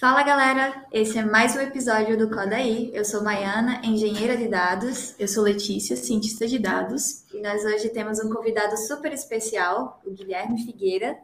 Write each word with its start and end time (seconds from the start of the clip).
Fala 0.00 0.22
galera, 0.22 0.86
esse 0.90 1.18
é 1.18 1.22
mais 1.22 1.54
um 1.54 1.60
episódio 1.60 2.16
do 2.16 2.30
Codaí. 2.30 2.90
Eu 2.94 3.04
sou 3.04 3.22
Maiana, 3.22 3.82
engenheira 3.84 4.34
de 4.34 4.48
dados. 4.48 5.14
Eu 5.18 5.28
sou 5.28 5.44
Letícia, 5.44 5.94
cientista 5.94 6.48
de 6.48 6.58
dados. 6.58 7.26
E 7.34 7.42
nós 7.42 7.62
hoje 7.66 7.90
temos 7.90 8.18
um 8.18 8.30
convidado 8.30 8.78
super 8.78 9.12
especial, 9.12 10.00
o 10.06 10.10
Guilherme 10.10 10.64
Figueira, 10.64 11.18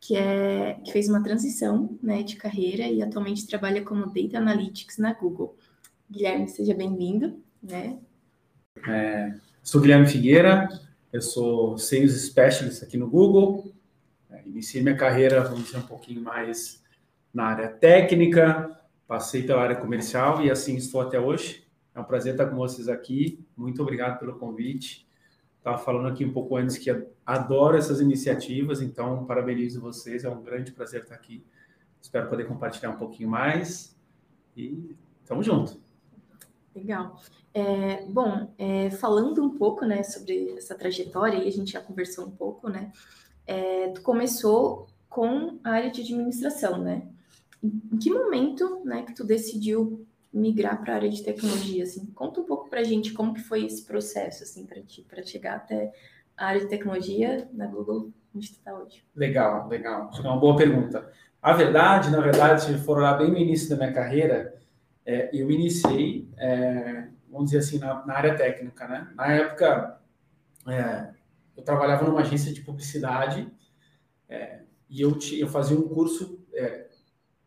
que, 0.00 0.16
é, 0.16 0.74
que 0.84 0.90
fez 0.90 1.08
uma 1.08 1.22
transição 1.22 1.96
né, 2.02 2.24
de 2.24 2.34
carreira 2.34 2.82
e 2.88 3.00
atualmente 3.00 3.46
trabalha 3.46 3.84
como 3.84 4.12
Data 4.12 4.38
Analytics 4.38 4.98
na 4.98 5.12
Google. 5.14 5.56
Guilherme, 6.10 6.48
seja 6.48 6.74
bem-vindo. 6.74 7.40
Né? 7.62 7.96
É, 8.88 9.34
sou 9.62 9.80
Guilherme 9.80 10.08
Figueira, 10.08 10.68
eu 11.12 11.22
sou 11.22 11.78
Sales 11.78 12.20
Specialist 12.22 12.82
aqui 12.82 12.96
no 12.96 13.08
Google. 13.08 13.72
É, 14.28 14.42
iniciei 14.44 14.82
minha 14.82 14.96
carreira, 14.96 15.44
vamos 15.44 15.66
dizer, 15.66 15.78
um 15.78 15.82
pouquinho 15.82 16.22
mais 16.22 16.84
na 17.36 17.48
área 17.48 17.68
técnica, 17.68 18.80
passei 19.06 19.42
pela 19.42 19.60
área 19.60 19.76
comercial 19.76 20.42
e 20.42 20.50
assim 20.50 20.74
estou 20.74 21.02
até 21.02 21.20
hoje. 21.20 21.68
É 21.94 22.00
um 22.00 22.04
prazer 22.04 22.32
estar 22.32 22.46
com 22.46 22.56
vocês 22.56 22.88
aqui. 22.88 23.44
Muito 23.54 23.82
obrigado 23.82 24.18
pelo 24.18 24.38
convite. 24.38 25.06
Estava 25.58 25.76
falando 25.76 26.08
aqui 26.08 26.24
um 26.24 26.32
pouco 26.32 26.56
antes 26.56 26.78
que 26.78 26.90
adoro 27.26 27.76
essas 27.76 28.00
iniciativas, 28.00 28.80
então 28.80 29.26
parabenizo 29.26 29.82
vocês. 29.82 30.24
É 30.24 30.30
um 30.30 30.42
grande 30.42 30.72
prazer 30.72 31.02
estar 31.02 31.14
aqui. 31.14 31.44
Espero 32.00 32.26
poder 32.30 32.48
compartilhar 32.48 32.88
um 32.88 32.96
pouquinho 32.96 33.28
mais 33.28 33.94
e 34.56 34.96
estamos 35.20 35.44
juntos. 35.44 35.78
Legal. 36.74 37.20
É, 37.52 38.06
bom, 38.06 38.50
é, 38.56 38.88
falando 38.92 39.44
um 39.44 39.58
pouco, 39.58 39.84
né, 39.84 40.02
sobre 40.02 40.54
essa 40.56 40.74
trajetória, 40.74 41.36
e 41.36 41.48
a 41.48 41.52
gente 41.52 41.72
já 41.72 41.82
conversou 41.82 42.26
um 42.26 42.30
pouco, 42.30 42.70
né, 42.70 42.92
é, 43.46 43.88
tu 43.88 44.00
começou 44.00 44.86
com 45.08 45.58
a 45.64 45.70
área 45.70 45.90
de 45.90 46.00
administração, 46.00 46.78
né? 46.78 47.08
Em 47.62 47.96
que 47.98 48.10
momento, 48.10 48.82
né, 48.84 49.02
que 49.02 49.14
tu 49.14 49.24
decidiu 49.24 50.06
migrar 50.32 50.80
para 50.80 50.92
a 50.92 50.96
área 50.96 51.08
de 51.08 51.22
tecnologia, 51.22 51.82
assim? 51.82 52.06
Conta 52.14 52.40
um 52.40 52.44
pouco 52.44 52.68
para 52.68 52.80
a 52.80 52.84
gente 52.84 53.12
como 53.12 53.32
que 53.32 53.40
foi 53.40 53.64
esse 53.64 53.84
processo, 53.84 54.42
assim, 54.42 54.66
para 54.66 54.82
ti, 54.82 55.04
para 55.08 55.22
chegar 55.22 55.56
até 55.56 55.92
a 56.36 56.46
área 56.46 56.60
de 56.60 56.68
tecnologia 56.68 57.48
na 57.52 57.66
Google, 57.66 58.12
onde 58.34 58.48
tu 58.48 58.58
está 58.58 58.74
hoje. 58.74 59.02
Legal, 59.14 59.66
legal. 59.68 60.08
Acho 60.10 60.20
que 60.20 60.26
é 60.26 60.30
uma 60.30 60.38
boa 60.38 60.56
pergunta. 60.56 61.10
A 61.40 61.52
verdade, 61.54 62.10
na 62.10 62.20
verdade, 62.20 62.62
se 62.62 62.78
for 62.78 62.98
olhar 62.98 63.14
bem 63.14 63.30
no 63.30 63.38
início 63.38 63.70
da 63.70 63.76
minha 63.76 63.92
carreira, 63.92 64.54
é, 65.04 65.30
eu 65.32 65.50
iniciei, 65.50 66.28
é, 66.36 67.08
vamos 67.30 67.50
dizer 67.50 67.58
assim, 67.58 67.78
na, 67.78 68.04
na, 68.04 68.14
área 68.14 68.36
técnica, 68.36 68.86
né? 68.86 69.08
Na 69.14 69.32
época, 69.32 70.00
é, 70.68 71.10
eu 71.56 71.62
trabalhava 71.62 72.04
numa 72.04 72.20
agência 72.20 72.52
de 72.52 72.60
publicidade 72.60 73.48
é, 74.28 74.62
e 74.90 75.00
eu, 75.00 75.16
eu 75.38 75.48
fazia 75.48 75.78
um 75.78 75.88
curso 75.88 76.44
é, 76.52 76.85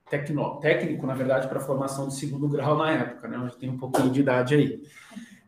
tecno, 0.10 0.60
técnico, 0.60 1.06
na 1.06 1.14
verdade, 1.14 1.48
para 1.48 1.60
formação 1.60 2.08
de 2.08 2.16
segundo 2.16 2.48
grau 2.48 2.78
na 2.78 2.92
época, 2.92 3.28
né? 3.28 3.38
Eu 3.38 3.50
tenho 3.58 3.74
um 3.74 3.78
pouquinho 3.78 4.10
de 4.10 4.22
idade 4.22 4.56
aí. 4.56 4.82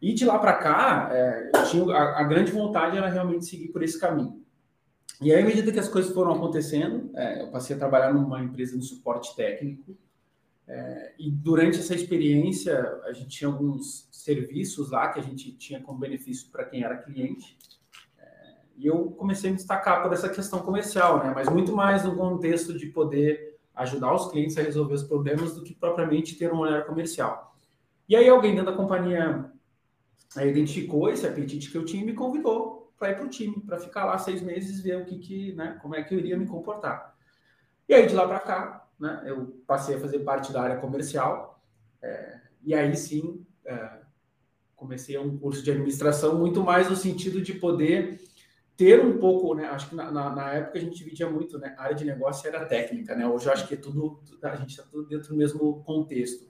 E 0.02 0.14
de 0.14 0.26
lá 0.26 0.40
para 0.40 0.54
cá, 0.54 1.09
é, 1.12 1.52
tinha, 1.70 1.95
a, 1.95 2.22
a, 2.22 2.23
grande 2.23 2.52
vontade 2.52 2.98
era 2.98 3.08
realmente 3.08 3.45
seguir 3.45 3.70
por 3.70 3.84
esse 3.84 4.00
caminho. 4.00 4.42
E 5.22 5.32
aí, 5.32 5.42
à 5.42 5.45
medida 5.45 5.72
que 5.72 5.80
as 5.80 5.88
coisas 5.88 6.14
foram 6.14 6.34
acontecendo, 6.34 7.12
eu 7.39 7.52
passei 7.52 7.76
a 7.76 7.80
trabalhar 7.80 8.12
numa 8.12 8.42
empresa 8.42 8.78
de 8.78 8.84
suporte 8.84 9.36
técnico, 9.36 9.95
é, 10.72 11.14
e 11.20 11.30
durante 11.30 11.80
essa 11.80 11.94
experiência, 11.94 12.98
a 13.04 13.12
gente 13.12 13.28
tinha 13.28 13.50
alguns 13.50 14.08
serviços 14.09 14.89
lá 14.89 15.09
que 15.09 15.20
a 15.20 15.23
gente 15.23 15.52
tinha 15.58 15.82
como 15.82 16.00
benefício 16.00 16.50
para 16.50 16.64
quem 16.64 16.82
era 16.82 16.95
cliente. 16.95 17.58
É, 18.17 18.56
e 18.78 18.88
eu 18.88 19.12
comecei 19.12 19.50
a 19.50 19.52
me 19.52 19.58
destacar 19.58 20.02
por 20.02 20.14
essa 20.14 20.30
questão 20.30 20.59
comercial, 20.59 21.20
né? 21.26 21.34
mas 21.36 21.50
muito 21.50 21.76
mais 21.76 22.06
no 22.06 22.16
contexto 22.16 22.78
de 22.78 22.86
poder 22.86 23.51
ajudar 23.75 24.14
os 24.14 24.30
clientes 24.30 24.58
a 24.58 24.61
resolver 24.61 24.94
os 24.94 25.03
problemas 25.03 25.55
do 25.55 25.64
que 25.64 25.73
propriamente 25.73 26.36
ter 26.36 26.54
um 26.54 26.59
olhar 26.59 26.86
comercial. 26.86 27.55
E 28.08 28.15
aí 28.15 28.27
alguém 28.27 28.55
dentro 28.55 28.71
da 28.71 28.77
companhia 28.77 29.52
é, 30.37 30.48
identificou 30.48 31.09
esse 31.09 31.26
apetite 31.26 31.71
que 31.71 31.77
eu 31.77 31.86
tinha 31.86 32.04
e 32.04 32.05
me 32.05 32.14
convidou 32.14 32.93
para 32.98 33.11
ir 33.11 33.15
para 33.15 33.26
o 33.26 33.30
time, 33.30 33.60
para 33.61 33.80
ficar 33.80 34.05
lá 34.05 34.17
seis 34.17 34.42
meses, 34.42 34.81
ver 34.81 35.02
o 35.02 35.05
que, 35.05 35.17
que 35.17 35.54
né, 35.54 35.80
como 35.81 35.95
é 35.95 36.04
que 36.04 36.14
eu 36.14 36.20
iria 36.20 36.37
me 36.37 36.45
comportar. 36.45 37.15
E 37.87 37.93
aí 37.93 38.05
de 38.05 38.14
lá 38.14 38.27
para 38.27 38.39
cá, 38.39 38.87
né, 38.99 39.23
eu 39.26 39.64
passei 39.65 39.95
a 39.95 39.99
fazer 39.99 40.20
parte 40.20 40.54
da 40.54 40.61
área 40.61 40.77
comercial, 40.77 41.64
é, 42.02 42.39
e 42.64 42.73
aí 42.73 42.95
sim 42.95 43.45
é, 43.65 44.02
comecei 44.76 45.17
um 45.17 45.37
curso 45.37 45.64
de 45.64 45.71
administração, 45.71 46.37
muito 46.37 46.61
mais 46.64 46.89
no 46.89 46.95
sentido 46.95 47.42
de 47.42 47.54
poder 47.54 48.21
ter 48.81 48.99
um 48.99 49.19
pouco, 49.19 49.53
né? 49.53 49.65
Acho 49.67 49.89
que 49.89 49.95
na, 49.95 50.09
na, 50.09 50.36
na, 50.36 50.53
época 50.53 50.80
a 50.80 50.81
gente 50.81 50.97
dividia 50.97 51.30
muito, 51.30 51.59
né? 51.59 51.75
A 51.77 51.83
área 51.83 51.95
de 51.95 52.03
negócio 52.03 52.47
era 52.47 52.65
técnica, 52.65 53.15
né? 53.15 53.27
Hoje 53.27 53.45
eu 53.45 53.53
acho 53.53 53.67
que 53.67 53.75
é 53.75 53.77
tudo, 53.77 54.19
a 54.42 54.55
gente 54.55 54.71
está 54.71 54.81
tudo 54.81 55.08
dentro 55.08 55.30
do 55.30 55.36
mesmo 55.36 55.83
contexto. 55.83 56.49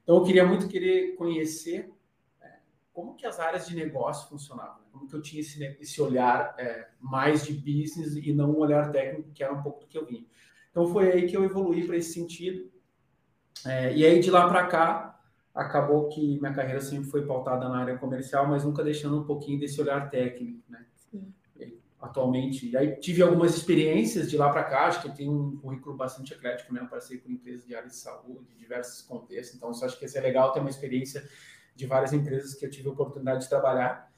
Então 0.00 0.14
eu 0.14 0.22
queria 0.22 0.46
muito 0.46 0.68
querer 0.68 1.16
conhecer 1.16 1.92
é, 2.40 2.50
como 2.92 3.16
que 3.16 3.26
as 3.26 3.40
áreas 3.40 3.66
de 3.66 3.74
negócio 3.74 4.28
funcionavam, 4.28 4.80
né? 4.80 4.86
como 4.92 5.08
que 5.08 5.16
eu 5.16 5.20
tinha 5.20 5.40
esse, 5.40 5.60
esse 5.80 6.00
olhar 6.00 6.54
é, 6.56 6.86
mais 7.00 7.44
de 7.44 7.52
business 7.52 8.14
e 8.14 8.32
não 8.32 8.52
um 8.52 8.58
olhar 8.58 8.92
técnico, 8.92 9.32
que 9.32 9.42
era 9.42 9.52
um 9.52 9.60
pouco 9.60 9.80
do 9.80 9.88
que 9.88 9.98
eu 9.98 10.06
vinha. 10.06 10.24
Então 10.70 10.86
foi 10.86 11.10
aí 11.10 11.26
que 11.26 11.36
eu 11.36 11.42
evoluí 11.42 11.84
para 11.84 11.96
esse 11.96 12.12
sentido. 12.12 12.70
É, 13.66 13.92
e 13.92 14.06
aí 14.06 14.20
de 14.20 14.30
lá 14.30 14.48
para 14.48 14.68
cá, 14.68 15.20
acabou 15.52 16.08
que 16.10 16.38
minha 16.38 16.54
carreira 16.54 16.80
sempre 16.80 17.10
foi 17.10 17.26
pautada 17.26 17.68
na 17.68 17.78
área 17.78 17.98
comercial, 17.98 18.46
mas 18.46 18.64
nunca 18.64 18.84
deixando 18.84 19.18
um 19.18 19.24
pouquinho 19.24 19.58
desse 19.58 19.80
olhar 19.80 20.08
técnico, 20.08 20.62
né? 20.68 20.86
Atualmente, 22.02 22.68
e 22.68 22.76
aí 22.76 22.96
tive 22.96 23.22
algumas 23.22 23.56
experiências 23.56 24.28
de 24.28 24.36
lá 24.36 24.50
para 24.50 24.64
cá, 24.64 24.86
acho 24.86 25.00
que 25.00 25.06
eu 25.06 25.14
tenho 25.14 25.32
um 25.32 25.56
currículo 25.56 25.96
bastante 25.96 26.32
eclético, 26.32 26.74
né? 26.74 26.80
Eu 26.80 26.88
passei 26.88 27.16
por 27.16 27.30
empresas 27.30 27.64
de 27.64 27.76
área 27.76 27.88
de 27.88 27.94
saúde, 27.94 28.48
de 28.48 28.58
diversos 28.58 29.02
contextos, 29.02 29.56
então 29.56 29.70
acho 29.70 29.96
que 29.96 30.04
isso 30.04 30.18
é 30.18 30.20
legal 30.20 30.52
ter 30.52 30.58
uma 30.58 30.68
experiência 30.68 31.24
de 31.76 31.86
várias 31.86 32.12
empresas 32.12 32.54
que 32.54 32.66
eu 32.66 32.70
tive 32.70 32.88
a 32.88 32.92
oportunidade 32.92 33.44
de 33.44 33.48
trabalhar. 33.48 34.12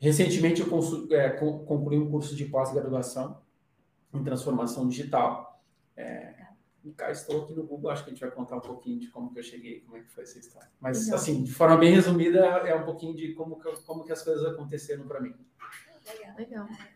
Recentemente 0.00 0.60
eu 0.60 1.12
é, 1.12 1.30
concluí 1.30 1.96
um 1.96 2.10
curso 2.10 2.34
de 2.34 2.46
pós-graduação 2.46 3.40
em 4.12 4.24
transformação 4.24 4.88
digital. 4.88 5.62
É, 5.96 6.34
e 6.82 6.90
cá 6.90 7.12
estou 7.12 7.44
aqui 7.44 7.54
no 7.54 7.64
Google, 7.64 7.92
acho 7.92 8.02
que 8.02 8.10
a 8.10 8.12
gente 8.12 8.20
vai 8.20 8.30
contar 8.32 8.56
um 8.56 8.60
pouquinho 8.60 8.98
de 8.98 9.06
como 9.06 9.32
que 9.32 9.38
eu 9.38 9.42
cheguei, 9.44 9.80
como 9.82 9.96
é 9.96 10.00
que 10.00 10.10
foi 10.10 10.24
essa 10.24 10.40
história. 10.40 10.68
Mas, 10.80 11.04
legal. 11.04 11.20
assim, 11.20 11.44
de 11.44 11.52
forma 11.52 11.76
bem 11.76 11.94
resumida, 11.94 12.40
é 12.40 12.74
um 12.74 12.84
pouquinho 12.84 13.14
de 13.14 13.34
como 13.34 13.60
que, 13.60 13.70
como 13.82 14.04
que 14.04 14.10
as 14.10 14.22
coisas 14.22 14.44
aconteceram 14.44 15.06
para 15.06 15.20
mim. 15.20 15.32
Legal. 16.36 16.66
Legal. 16.66 16.86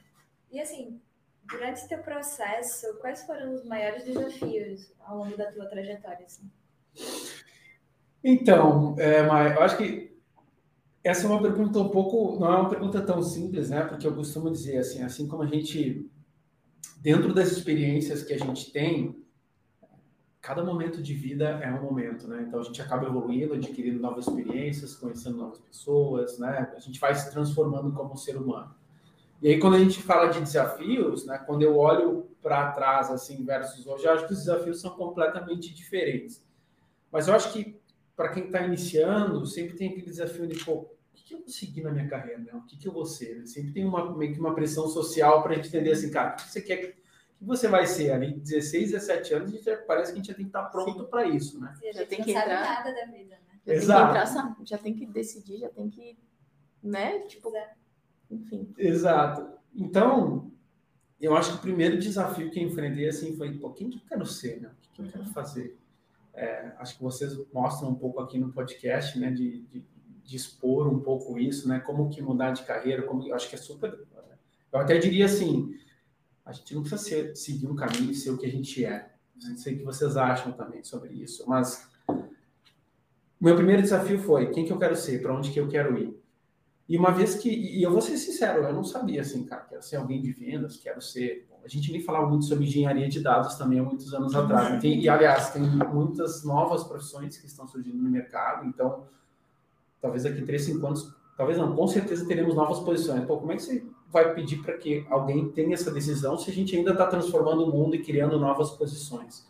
E, 0.50 0.60
assim, 0.60 1.00
durante 1.48 1.88
teu 1.88 1.98
processo, 1.98 2.98
quais 3.00 3.24
foram 3.24 3.54
os 3.54 3.64
maiores 3.64 4.04
desafios 4.04 4.92
ao 5.00 5.18
longo 5.18 5.36
da 5.36 5.50
tua 5.52 5.66
trajetória? 5.66 6.26
Assim? 6.26 6.50
Então, 8.22 8.96
é, 8.98 9.20
eu 9.20 9.62
acho 9.62 9.76
que 9.76 10.16
essa 11.04 11.26
é 11.26 11.30
uma 11.30 11.40
pergunta 11.40 11.78
um 11.78 11.88
pouco, 11.88 12.38
não 12.40 12.52
é 12.52 12.56
uma 12.58 12.68
pergunta 12.68 13.00
tão 13.00 13.22
simples, 13.22 13.70
né? 13.70 13.82
Porque 13.82 14.06
eu 14.06 14.14
costumo 14.14 14.50
dizer 14.50 14.78
assim, 14.78 15.02
assim 15.02 15.28
como 15.28 15.42
a 15.42 15.46
gente 15.46 16.10
dentro 17.00 17.32
das 17.32 17.52
experiências 17.52 18.24
que 18.24 18.32
a 18.32 18.38
gente 18.38 18.72
tem, 18.72 19.24
cada 20.40 20.64
momento 20.64 21.00
de 21.00 21.14
vida 21.14 21.48
é 21.62 21.72
um 21.72 21.82
momento, 21.82 22.26
né? 22.26 22.44
Então 22.48 22.58
a 22.58 22.62
gente 22.64 22.82
acaba 22.82 23.06
evoluindo, 23.06 23.54
adquirindo 23.54 24.00
novas 24.00 24.26
experiências, 24.26 24.96
conhecendo 24.96 25.36
novas 25.36 25.60
pessoas, 25.60 26.38
né? 26.38 26.72
A 26.76 26.80
gente 26.80 26.98
vai 26.98 27.14
se 27.14 27.30
transformando 27.30 27.92
como 27.92 28.16
ser 28.16 28.36
humano. 28.36 28.74
E 29.42 29.48
aí 29.48 29.60
quando 29.60 29.74
a 29.74 29.78
gente 29.78 30.02
fala 30.02 30.28
de 30.28 30.40
desafios, 30.40 31.26
né? 31.26 31.38
Quando 31.38 31.62
eu 31.62 31.76
olho 31.76 32.30
para 32.42 32.72
trás 32.72 33.10
assim 33.10 33.44
versus 33.44 33.86
hoje, 33.86 34.04
eu 34.04 34.12
acho 34.12 34.26
que 34.26 34.32
os 34.32 34.38
desafios 34.38 34.80
são 34.80 34.90
completamente 34.92 35.74
diferentes. 35.74 36.44
Mas 37.10 37.28
eu 37.28 37.34
acho 37.34 37.52
que 37.52 37.78
para 38.14 38.30
quem 38.30 38.46
está 38.46 38.62
iniciando, 38.62 39.44
sempre 39.46 39.76
tem 39.76 39.88
aquele 39.88 40.06
desafio 40.06 40.46
de 40.46 40.64
pô, 40.64 40.90
que 41.26 41.34
eu 41.34 41.40
vou 41.40 41.48
seguir 41.48 41.82
na 41.82 41.90
minha 41.90 42.06
carreira, 42.06 42.38
né? 42.38 42.52
O 42.54 42.62
que, 42.62 42.78
que 42.78 42.86
eu 42.86 42.92
vou 42.92 43.04
ser? 43.04 43.40
Né? 43.40 43.46
Sempre 43.46 43.72
tem 43.72 43.84
uma, 43.84 44.16
meio 44.16 44.32
que 44.32 44.38
uma 44.38 44.54
pressão 44.54 44.86
social 44.86 45.42
para 45.42 45.52
a 45.52 45.56
gente 45.56 45.68
entender 45.68 45.90
assim, 45.90 46.08
cara, 46.08 46.34
o 46.34 46.36
que 46.36 46.48
você 46.48 46.62
quer, 46.62 46.78
o 46.78 47.38
que 47.38 47.44
você 47.44 47.66
vai 47.66 47.84
ser 47.84 48.12
ali? 48.12 48.32
16, 48.38 48.92
17 48.92 49.34
anos, 49.34 49.48
a 49.50 49.52
gente 49.52 49.64
já, 49.64 49.76
parece 49.76 50.12
que 50.12 50.18
a 50.18 50.22
gente 50.22 50.28
já 50.28 50.34
tem 50.34 50.44
que 50.44 50.50
estar 50.50 50.62
pronto 50.66 51.04
para 51.06 51.26
isso, 51.26 51.60
né? 51.60 51.74
Você 51.74 51.92
já 51.92 52.06
tem 52.06 52.22
que 52.22 52.30
entrar. 52.30 52.46
nada 52.46 52.94
da 52.94 53.06
vida, 53.06 53.34
né? 53.34 53.60
Já 53.66 53.72
Exato. 53.74 54.12
tem 54.12 54.22
que 54.22 54.28
entrar, 54.28 54.64
já 54.64 54.78
tem 54.78 54.94
que 54.94 55.06
decidir, 55.06 55.58
já 55.58 55.68
tem 55.68 55.90
que, 55.90 56.16
né? 56.80 57.18
Tipo, 57.26 57.48
Exato. 57.48 57.85
Enfim. 58.30 58.72
Exato. 58.76 59.46
Então, 59.74 60.50
eu 61.20 61.36
acho 61.36 61.52
que 61.52 61.58
o 61.58 61.62
primeiro 61.62 61.98
desafio 61.98 62.50
que 62.50 62.60
eu 62.60 62.64
enfrentei 62.64 63.08
assim 63.08 63.36
foi, 63.36 63.52
pô, 63.58 63.70
quem 63.70 63.90
que 63.90 63.98
eu 63.98 64.02
quero 64.08 64.26
ser, 64.26 64.60
né? 64.60 64.68
O 64.68 64.94
que, 64.94 65.02
eu 65.02 65.06
quero 65.06 65.24
uhum. 65.24 65.32
fazer? 65.32 65.78
É, 66.34 66.72
acho 66.78 66.96
que 66.96 67.02
vocês 67.02 67.38
mostram 67.52 67.90
um 67.90 67.94
pouco 67.94 68.20
aqui 68.20 68.38
no 68.38 68.52
podcast, 68.52 69.18
né, 69.18 69.30
de, 69.30 69.62
de 69.62 69.84
de 70.26 70.36
expor 70.36 70.88
um 70.88 70.98
pouco 70.98 71.38
isso, 71.38 71.68
né? 71.68 71.78
Como 71.78 72.10
que 72.10 72.20
mudar 72.20 72.50
de 72.50 72.64
carreira, 72.64 73.02
como 73.02 73.26
eu 73.26 73.34
acho 73.34 73.48
que 73.48 73.54
é 73.54 73.58
super. 73.58 73.96
Eu 74.72 74.80
até 74.80 74.98
diria 74.98 75.24
assim, 75.24 75.78
a 76.44 76.52
gente 76.52 76.74
não 76.74 76.82
precisa 76.82 77.02
ser, 77.02 77.36
seguir 77.36 77.68
um 77.68 77.76
caminho 77.76 78.10
e 78.10 78.14
ser 78.14 78.30
o 78.30 78.36
que 78.36 78.44
a 78.44 78.50
gente 78.50 78.84
é. 78.84 79.12
Não 79.40 79.56
sei 79.56 79.74
o 79.74 79.78
que 79.78 79.84
vocês 79.84 80.16
acham 80.16 80.52
também 80.52 80.82
sobre 80.82 81.14
isso, 81.14 81.44
mas 81.48 81.88
o 82.08 83.44
meu 83.44 83.54
primeiro 83.54 83.82
desafio 83.82 84.18
foi 84.18 84.50
quem 84.50 84.66
que 84.66 84.72
eu 84.72 84.78
quero 84.78 84.96
ser, 84.96 85.22
para 85.22 85.34
onde 85.34 85.52
que 85.52 85.60
eu 85.60 85.68
quero 85.68 85.96
ir. 85.96 86.20
E 86.88 86.96
uma 86.96 87.10
vez 87.10 87.34
que, 87.34 87.50
e 87.50 87.82
eu 87.82 87.90
vou 87.90 88.00
ser 88.00 88.16
sincero, 88.16 88.62
eu 88.62 88.72
não 88.72 88.84
sabia 88.84 89.20
assim, 89.20 89.44
cara, 89.44 89.62
quero 89.62 89.82
ser 89.82 89.96
alguém 89.96 90.22
de 90.22 90.30
vendas, 90.30 90.76
quero 90.76 91.02
ser. 91.02 91.48
A 91.64 91.68
gente 91.68 91.90
nem 91.90 92.00
falava 92.00 92.28
muito 92.28 92.44
sobre 92.44 92.64
engenharia 92.64 93.08
de 93.08 93.20
dados 93.20 93.56
também 93.56 93.80
há 93.80 93.82
muitos 93.82 94.14
anos 94.14 94.32
uhum. 94.34 94.42
atrás. 94.42 94.80
Tem, 94.80 95.00
e, 95.00 95.08
aliás, 95.08 95.50
tem 95.50 95.62
muitas 95.62 96.44
novas 96.44 96.84
profissões 96.84 97.36
que 97.38 97.46
estão 97.46 97.66
surgindo 97.66 98.00
no 98.00 98.08
mercado, 98.08 98.66
então, 98.66 99.04
talvez 100.00 100.22
daqui 100.22 100.40
a 100.40 100.46
3, 100.46 100.62
5 100.62 100.86
anos, 100.86 101.12
talvez 101.36 101.58
não, 101.58 101.74
com 101.74 101.88
certeza 101.88 102.24
teremos 102.24 102.54
novas 102.54 102.78
posições. 102.78 103.24
Pô, 103.24 103.36
como 103.38 103.50
é 103.50 103.56
que 103.56 103.62
você 103.62 103.84
vai 104.08 104.32
pedir 104.32 104.62
para 104.62 104.78
que 104.78 105.04
alguém 105.10 105.50
tenha 105.50 105.74
essa 105.74 105.90
decisão 105.90 106.38
se 106.38 106.48
a 106.48 106.54
gente 106.54 106.76
ainda 106.76 106.92
está 106.92 107.06
transformando 107.08 107.64
o 107.64 107.72
mundo 107.72 107.96
e 107.96 108.02
criando 108.04 108.38
novas 108.38 108.70
posições? 108.70 109.44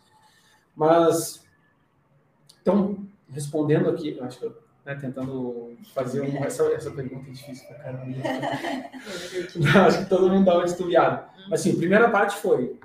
Mas, 0.75 1.45
então, 2.63 2.97
respondendo 3.29 3.89
aqui, 3.89 4.19
acho 4.21 4.39
que 4.39 4.45
eu 4.45 4.66
né, 4.87 4.95
tentando 4.95 5.75
fazer 5.93 6.21
uma, 6.21 6.45
essa, 6.45 6.63
essa 6.71 6.89
pergunta 6.89 7.29
é 7.29 7.33
difícil 7.33 7.67
pra 7.67 7.77
caramba. 7.79 8.05
Acho 9.85 10.03
que 10.03 10.09
todo 10.09 10.29
mundo 10.29 10.45
dá 10.45 10.55
uma 10.55 10.65
estudiada. 10.65 11.27
Mas 11.49 11.59
assim, 11.59 11.73
a 11.73 11.77
primeira 11.77 12.09
parte 12.09 12.37
foi 12.37 12.79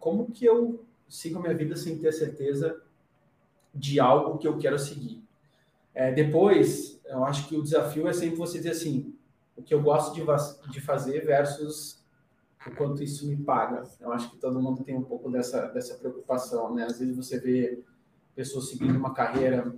como 0.00 0.30
que 0.30 0.46
eu 0.46 0.82
sigo 1.06 1.38
a 1.38 1.42
minha 1.42 1.54
vida 1.54 1.76
sem 1.76 1.98
ter 1.98 2.10
certeza 2.12 2.80
de 3.74 4.00
algo 4.00 4.38
que 4.38 4.48
eu 4.48 4.56
quero 4.56 4.78
seguir. 4.78 5.22
É, 5.94 6.10
depois, 6.10 6.98
eu 7.04 7.22
acho 7.22 7.46
que 7.48 7.56
o 7.56 7.62
desafio 7.62 8.08
é 8.08 8.14
sempre 8.14 8.36
você 8.36 8.56
dizer 8.56 8.70
assim, 8.70 9.14
o 9.54 9.62
que 9.62 9.74
eu 9.74 9.82
gosto 9.82 10.14
de, 10.14 10.22
de 10.72 10.80
fazer 10.80 11.20
versus 11.26 12.02
o 12.66 12.70
quanto 12.74 13.02
isso 13.02 13.26
me 13.26 13.36
paga. 13.36 13.82
Eu 14.00 14.10
acho 14.10 14.30
que 14.30 14.38
todo 14.38 14.60
mundo 14.60 14.82
tem 14.82 14.96
um 14.96 15.04
pouco 15.04 15.30
dessa, 15.30 15.66
dessa 15.66 15.96
preocupação, 15.96 16.74
né? 16.74 16.84
Às 16.84 16.98
vezes 16.98 17.14
você 17.14 17.38
vê 17.38 17.82
pessoas 18.34 18.70
seguindo 18.70 18.96
uma 18.98 19.12
carreira 19.12 19.74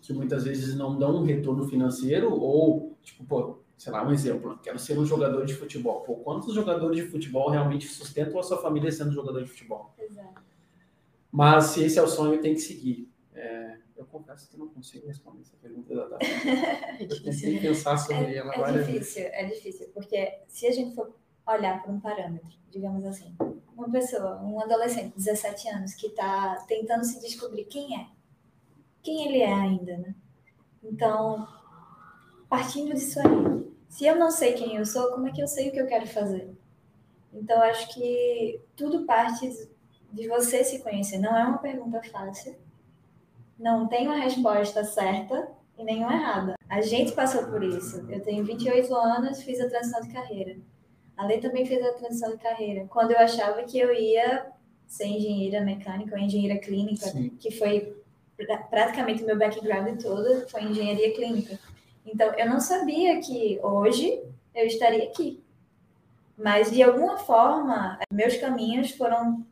que 0.00 0.12
muitas 0.12 0.44
vezes 0.44 0.74
não 0.74 0.98
dão 0.98 1.16
um 1.16 1.24
retorno 1.24 1.66
financeiro 1.68 2.32
ou, 2.32 2.96
tipo, 3.02 3.24
pô, 3.24 3.58
sei 3.76 3.92
lá, 3.92 4.06
um 4.06 4.12
exemplo, 4.12 4.58
quero 4.62 4.78
ser 4.78 4.98
um 4.98 5.04
jogador 5.04 5.44
de 5.44 5.54
futebol. 5.54 6.00
Pô, 6.02 6.16
quantos 6.16 6.54
jogadores 6.54 6.96
de 6.96 7.10
futebol 7.10 7.50
realmente 7.50 7.86
sustentam 7.86 8.38
a 8.38 8.42
sua 8.42 8.58
família 8.58 8.90
sendo 8.90 9.12
jogador 9.12 9.42
de 9.42 9.50
futebol? 9.50 9.94
Exato. 9.98 10.42
Mas 11.30 11.64
se 11.66 11.84
esse 11.84 11.98
é 11.98 12.02
o 12.02 12.08
sonho, 12.08 12.40
tem 12.40 12.54
que 12.54 12.60
seguir. 12.60 13.10
É, 13.34 13.78
eu 13.96 14.06
confesso 14.06 14.48
que 14.48 14.56
não 14.56 14.68
consigo 14.68 15.06
responder 15.06 15.42
essa 15.42 15.56
pergunta 15.56 15.92
exatamente. 15.92 16.48
é 16.48 17.04
eu 17.04 17.22
tentei 17.22 17.60
pensar 17.60 17.96
sobre 17.96 18.34
é, 18.34 18.36
ela 18.38 18.54
é 18.54 18.72
difícil, 18.78 18.92
vezes. 18.92 19.16
É 19.16 19.44
difícil, 19.44 19.88
porque 19.92 20.40
se 20.48 20.66
a 20.66 20.72
gente 20.72 20.94
for 20.94 21.14
olhar 21.46 21.82
para 21.82 21.92
um 21.92 22.00
parâmetro, 22.00 22.50
digamos 22.70 23.04
assim, 23.04 23.36
uma 23.76 23.90
pessoa, 23.90 24.42
um 24.42 24.58
adolescente 24.60 25.10
de 25.10 25.24
17 25.24 25.68
anos 25.68 25.94
que 25.94 26.06
está 26.06 26.64
tentando 26.66 27.04
se 27.04 27.20
descobrir 27.20 27.64
quem 27.66 28.00
é, 28.00 28.06
quem 29.06 29.28
ele 29.28 29.38
é 29.38 29.52
ainda, 29.52 29.96
né? 29.98 30.14
Então, 30.82 31.46
partindo 32.48 32.92
disso 32.92 33.20
aí, 33.20 33.70
se 33.88 34.04
eu 34.04 34.16
não 34.16 34.32
sei 34.32 34.54
quem 34.54 34.76
eu 34.76 34.84
sou, 34.84 35.12
como 35.12 35.28
é 35.28 35.32
que 35.32 35.40
eu 35.40 35.46
sei 35.46 35.68
o 35.68 35.72
que 35.72 35.80
eu 35.80 35.86
quero 35.86 36.08
fazer? 36.08 36.52
Então, 37.32 37.62
acho 37.62 37.94
que 37.94 38.60
tudo 38.74 39.06
parte 39.06 39.48
de 40.12 40.28
você 40.28 40.64
se 40.64 40.82
conhecer. 40.82 41.18
Não 41.18 41.36
é 41.36 41.44
uma 41.44 41.58
pergunta 41.58 42.02
fácil. 42.10 42.56
Não 43.56 43.86
tem 43.86 44.08
uma 44.08 44.16
resposta 44.16 44.82
certa 44.82 45.52
e 45.78 45.84
nenhuma 45.84 46.14
errada. 46.14 46.54
A 46.68 46.80
gente 46.80 47.12
passou 47.12 47.44
por 47.46 47.62
isso. 47.62 48.04
Eu 48.10 48.20
tenho 48.22 48.44
28 48.44 48.92
anos, 48.92 49.42
fiz 49.42 49.60
a 49.60 49.68
transição 49.68 50.00
de 50.00 50.12
carreira. 50.12 50.58
A 51.16 51.26
Lei 51.26 51.38
também 51.38 51.64
fez 51.64 51.84
a 51.84 51.92
transição 51.92 52.30
de 52.32 52.38
carreira. 52.38 52.86
Quando 52.88 53.12
eu 53.12 53.18
achava 53.18 53.62
que 53.62 53.78
eu 53.78 53.94
ia 53.94 54.50
ser 54.86 55.06
engenheira 55.06 55.60
mecânica 55.60 56.16
ou 56.16 56.20
engenheira 56.20 56.58
clínica, 56.58 57.06
Sim. 57.06 57.30
que 57.30 57.50
foi 57.50 57.96
praticamente 58.70 59.22
o 59.22 59.26
meu 59.26 59.38
background 59.38 60.00
todo 60.00 60.48
foi 60.48 60.62
engenharia 60.64 61.14
clínica. 61.14 61.58
Então, 62.04 62.32
eu 62.34 62.48
não 62.48 62.60
sabia 62.60 63.20
que 63.20 63.58
hoje 63.62 64.22
eu 64.54 64.66
estaria 64.66 65.04
aqui. 65.04 65.42
Mas, 66.36 66.70
de 66.70 66.82
alguma 66.82 67.18
forma, 67.18 67.98
meus 68.12 68.36
caminhos 68.36 68.90
foram, 68.90 69.44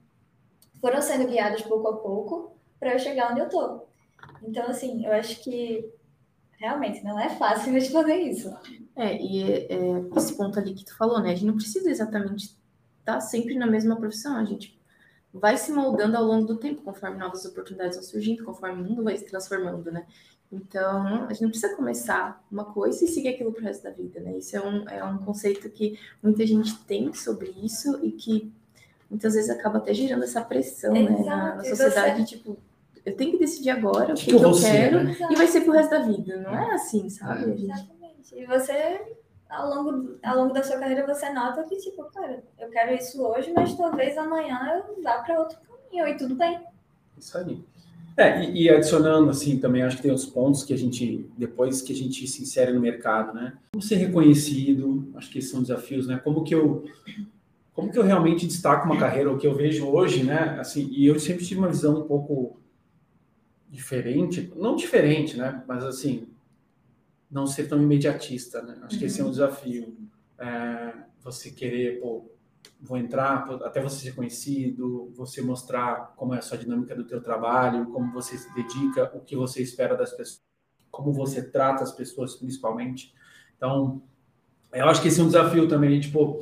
foram 0.80 1.00
sendo 1.00 1.28
guiados 1.28 1.62
pouco 1.62 1.88
a 1.88 1.96
pouco 1.96 2.56
para 2.78 2.92
eu 2.92 2.98
chegar 2.98 3.30
onde 3.30 3.40
eu 3.40 3.46
estou. 3.46 3.88
Então, 4.42 4.66
assim, 4.66 5.04
eu 5.04 5.12
acho 5.12 5.42
que 5.42 5.90
realmente 6.58 7.02
não 7.02 7.18
é 7.18 7.30
fácil 7.30 7.72
de 7.72 7.90
fazer 7.90 8.16
isso. 8.16 8.54
É, 8.96 9.16
e 9.16 9.42
é, 9.52 9.76
esse 10.16 10.36
ponto 10.36 10.58
ali 10.58 10.74
que 10.74 10.84
tu 10.84 10.96
falou, 10.96 11.20
né? 11.20 11.30
A 11.30 11.34
gente 11.34 11.46
não 11.46 11.56
precisa 11.56 11.90
exatamente 11.90 12.44
estar 12.44 13.14
tá 13.14 13.20
sempre 13.20 13.54
na 13.54 13.66
mesma 13.66 13.96
profissão. 13.96 14.36
A 14.36 14.44
gente 14.44 14.78
vai 15.34 15.56
se 15.56 15.72
moldando 15.72 16.16
ao 16.16 16.24
longo 16.24 16.46
do 16.46 16.56
tempo, 16.56 16.82
conforme 16.82 17.18
novas 17.18 17.44
oportunidades 17.44 17.96
vão 17.96 18.04
surgindo, 18.04 18.44
conforme 18.44 18.80
o 18.80 18.84
mundo 18.84 19.02
vai 19.02 19.16
se 19.16 19.24
transformando, 19.24 19.90
né? 19.90 20.06
Então, 20.52 21.24
a 21.24 21.32
gente 21.32 21.42
não 21.42 21.50
precisa 21.50 21.74
começar 21.74 22.40
uma 22.50 22.64
coisa 22.66 23.04
e 23.04 23.08
seguir 23.08 23.28
aquilo 23.28 23.52
pro 23.52 23.64
resto 23.64 23.82
da 23.82 23.90
vida, 23.90 24.20
né? 24.20 24.38
Isso 24.38 24.56
é 24.56 24.60
um, 24.60 24.88
é 24.88 25.02
um 25.02 25.18
conceito 25.18 25.68
que 25.68 25.98
muita 26.22 26.46
gente 26.46 26.78
tem 26.84 27.12
sobre 27.12 27.52
isso 27.62 27.98
e 28.04 28.12
que 28.12 28.52
muitas 29.10 29.34
vezes 29.34 29.50
acaba 29.50 29.78
até 29.78 29.92
gerando 29.92 30.22
essa 30.22 30.40
pressão, 30.40 30.94
Exato. 30.94 31.12
né? 31.12 31.24
Na, 31.24 31.54
na 31.56 31.64
sociedade, 31.64 32.22
você... 32.22 32.36
tipo, 32.36 32.56
eu 33.04 33.16
tenho 33.16 33.32
que 33.32 33.38
decidir 33.38 33.70
agora 33.70 34.12
o 34.12 34.16
que, 34.16 34.26
que, 34.26 34.38
que 34.38 34.44
eu, 34.44 34.52
quero 34.52 35.02
né? 35.02 35.16
e 35.30 35.34
vai 35.34 35.48
ser 35.48 35.62
pro 35.62 35.72
resto 35.72 35.90
da 35.90 36.00
vida. 36.00 36.36
Não 36.36 36.54
é 36.54 36.74
assim, 36.74 37.10
sabe? 37.10 37.50
É. 37.50 37.54
Exatamente. 37.54 38.34
E 38.34 38.46
você 38.46 39.16
ao 39.54 39.68
longo, 39.68 40.18
ao 40.22 40.36
longo 40.36 40.52
da 40.52 40.62
sua 40.62 40.78
carreira 40.78 41.06
você 41.06 41.30
nota 41.32 41.62
que, 41.64 41.76
tipo, 41.76 42.04
cara, 42.12 42.42
eu 42.58 42.68
quero 42.70 42.94
isso 42.94 43.22
hoje, 43.22 43.52
mas 43.54 43.74
talvez 43.76 44.16
amanhã 44.18 44.82
eu 44.86 45.02
vá 45.02 45.18
para 45.18 45.38
outro 45.40 45.58
caminho 45.60 46.08
e 46.08 46.16
tudo 46.16 46.34
bem. 46.34 46.60
Isso 47.16 47.38
aí. 47.38 47.62
É, 48.16 48.44
e, 48.44 48.62
e, 48.62 48.70
adicionando, 48.70 49.30
assim, 49.30 49.58
também 49.58 49.82
acho 49.82 49.96
que 49.96 50.02
tem 50.02 50.12
os 50.12 50.24
pontos 50.24 50.62
que 50.62 50.72
a 50.72 50.78
gente, 50.78 51.28
depois 51.36 51.82
que 51.82 51.92
a 51.92 51.96
gente 51.96 52.26
se 52.28 52.42
insere 52.42 52.72
no 52.72 52.80
mercado, 52.80 53.34
né? 53.34 53.54
Como 53.72 53.82
ser 53.82 53.96
reconhecido, 53.96 55.08
acho 55.16 55.30
que 55.30 55.42
são 55.42 55.62
desafios, 55.62 56.06
né? 56.06 56.20
Como 56.22 56.44
que 56.44 56.54
eu, 56.54 56.84
como 57.74 57.90
que 57.90 57.98
eu 57.98 58.04
realmente 58.04 58.46
destaco 58.46 58.86
uma 58.86 58.98
carreira, 58.98 59.32
o 59.32 59.38
que 59.38 59.46
eu 59.46 59.56
vejo 59.56 59.88
hoje, 59.88 60.22
né? 60.22 60.56
Assim, 60.60 60.88
e 60.92 61.06
eu 61.06 61.18
sempre 61.18 61.44
tive 61.44 61.58
uma 61.58 61.68
visão 61.68 62.02
um 62.02 62.06
pouco 62.06 62.56
diferente, 63.68 64.52
não 64.54 64.76
diferente, 64.76 65.36
né? 65.36 65.64
Mas, 65.66 65.82
assim, 65.82 66.28
não 67.34 67.48
ser 67.48 67.68
tão 67.68 67.82
imediatista, 67.82 68.62
né? 68.62 68.78
Acho 68.82 68.94
uhum. 68.94 69.00
que 69.00 69.04
esse 69.06 69.20
é 69.20 69.24
um 69.24 69.26
uhum. 69.26 69.32
desafio. 69.32 69.98
É, 70.38 70.94
você 71.20 71.50
querer, 71.50 72.00
pô, 72.00 72.30
vou 72.80 72.96
entrar 72.96 73.50
até 73.64 73.82
você 73.82 73.96
ser 73.96 74.14
conhecido, 74.14 75.12
você 75.16 75.42
mostrar 75.42 76.14
como 76.16 76.32
é 76.32 76.38
a 76.38 76.42
sua 76.42 76.56
dinâmica 76.56 76.94
do 76.94 77.02
teu 77.02 77.20
trabalho, 77.20 77.86
como 77.86 78.12
você 78.12 78.38
se 78.38 78.54
dedica, 78.54 79.10
o 79.16 79.20
que 79.20 79.34
você 79.34 79.60
espera 79.60 79.96
das 79.96 80.12
pessoas, 80.12 80.44
como 80.92 81.12
você 81.12 81.42
trata 81.42 81.82
as 81.82 81.90
pessoas 81.90 82.36
principalmente. 82.36 83.12
Então, 83.56 84.00
eu 84.72 84.88
acho 84.88 85.02
que 85.02 85.08
esse 85.08 85.20
é 85.20 85.24
um 85.24 85.28
desafio 85.28 85.66
também, 85.66 85.98
tipo, 85.98 86.40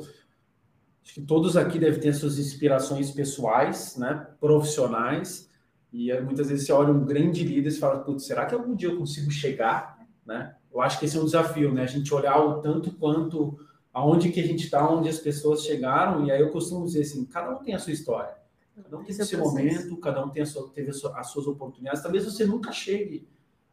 acho 1.03 1.13
que 1.15 1.21
todos 1.21 1.57
aqui 1.57 1.79
devem 1.79 1.99
ter 1.99 2.13
suas 2.13 2.37
inspirações 2.37 3.09
pessoais, 3.09 3.97
né, 3.97 4.27
profissionais, 4.39 5.49
e 5.91 6.13
muitas 6.21 6.49
vezes 6.49 6.67
você 6.67 6.71
olha 6.71 6.91
um 6.91 7.05
grande 7.05 7.43
líder 7.43 7.69
e 7.69 7.71
fala, 7.71 8.03
putz, 8.03 8.25
será 8.25 8.45
que 8.45 8.53
algum 8.53 8.75
dia 8.75 8.89
eu 8.89 8.97
consigo 8.97 9.31
chegar, 9.31 9.99
né? 10.25 10.55
Eu 10.73 10.81
acho 10.81 10.99
que 10.99 11.05
esse 11.05 11.17
é 11.17 11.21
um 11.21 11.25
desafio, 11.25 11.71
né? 11.71 11.83
A 11.83 11.87
gente 11.87 12.13
olhar 12.13 12.37
o 12.39 12.59
tanto 12.59 12.91
quanto 12.93 13.59
aonde 13.93 14.31
que 14.31 14.39
a 14.39 14.45
gente 14.45 14.65
está, 14.65 14.89
onde 14.89 15.07
as 15.07 15.19
pessoas 15.19 15.63
chegaram, 15.63 16.25
e 16.25 16.31
aí 16.31 16.41
eu 16.41 16.49
costumo 16.49 16.85
dizer 16.85 17.01
assim, 17.01 17.25
cada 17.25 17.51
um 17.51 17.63
tem 17.63 17.75
a 17.75 17.79
sua 17.79 17.93
história. 17.93 18.35
Cada 18.75 18.97
um 18.97 19.03
tem 19.03 19.15
o 19.15 19.25
seu 19.25 19.39
momento, 19.39 19.95
cada 19.97 20.25
um 20.25 20.29
tem 20.29 20.41
a 20.41 20.45
sua, 20.47 20.67
teve 20.69 20.89
as 20.89 21.27
suas 21.27 21.45
oportunidades. 21.45 22.01
Talvez 22.01 22.25
você 22.25 22.43
nunca 22.43 22.71
chegue 22.71 23.27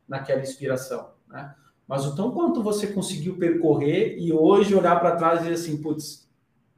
naquela 0.06 0.42
inspiração, 0.42 1.12
né? 1.26 1.54
Mas 1.88 2.04
o 2.06 2.14
tão 2.14 2.30
quanto 2.30 2.62
você 2.62 2.86
conseguiu 2.86 3.36
percorrer 3.36 4.16
e 4.18 4.32
hoje 4.32 4.74
olhar 4.74 5.00
para 5.00 5.16
trás 5.16 5.40
e 5.40 5.42
dizer 5.44 5.54
assim, 5.54 5.82
putz, 5.82 6.30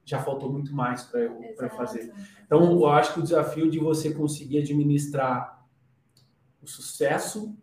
já 0.05 0.23
faltou 0.23 0.51
muito 0.51 0.75
mais 0.75 1.03
para 1.03 1.21
eu, 1.21 1.39
eu 1.59 1.71
fazer. 1.71 2.13
Então, 2.47 2.73
eu 2.73 2.87
acho 2.87 3.15
que 3.15 3.21
o 3.21 3.23
desafio 3.23 3.71
de 3.71 3.79
você 3.79 4.15
conseguir 4.15 4.59
administrar 4.59 5.67
o 6.63 6.67
sucesso 6.67 7.55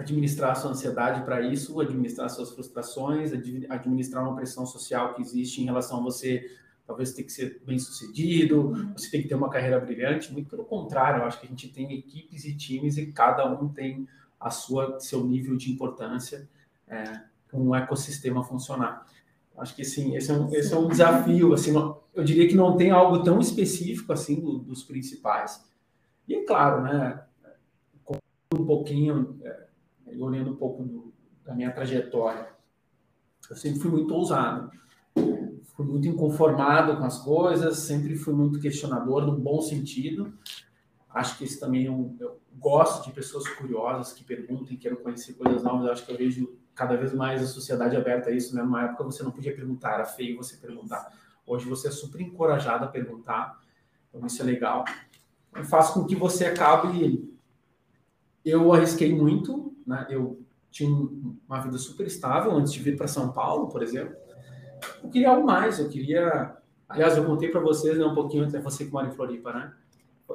administrar 0.00 0.56
sua 0.56 0.70
ansiedade 0.70 1.22
para 1.24 1.40
isso, 1.42 1.78
administrar 1.80 2.28
suas 2.30 2.50
frustrações, 2.50 3.32
administrar 3.68 4.24
uma 4.24 4.34
pressão 4.34 4.64
social 4.64 5.14
que 5.14 5.22
existe 5.22 5.60
em 5.60 5.66
relação 5.66 6.00
a 6.00 6.02
você 6.02 6.50
talvez 6.86 7.12
ter 7.12 7.22
que 7.22 7.32
ser 7.32 7.62
bem 7.64 7.78
sucedido, 7.78 8.62
uhum. 8.62 8.92
você 8.96 9.08
tem 9.10 9.22
que 9.22 9.28
ter 9.28 9.36
uma 9.36 9.48
carreira 9.48 9.78
brilhante. 9.78 10.32
Muito 10.32 10.50
pelo 10.50 10.64
contrário, 10.64 11.20
eu 11.20 11.24
acho 11.24 11.38
que 11.38 11.46
a 11.46 11.48
gente 11.48 11.68
tem 11.68 11.92
equipes 11.96 12.44
e 12.44 12.56
times 12.56 12.96
e 12.96 13.12
cada 13.12 13.46
um 13.48 13.68
tem 13.68 14.08
a 14.40 14.50
sua 14.50 14.98
seu 14.98 15.24
nível 15.24 15.56
de 15.56 15.70
importância 15.70 16.48
é, 16.88 17.02
um 17.52 17.74
ecossistema 17.74 18.42
funcionar. 18.42 19.06
Acho 19.56 19.76
que 19.76 19.84
sim, 19.84 20.16
esse 20.16 20.30
é 20.30 20.34
um, 20.34 20.52
esse 20.52 20.72
é 20.72 20.76
um 20.76 20.88
desafio. 20.88 21.52
Assim, 21.52 21.72
eu 22.14 22.24
diria 22.24 22.48
que 22.48 22.56
não 22.56 22.76
tem 22.76 22.90
algo 22.90 23.22
tão 23.22 23.38
específico 23.38 24.12
assim 24.12 24.40
do, 24.40 24.58
dos 24.58 24.82
principais. 24.82 25.64
E 26.26 26.34
é 26.34 26.44
claro, 26.44 26.82
né, 26.82 27.22
um 28.52 28.64
pouquinho 28.64 29.38
é, 29.44 29.66
olhando 30.18 30.52
um 30.52 30.56
pouco 30.56 31.12
da 31.44 31.54
minha 31.54 31.70
trajetória, 31.72 32.48
eu 33.48 33.56
sempre 33.56 33.80
fui 33.80 33.90
muito 33.90 34.14
ousado, 34.14 34.70
fui 35.74 35.86
muito 35.86 36.06
inconformado 36.06 36.96
com 36.96 37.04
as 37.04 37.18
coisas, 37.18 37.78
sempre 37.78 38.16
fui 38.16 38.34
muito 38.34 38.60
questionador, 38.60 39.26
no 39.26 39.36
bom 39.36 39.60
sentido. 39.60 40.32
Acho 41.12 41.36
que 41.36 41.44
isso 41.44 41.58
também 41.58 41.86
é 41.86 41.90
um, 41.90 42.16
eu 42.20 42.38
gosto 42.58 43.04
de 43.06 43.12
pessoas 43.12 43.48
curiosas 43.48 44.12
que 44.12 44.22
perguntem, 44.22 44.76
quero 44.76 44.98
conhecer 44.98 45.32
coisas 45.32 45.62
novas. 45.62 45.90
Acho 45.90 46.06
que 46.06 46.12
eu 46.12 46.16
vejo 46.16 46.56
cada 46.74 46.96
vez 46.96 47.12
mais 47.12 47.42
a 47.42 47.46
sociedade 47.46 47.96
aberta 47.96 48.30
a 48.30 48.32
isso, 48.32 48.54
né? 48.54 48.62
Numa 48.62 48.84
época 48.84 49.04
você 49.04 49.22
não 49.22 49.30
podia 49.30 49.54
perguntar, 49.54 49.94
era 49.94 50.04
feio 50.04 50.36
você 50.36 50.56
perguntar. 50.56 51.12
Hoje 51.44 51.68
você 51.68 51.88
é 51.88 51.90
super 51.90 52.20
encorajado 52.20 52.84
a 52.84 52.88
perguntar, 52.88 53.60
então 54.08 54.24
isso 54.26 54.40
é 54.40 54.44
legal. 54.44 54.84
Faz 55.64 55.90
com 55.90 56.04
que 56.04 56.14
você 56.14 56.46
acabe. 56.46 57.28
Eu 58.44 58.72
arrisquei 58.72 59.14
muito, 59.14 59.74
né? 59.86 60.06
Eu 60.10 60.40
tinha 60.70 60.90
uma 61.48 61.60
vida 61.60 61.76
super 61.78 62.06
estável 62.06 62.52
antes 62.52 62.72
de 62.72 62.80
vir 62.80 62.96
para 62.96 63.08
São 63.08 63.32
Paulo, 63.32 63.68
por 63.68 63.82
exemplo. 63.82 64.14
Eu 65.02 65.10
queria 65.10 65.30
algo 65.30 65.46
mais, 65.46 65.78
eu 65.78 65.88
queria. 65.88 66.56
Aliás, 66.88 67.16
eu 67.16 67.24
contei 67.24 67.48
para 67.50 67.60
vocês 67.60 67.98
né, 67.98 68.04
um 68.04 68.14
pouquinho 68.14 68.44
antes, 68.44 68.54
é 68.54 68.60
você 68.60 68.84
que 68.84 68.92
mora 68.92 69.08
em 69.08 69.12
Floripa, 69.12 69.52
né? 69.52 69.72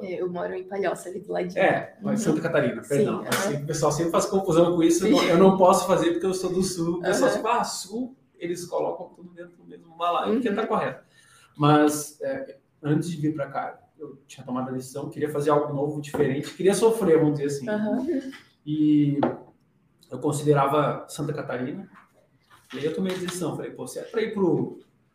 É, 0.02 0.20
eu 0.20 0.30
moro 0.30 0.52
em 0.52 0.64
Palhoça, 0.64 1.08
ali 1.08 1.20
do 1.20 1.32
ladinho. 1.32 1.58
É, 1.58 1.96
uhum. 2.02 2.16
Santa 2.16 2.40
Catarina, 2.40 2.82
perdão. 2.86 3.22
Sim, 3.22 3.28
assim, 3.28 3.62
o 3.62 3.66
pessoal 3.66 3.92
sempre 3.92 4.12
faz 4.12 4.26
confusão 4.26 4.74
com 4.74 4.82
isso. 4.82 5.06
Eu 5.06 5.10
não, 5.10 5.22
eu 5.24 5.38
não, 5.38 5.56
posso 5.56 5.86
fazer 5.86 6.12
porque 6.12 6.26
eu 6.26 6.34
sou 6.34 6.52
do 6.52 6.62
Sul. 6.62 6.98
O 6.98 7.00
pessoal 7.00 7.30
uhum. 7.32 7.42
fala, 7.42 7.60
ah, 7.60 7.64
Sul, 7.64 8.16
eles 8.38 8.66
colocam 8.66 9.08
tudo 9.14 9.30
dentro 9.30 9.56
do 9.56 9.64
mesmo 9.64 9.96
balaio, 9.96 10.34
uhum. 10.34 10.40
que 10.40 10.52
tá 10.52 10.66
correto. 10.66 11.02
Mas, 11.56 12.20
é, 12.20 12.58
antes 12.82 13.10
de 13.10 13.16
vir 13.16 13.34
para 13.34 13.46
cá, 13.46 13.80
eu 13.98 14.18
tinha 14.26 14.44
tomado 14.44 14.68
a 14.68 14.72
decisão, 14.72 15.08
queria 15.08 15.30
fazer 15.30 15.48
algo 15.48 15.72
novo, 15.72 16.00
diferente, 16.00 16.52
queria 16.54 16.74
sofrer, 16.74 17.18
vamos 17.18 17.38
dizer 17.38 17.46
assim. 17.46 17.70
Uhum. 17.70 18.30
E 18.66 19.20
eu 20.10 20.18
considerava 20.18 21.06
Santa 21.08 21.32
Catarina. 21.32 21.88
E 22.74 22.78
aí 22.78 22.84
eu 22.84 22.94
tomei 22.94 23.14
a 23.14 23.18
decisão, 23.18 23.54
falei, 23.54 23.70
pô, 23.70 23.86
se 23.86 24.00
é 24.00 24.02
para 24.02 24.20
ir 24.20 24.34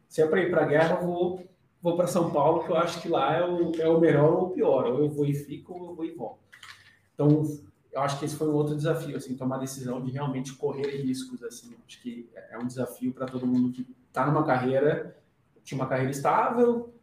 se 0.08 0.22
é 0.22 0.27
para 0.27 0.41
ir 0.41 0.50
para 0.50 0.63
a 0.63 0.67
guerra, 0.67 1.00
eu 1.01 1.05
vou 1.05 1.51
vou 1.81 1.96
para 1.96 2.08
São 2.08 2.31
Paulo, 2.31 2.63
que 2.63 2.72
eu 2.72 2.77
acho 2.77 3.01
que 3.01 3.10
lá 3.10 3.36
é 3.36 3.43
o, 3.43 3.72
é 3.75 3.89
o 3.89 4.00
melhor 4.00 4.31
ou 4.31 4.48
o 4.48 4.50
pior. 4.51 4.86
Ou 4.86 5.00
eu 5.00 5.10
vou 5.10 5.25
e 5.25 5.34
fico, 5.34 5.74
ou 5.74 5.89
eu 5.89 5.96
vou 5.96 6.05
e 6.05 6.12
volto. 6.12 6.39
Então, 7.13 7.43
eu 7.91 8.01
acho 8.01 8.20
que 8.20 8.25
esse 8.25 8.36
foi 8.36 8.48
um 8.48 8.53
outro 8.53 8.75
desafio, 8.75 9.17
assim, 9.17 9.36
tomar 9.36 9.58
a 9.58 9.60
decisão 9.60 10.01
de 10.01 10.12
realmente 10.12 10.53
correr 10.53 11.01
riscos, 11.01 11.43
assim. 11.43 11.75
Acho 11.86 12.01
que 12.01 12.29
é 12.50 12.58
um 12.58 12.67
desafio 12.67 13.12
para 13.13 13.25
todo 13.25 13.48
mundo 13.48 13.72
que 13.72 13.86
está 14.08 14.25
numa 14.25 14.46
carreira, 14.46 15.17
tinha 15.63 15.79
uma 15.79 15.88
carreira 15.88 16.12
estável, 16.12 16.93
é, 16.93 17.00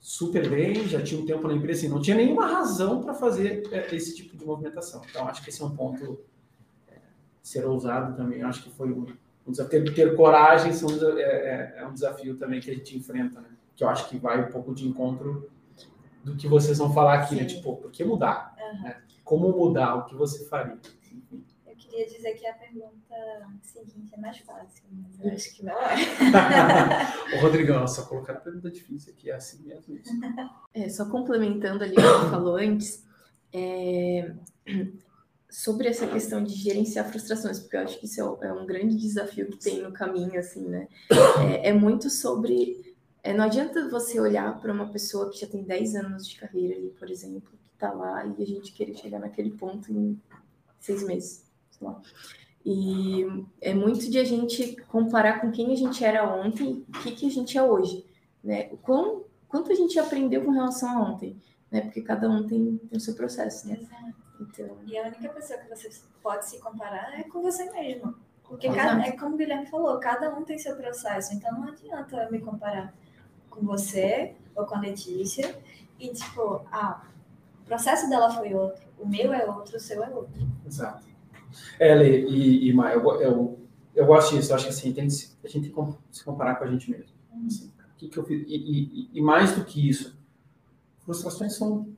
super 0.00 0.48
bem, 0.48 0.88
já 0.88 1.02
tinha 1.02 1.20
um 1.20 1.26
tempo 1.26 1.46
na 1.46 1.54
empresa, 1.54 1.80
assim, 1.80 1.88
não 1.88 2.00
tinha 2.00 2.16
nenhuma 2.16 2.46
razão 2.46 3.02
para 3.02 3.12
fazer 3.14 3.62
é, 3.70 3.94
esse 3.94 4.16
tipo 4.16 4.36
de 4.36 4.44
movimentação. 4.44 5.02
Então, 5.08 5.28
acho 5.28 5.42
que 5.42 5.50
esse 5.50 5.60
é 5.60 5.64
um 5.64 5.76
ponto 5.76 6.20
é, 6.88 6.96
ser 7.42 7.66
ousado 7.66 8.16
também. 8.16 8.42
Acho 8.42 8.62
que 8.62 8.70
foi 8.70 8.90
um, 8.90 9.06
um 9.46 9.50
desafio. 9.50 9.84
Ter, 9.84 9.94
ter 9.94 10.16
coragem 10.16 10.72
são, 10.72 10.88
é, 11.18 11.22
é, 11.22 11.74
é 11.78 11.86
um 11.86 11.92
desafio 11.92 12.36
também 12.36 12.60
que 12.60 12.70
a 12.70 12.74
gente 12.74 12.96
enfrenta, 12.96 13.40
né? 13.40 13.48
que 13.76 13.84
eu 13.84 13.88
acho 13.88 14.08
que 14.08 14.18
vai 14.18 14.42
um 14.42 14.50
pouco 14.50 14.74
de 14.74 14.88
encontro 14.88 15.50
do 16.24 16.36
que 16.36 16.48
vocês 16.48 16.78
vão 16.78 16.92
falar 16.92 17.14
aqui, 17.14 17.34
né? 17.34 17.42
Sim. 17.42 17.48
né? 17.48 17.56
Tipo, 17.56 17.76
por 17.76 17.90
que 17.90 18.04
mudar? 18.04 18.54
Uhum. 18.58 18.82
Né? 18.82 18.96
Como 19.24 19.48
mudar? 19.50 19.96
O 19.96 20.04
que 20.06 20.14
você 20.14 20.46
faria? 20.46 20.78
Queria 21.90 22.06
dizer 22.06 22.32
que 22.34 22.46
a 22.46 22.54
pergunta 22.54 23.14
seguinte 23.62 24.14
é 24.14 24.20
mais 24.20 24.38
fácil, 24.38 24.84
mas 24.92 25.20
eu 25.20 25.32
acho 25.32 25.54
que 25.54 25.64
não 25.64 25.74
é. 25.74 27.36
Ô, 27.36 27.40
Rodrigão, 27.40 27.86
só 27.86 28.06
colocar 28.06 28.34
a 28.34 28.40
pergunta 28.40 28.70
difícil 28.70 29.12
aqui, 29.12 29.30
é 29.30 29.34
assim 29.34 29.62
mesmo. 29.62 29.96
Isso. 29.96 30.10
É, 30.72 30.88
só 30.88 31.04
complementando 31.10 31.82
ali 31.82 31.94
o 31.94 31.96
que 31.96 32.02
você 32.02 32.30
falou 32.30 32.56
antes, 32.56 33.04
é, 33.52 34.32
sobre 35.50 35.88
essa 35.88 36.06
questão 36.06 36.44
de 36.44 36.54
gerenciar 36.54 37.10
frustrações, 37.10 37.58
porque 37.58 37.76
eu 37.76 37.80
acho 37.80 37.98
que 37.98 38.06
isso 38.06 38.20
é, 38.40 38.46
é 38.46 38.52
um 38.52 38.64
grande 38.64 38.96
desafio 38.96 39.50
que 39.50 39.58
tem 39.58 39.82
no 39.82 39.92
caminho, 39.92 40.38
assim, 40.38 40.64
né? 40.68 40.86
É, 41.40 41.70
é 41.70 41.72
muito 41.72 42.08
sobre 42.08 42.94
é, 43.22 43.34
não 43.34 43.44
adianta 43.44 43.88
você 43.88 44.18
olhar 44.18 44.58
para 44.60 44.72
uma 44.72 44.88
pessoa 44.90 45.30
que 45.30 45.40
já 45.40 45.46
tem 45.46 45.62
10 45.62 45.96
anos 45.96 46.26
de 46.26 46.36
carreira 46.36 46.74
ali, 46.74 46.90
por 46.98 47.10
exemplo, 47.10 47.50
que 47.50 47.70
está 47.74 47.92
lá 47.92 48.24
e 48.26 48.42
a 48.42 48.46
gente 48.46 48.72
querer 48.72 48.94
chegar 48.94 49.18
naquele 49.18 49.50
ponto 49.50 49.92
em 49.92 50.18
seis 50.78 51.02
meses. 51.02 51.49
Lá. 51.80 52.00
E 52.64 53.26
é 53.60 53.72
muito 53.72 54.10
de 54.10 54.18
a 54.18 54.24
gente 54.24 54.76
comparar 54.88 55.40
com 55.40 55.50
quem 55.50 55.72
a 55.72 55.76
gente 55.76 56.04
era 56.04 56.28
ontem 56.28 56.84
e 56.86 56.96
o 56.96 57.00
que, 57.00 57.12
que 57.12 57.26
a 57.26 57.30
gente 57.30 57.56
é 57.56 57.62
hoje. 57.62 58.04
Né? 58.44 58.68
O 58.70 58.76
quão, 58.76 59.24
quanto 59.48 59.72
a 59.72 59.74
gente 59.74 59.98
aprendeu 59.98 60.44
com 60.44 60.50
relação 60.50 60.90
a 60.90 61.10
ontem. 61.10 61.40
Né? 61.70 61.80
Porque 61.80 62.02
cada 62.02 62.28
um 62.28 62.46
tem, 62.46 62.76
tem 62.76 62.96
o 62.96 63.00
seu 63.00 63.14
processo. 63.14 63.68
Né? 63.68 63.78
Então... 64.40 64.76
E 64.86 64.98
a 64.98 65.06
única 65.06 65.28
pessoa 65.30 65.58
que 65.58 65.68
você 65.68 65.90
pode 66.22 66.48
se 66.48 66.58
comparar 66.58 67.18
é 67.18 67.22
com 67.22 67.40
você 67.40 67.70
mesmo. 67.70 68.14
Porque 68.44 68.68
cada, 68.68 69.00
é 69.02 69.12
como 69.12 69.36
o 69.36 69.38
Guilherme 69.38 69.66
falou, 69.66 69.98
cada 70.00 70.36
um 70.36 70.42
tem 70.42 70.58
seu 70.58 70.76
processo. 70.76 71.32
Então 71.34 71.52
não 71.52 71.68
adianta 71.68 72.16
eu 72.16 72.30
me 72.32 72.40
comparar 72.40 72.92
com 73.48 73.64
você 73.64 74.34
ou 74.54 74.66
com 74.66 74.74
a 74.74 74.80
Letícia 74.80 75.56
e, 75.98 76.08
tipo, 76.12 76.66
ah, 76.72 77.04
o 77.62 77.64
processo 77.66 78.08
dela 78.08 78.30
foi 78.30 78.54
outro, 78.54 78.82
o 78.98 79.06
meu 79.06 79.32
é 79.32 79.44
outro, 79.44 79.76
o 79.76 79.80
seu 79.80 80.02
é 80.02 80.08
outro. 80.08 80.32
Exato. 80.66 81.09
É, 81.78 81.94
Lê 81.94 82.20
e, 82.26 82.68
e 82.68 82.72
Maia, 82.72 82.94
eu, 82.94 83.20
eu, 83.20 83.58
eu 83.94 84.06
gosto 84.06 84.34
disso, 84.34 84.52
eu 84.52 84.56
acho 84.56 84.64
que 84.64 84.70
assim, 84.70 84.92
tem, 84.92 85.04
a 85.04 85.08
gente 85.48 85.70
tem 85.70 85.84
que 85.84 85.96
se 86.10 86.24
comparar 86.24 86.56
com 86.56 86.64
a 86.64 86.70
gente 86.70 86.90
mesmo. 86.90 87.12
Uhum. 87.32 87.46
Assim, 87.46 87.70
que 88.00 88.08
que 88.08 88.18
eu 88.18 88.24
fiz? 88.24 88.42
E, 88.48 88.56
e, 88.56 89.10
e, 89.12 89.20
mais 89.20 89.54
do 89.54 89.64
que 89.64 89.88
isso, 89.88 90.18
frustrações 91.04 91.54
são 91.54 91.88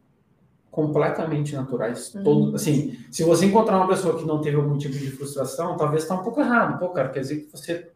completamente 0.71 1.54
naturais. 1.54 2.12
Uhum. 2.14 2.25
Todo, 2.25 2.56
assim, 2.56 2.99
se 3.11 3.23
você 3.23 3.47
encontrar 3.47 3.76
uma 3.76 3.88
pessoa 3.88 4.18
que 4.18 4.25
não 4.25 4.40
teve 4.40 4.56
algum 4.56 4.76
tipo 4.76 4.94
de 4.94 5.11
frustração, 5.11 5.76
talvez 5.76 6.02
está 6.02 6.14
um 6.14 6.25
pouco 6.25 6.40
errado. 6.40 6.78
Pô, 6.78 6.88
cara, 6.90 7.11
quer 7.11 7.21
dizer 7.21 7.42
que 7.42 7.52
você 7.52 7.90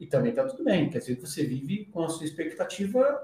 e 0.00 0.06
também 0.06 0.30
está 0.30 0.44
tudo 0.44 0.64
bem, 0.64 0.90
quer 0.90 0.98
dizer 0.98 1.14
que 1.14 1.24
você 1.24 1.44
vive 1.44 1.84
com 1.92 2.02
a 2.02 2.08
sua 2.08 2.24
expectativa 2.24 3.22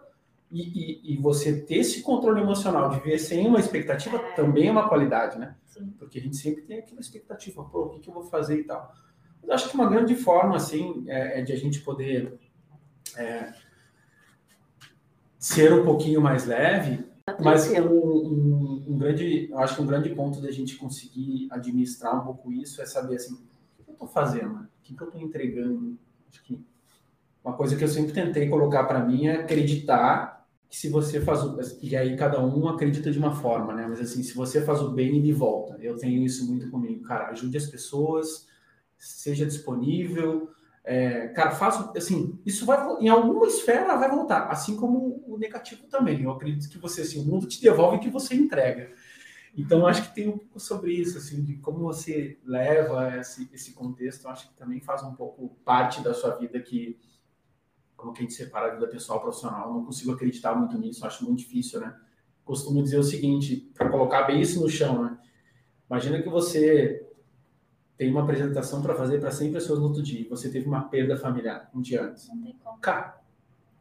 e, 0.50 0.62
e, 0.62 1.14
e, 1.14 1.16
você 1.18 1.60
ter 1.60 1.76
esse 1.76 2.02
controle 2.02 2.40
emocional 2.40 2.88
de 2.88 3.00
ver 3.00 3.18
sem 3.18 3.46
uma 3.46 3.60
expectativa 3.60 4.16
é. 4.16 4.32
também 4.32 4.68
é 4.68 4.72
uma 4.72 4.88
qualidade, 4.88 5.38
né? 5.38 5.54
Sim. 5.66 5.92
Porque 5.98 6.18
a 6.18 6.22
gente 6.22 6.36
sempre 6.36 6.62
tem 6.62 6.78
aquela 6.78 7.00
expectativa, 7.00 7.62
pô, 7.64 7.84
o 7.84 7.88
que, 7.90 8.00
que 8.00 8.08
eu 8.08 8.14
vou 8.14 8.24
fazer 8.24 8.58
e 8.58 8.64
tal. 8.64 8.92
Mas 9.42 9.50
acho 9.50 9.68
que 9.68 9.74
uma 9.74 9.88
grande 9.88 10.14
forma, 10.14 10.56
assim, 10.56 11.04
é, 11.06 11.40
é 11.40 11.42
de 11.42 11.52
a 11.52 11.56
gente 11.56 11.80
poder 11.80 12.38
é, 13.16 13.52
ser 15.38 15.72
um 15.72 15.84
pouquinho 15.84 16.20
mais 16.20 16.46
leve, 16.46 17.04
tá 17.26 17.36
mas 17.40 17.70
um, 17.70 17.84
um, 17.84 18.84
um, 18.88 18.98
grande, 18.98 19.50
acho 19.54 19.76
que 19.76 19.82
um 19.82 19.86
grande 19.86 20.08
ponto 20.10 20.40
da 20.40 20.50
gente 20.50 20.76
conseguir 20.76 21.46
administrar 21.50 22.22
um 22.22 22.24
pouco 22.24 22.50
isso 22.50 22.80
é 22.80 22.86
saber, 22.86 23.16
assim, 23.16 23.34
o 23.78 23.84
que 23.84 23.90
eu 23.90 23.92
estou 23.92 24.08
fazendo? 24.08 24.54
O 24.54 24.68
que, 24.82 24.94
que 24.94 25.02
eu 25.02 25.08
estou 25.08 25.20
entregando? 25.20 25.98
Acho 26.30 26.42
que 26.42 26.58
uma 27.44 27.54
coisa 27.54 27.76
que 27.76 27.84
eu 27.84 27.88
sempre 27.88 28.12
tentei 28.12 28.48
colocar 28.48 28.84
para 28.84 29.04
mim 29.04 29.26
é 29.26 29.36
acreditar 29.36 30.37
que 30.68 30.76
se 30.76 30.88
você 30.88 31.20
faz 31.20 31.42
o, 31.42 31.58
e 31.82 31.96
aí 31.96 32.16
cada 32.16 32.44
um 32.44 32.68
acredita 32.68 33.10
de 33.10 33.18
uma 33.18 33.34
forma, 33.34 33.74
né? 33.74 33.86
Mas 33.88 34.00
assim, 34.00 34.22
se 34.22 34.34
você 34.34 34.60
faz 34.62 34.80
o 34.82 34.90
bem 34.90 35.16
ele 35.16 35.32
volta. 35.32 35.78
Eu 35.80 35.96
tenho 35.96 36.22
isso 36.24 36.46
muito 36.46 36.70
comigo, 36.70 37.02
cara. 37.04 37.28
Ajude 37.28 37.56
as 37.56 37.66
pessoas, 37.66 38.46
seja 38.98 39.46
disponível, 39.46 40.50
é, 40.84 41.28
cara, 41.28 41.50
faça 41.50 41.92
assim. 41.96 42.38
Isso 42.44 42.66
vai 42.66 42.78
em 43.00 43.08
alguma 43.08 43.46
esfera 43.46 43.96
vai 43.96 44.10
voltar, 44.10 44.48
assim 44.48 44.76
como 44.76 45.22
o 45.26 45.36
negativo 45.38 45.86
também. 45.86 46.22
Eu 46.22 46.32
acredito 46.32 46.70
que 46.70 46.78
você 46.78 47.02
assim, 47.02 47.20
o 47.20 47.24
mundo 47.24 47.46
te 47.46 47.60
devolve 47.60 47.96
o 47.96 48.00
que 48.00 48.10
você 48.10 48.34
entrega. 48.34 48.90
Então, 49.58 49.86
acho 49.86 50.08
que 50.08 50.14
tem 50.14 50.28
um 50.28 50.38
pouco 50.38 50.60
sobre 50.60 50.92
isso, 50.92 51.18
assim, 51.18 51.42
de 51.42 51.56
como 51.56 51.80
você 51.80 52.38
leva 52.44 53.18
esse, 53.18 53.50
esse 53.52 53.72
contexto. 53.72 54.28
Acho 54.28 54.48
que 54.48 54.54
também 54.54 54.80
faz 54.80 55.02
um 55.02 55.14
pouco 55.14 55.48
parte 55.64 56.00
da 56.00 56.14
sua 56.14 56.36
vida 56.36 56.60
que, 56.60 56.96
como 57.98 58.12
que 58.12 58.20
a 58.20 58.22
gente 58.22 58.32
separa 58.32 58.68
a 58.68 58.74
vida 58.74 58.86
pessoal 58.86 59.18
e 59.18 59.22
profissional. 59.22 59.74
não 59.74 59.84
consigo 59.84 60.12
acreditar 60.12 60.54
muito 60.54 60.78
nisso, 60.78 61.04
acho 61.04 61.24
muito 61.24 61.40
difícil, 61.40 61.80
né? 61.80 61.94
Costumo 62.44 62.82
dizer 62.82 62.96
o 62.96 63.02
seguinte, 63.02 63.70
para 63.74 63.90
colocar 63.90 64.22
bem 64.22 64.40
isso 64.40 64.62
no 64.62 64.68
chão, 64.68 65.04
né? 65.04 65.18
Imagina 65.90 66.22
que 66.22 66.28
você 66.28 67.04
tem 67.96 68.10
uma 68.10 68.22
apresentação 68.22 68.80
para 68.80 68.94
fazer 68.94 69.18
para 69.18 69.32
100 69.32 69.52
pessoas 69.52 69.80
no 69.80 69.86
outro 69.86 70.00
dia 70.00 70.20
e 70.20 70.28
você 70.28 70.48
teve 70.48 70.66
uma 70.66 70.88
perda 70.88 71.16
familiar 71.16 71.68
um 71.74 71.80
dia 71.80 72.04
antes. 72.04 72.28
Não 72.28 72.40
tem 72.40 72.56
como. 72.62 72.78
Cara, 72.78 73.20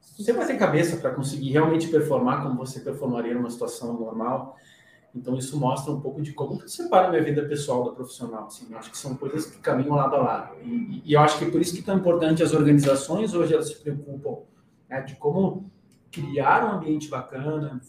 você 0.01 0.33
vai 0.33 0.47
ter 0.47 0.57
cabeça 0.57 0.97
para 0.97 1.13
conseguir 1.13 1.51
realmente 1.51 1.87
performar 1.87 2.41
como 2.41 2.57
você 2.57 2.79
performaria 2.79 3.35
numa 3.35 3.51
situação 3.51 3.93
normal 3.93 4.57
então 5.15 5.35
isso 5.35 5.59
mostra 5.59 5.91
um 5.91 5.99
pouco 5.99 6.21
de 6.21 6.33
como 6.33 6.61
eu 6.61 6.67
separo 6.67 7.09
minha 7.09 7.23
vida 7.23 7.43
pessoal 7.45 7.83
da 7.83 7.91
profissional. 7.91 8.45
Assim, 8.45 8.67
eu 8.69 8.77
acho 8.77 8.91
que 8.91 8.97
são 8.97 9.15
coisas 9.15 9.45
que 9.47 9.57
caminham 9.59 9.95
lado 9.95 10.15
a 10.15 10.19
lado. 10.19 10.55
E, 10.63 11.01
e 11.05 11.13
eu 11.13 11.19
acho 11.19 11.39
que 11.39 11.49
por 11.49 11.59
isso 11.59 11.73
que 11.73 11.81
é 11.81 11.83
tão 11.83 11.97
importante 11.97 12.43
as 12.43 12.53
organizações 12.53 13.33
hoje 13.33 13.53
elas 13.53 13.67
se 13.67 13.75
preocupam 13.77 14.43
né, 14.89 15.01
de 15.01 15.15
como 15.15 15.71
criar 16.11 16.65
um 16.65 16.77
ambiente 16.77 17.09
bacana, 17.09 17.81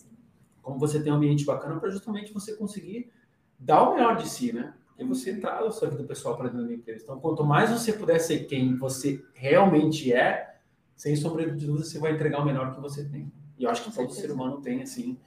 como 0.63 0.79
você 0.79 1.03
tem 1.03 1.13
um 1.13 1.17
ambiente 1.17 1.45
bacana 1.45 1.79
para 1.79 1.91
justamente 1.91 2.33
você 2.33 2.55
conseguir 2.55 3.11
dar 3.59 3.83
o 3.83 3.95
melhor 3.95 4.17
de 4.17 4.29
si, 4.29 4.53
né? 4.53 4.75
Porque 4.89 5.05
você 5.05 5.37
traz 5.37 5.65
a 5.65 5.71
sua 5.71 5.89
vida 5.91 6.05
pessoal 6.05 6.37
para 6.37 6.49
dentro 6.49 6.67
da 6.67 6.75
empresa. 6.75 7.05
Então, 7.05 7.21
quanto 7.21 7.45
mais 7.45 7.71
você 7.71 7.93
puder 7.93 8.19
ser 8.19 8.47
quem 8.47 8.77
você 8.77 9.25
realmente 9.33 10.13
é, 10.13 10.57
sem 10.97 11.15
sombra 11.15 11.49
de 11.49 11.67
dúvida, 11.67 11.85
você 11.85 11.99
vai 11.99 12.13
entregar 12.13 12.41
o 12.41 12.45
melhor 12.45 12.75
que 12.75 12.81
você 12.81 13.05
tem. 13.05 13.33
E 13.57 13.65
eu 13.65 13.71
acho 13.71 13.85
que 13.85 13.93
todo 13.93 14.13
ser 14.13 14.31
humano 14.31 14.61
tem, 14.61 14.83
assim, 14.83 15.19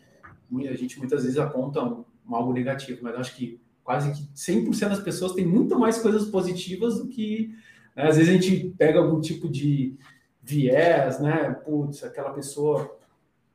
a 0.68 0.76
gente 0.76 1.00
muitas 1.00 1.24
vezes 1.24 1.38
aponta 1.38 1.84
um, 1.84 2.04
um 2.28 2.36
algo 2.36 2.54
negativo, 2.54 3.00
mas 3.04 3.16
acho 3.16 3.36
que 3.36 3.60
quase 3.84 4.12
que 4.12 4.28
100% 4.34 4.90
das 4.90 5.00
pessoas 5.00 5.34
têm 5.34 5.46
muito 5.46 5.78
mais 5.78 6.00
coisas 6.00 6.26
positivas 6.26 7.00
do 7.00 7.08
que. 7.08 7.56
Né? 7.96 8.08
Às 8.08 8.18
vezes 8.18 8.30
a 8.30 8.38
gente 8.38 8.70
pega 8.78 9.00
algum 9.00 9.20
tipo 9.20 9.50
de 9.50 9.98
viés, 10.42 11.20
né? 11.20 11.52
Putz, 11.52 12.04
aquela 12.04 12.32
pessoa 12.32 12.98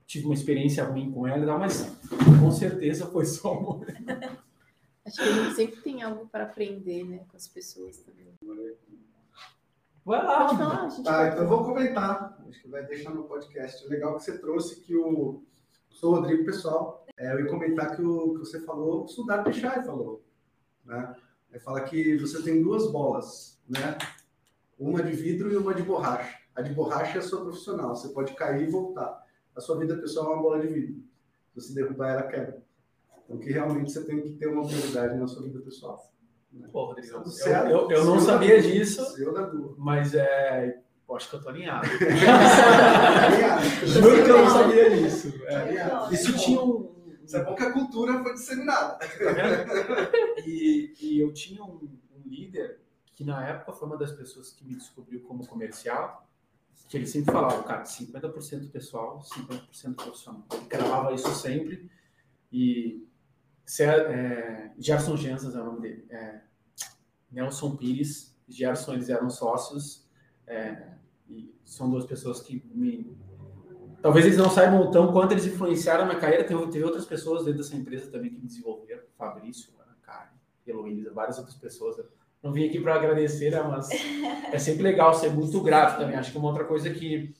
tive 0.06 0.26
uma 0.26 0.34
experiência 0.34 0.84
ruim 0.84 1.10
com 1.10 1.26
ela, 1.26 1.58
mas 1.58 1.92
com 2.40 2.50
certeza 2.50 3.06
foi 3.06 3.24
só 3.26 3.52
um 3.52 3.82
Acho 5.04 5.16
que 5.16 5.22
a 5.22 5.32
gente 5.32 5.54
sempre 5.54 5.80
tem 5.82 6.02
algo 6.02 6.26
para 6.26 6.44
aprender, 6.44 7.04
né, 7.04 7.20
com 7.28 7.36
as 7.36 7.46
pessoas 7.46 7.98
também. 7.98 8.26
Vai 10.04 10.24
lá, 10.24 10.46
Pode 10.46 10.58
falar, 10.58 10.82
a 10.82 10.88
gente 10.88 11.04
Tá, 11.04 11.16
vai 11.18 11.30
então 11.30 11.42
eu 11.42 11.48
vou 11.48 11.64
comentar. 11.64 12.44
Acho 12.48 12.62
que 12.62 12.68
vai 12.68 12.84
deixar 12.84 13.10
no 13.10 13.24
podcast. 13.24 13.84
O 13.86 13.88
legal 13.88 14.16
que 14.16 14.22
você 14.22 14.38
trouxe 14.38 14.80
que 14.80 14.96
o. 14.96 15.42
Sou 15.96 16.12
o 16.12 16.16
Rodrigo, 16.16 16.44
pessoal. 16.44 17.06
É, 17.16 17.32
eu 17.32 17.40
ia 17.40 17.46
comentar 17.46 17.96
que 17.96 18.02
o 18.02 18.34
que 18.34 18.40
você 18.40 18.60
falou, 18.60 19.04
o 19.04 19.08
Sudar 19.08 19.42
Pichai 19.42 19.82
falou. 19.82 20.22
Né? 20.84 21.16
Ele 21.50 21.58
fala 21.58 21.80
que 21.80 22.18
você 22.18 22.42
tem 22.42 22.62
duas 22.62 22.92
bolas, 22.92 23.58
né? 23.66 23.96
Uma 24.78 25.02
de 25.02 25.12
vidro 25.12 25.50
e 25.50 25.56
uma 25.56 25.74
de 25.74 25.82
borracha. 25.82 26.38
A 26.54 26.60
de 26.60 26.74
borracha 26.74 27.16
é 27.16 27.20
a 27.20 27.22
sua 27.22 27.40
profissional. 27.40 27.96
Você 27.96 28.10
pode 28.10 28.34
cair 28.34 28.68
e 28.68 28.70
voltar. 28.70 29.26
A 29.56 29.60
sua 29.62 29.78
vida 29.78 29.96
pessoal 29.96 30.32
é 30.32 30.34
uma 30.34 30.42
bola 30.42 30.60
de 30.60 30.68
vidro. 30.68 31.02
Se 31.54 31.62
você 31.62 31.74
derrubar 31.74 32.10
ela, 32.10 32.22
quebra. 32.24 32.62
Então, 33.24 33.38
que 33.38 33.50
realmente 33.50 33.90
você 33.90 34.04
tem 34.04 34.20
que 34.20 34.34
ter 34.34 34.48
uma 34.48 34.66
prioridade 34.66 35.16
na 35.16 35.26
sua 35.26 35.44
vida 35.44 35.60
pessoal. 35.60 36.12
né? 36.52 36.68
Pô, 36.70 36.88
Rodrigo, 36.88 37.22
Tudo 37.22 37.34
eu, 37.48 37.70
eu, 37.70 37.90
eu 37.90 38.04
não 38.04 38.20
sabia 38.20 38.60
disso, 38.60 39.02
mas 39.78 40.14
é, 40.14 40.82
eu 41.08 41.16
acho 41.16 41.30
que 41.30 41.36
eu 41.36 41.42
tô 41.42 41.48
alinhado. 41.48 41.86
Juro 43.86 44.16
eu 44.16 44.44
não 44.44 44.50
sabia 44.50 44.90
disso. 44.90 45.32
É. 45.46 46.12
Isso 46.12 46.36
tinha 46.36 46.60
um. 46.60 46.94
Isso 47.24 47.36
é 47.36 47.44
bom 47.44 47.54
que 47.54 47.62
a 47.62 47.72
cultura 47.72 48.22
foi 48.22 48.34
disseminada. 48.34 48.98
Tá? 48.98 49.06
E, 50.46 50.92
e 51.00 51.20
eu 51.20 51.32
tinha 51.32 51.62
um, 51.62 51.88
um 52.14 52.28
líder 52.28 52.80
que 53.14 53.24
na 53.24 53.44
época 53.44 53.72
foi 53.72 53.88
uma 53.88 53.96
das 53.96 54.12
pessoas 54.12 54.52
que 54.52 54.64
me 54.64 54.74
descobriu 54.74 55.20
como 55.22 55.46
comercial, 55.46 56.28
que 56.88 56.96
ele 56.96 57.06
sempre 57.06 57.32
falava, 57.32 57.62
cara, 57.64 57.82
50% 57.82 58.70
pessoal, 58.70 59.20
50% 59.20 59.94
profissional. 59.94 60.44
Ele 60.52 60.66
cravava 60.66 61.14
isso 61.14 61.32
sempre. 61.34 61.90
E 62.52 63.04
é, 63.80 63.84
é, 63.84 64.72
Gerson 64.78 65.16
Gensas 65.16 65.56
é 65.56 65.60
o 65.60 65.64
nome 65.64 65.80
dele. 65.80 66.06
É, 66.10 66.40
Nelson 67.30 67.76
Pires, 67.76 68.36
Gerson, 68.48 68.94
eles 68.94 69.08
eram 69.08 69.30
sócios. 69.30 70.06
é, 70.46 70.95
e 71.28 71.54
são 71.64 71.90
duas 71.90 72.04
pessoas 72.04 72.40
que 72.40 72.62
me 72.74 73.16
Talvez 74.06 74.24
eles 74.24 74.38
não 74.38 74.48
saibam 74.48 74.82
o 74.82 74.90
tão 74.90 75.12
quanto 75.12 75.32
eles 75.32 75.46
influenciaram 75.46 76.04
a 76.04 76.06
minha 76.06 76.20
carreira. 76.20 76.44
Teve, 76.44 76.64
teve 76.68 76.84
outras 76.84 77.04
pessoas 77.04 77.44
dentro 77.44 77.60
dessa 77.60 77.74
empresa 77.74 78.08
também 78.08 78.30
que 78.30 78.38
me 78.38 78.46
desenvolveram. 78.46 79.02
Fabrício, 79.18 79.72
Ana 79.80 79.96
Karen, 80.00 80.30
Heloísa, 80.64 81.12
várias 81.12 81.38
outras 81.38 81.56
pessoas. 81.56 81.98
Eu 81.98 82.06
não 82.40 82.52
vim 82.52 82.68
aqui 82.68 82.80
para 82.80 82.94
agradecer, 82.94 83.50
né, 83.50 83.60
mas 83.62 83.88
é 84.52 84.58
sempre 84.60 84.84
legal 84.84 85.12
ser 85.12 85.30
muito 85.30 85.60
grato 85.60 85.98
também. 85.98 86.14
Acho 86.14 86.30
que 86.30 86.38
uma 86.38 86.48
outra 86.48 86.64
coisa 86.64 86.88
que 86.90 87.34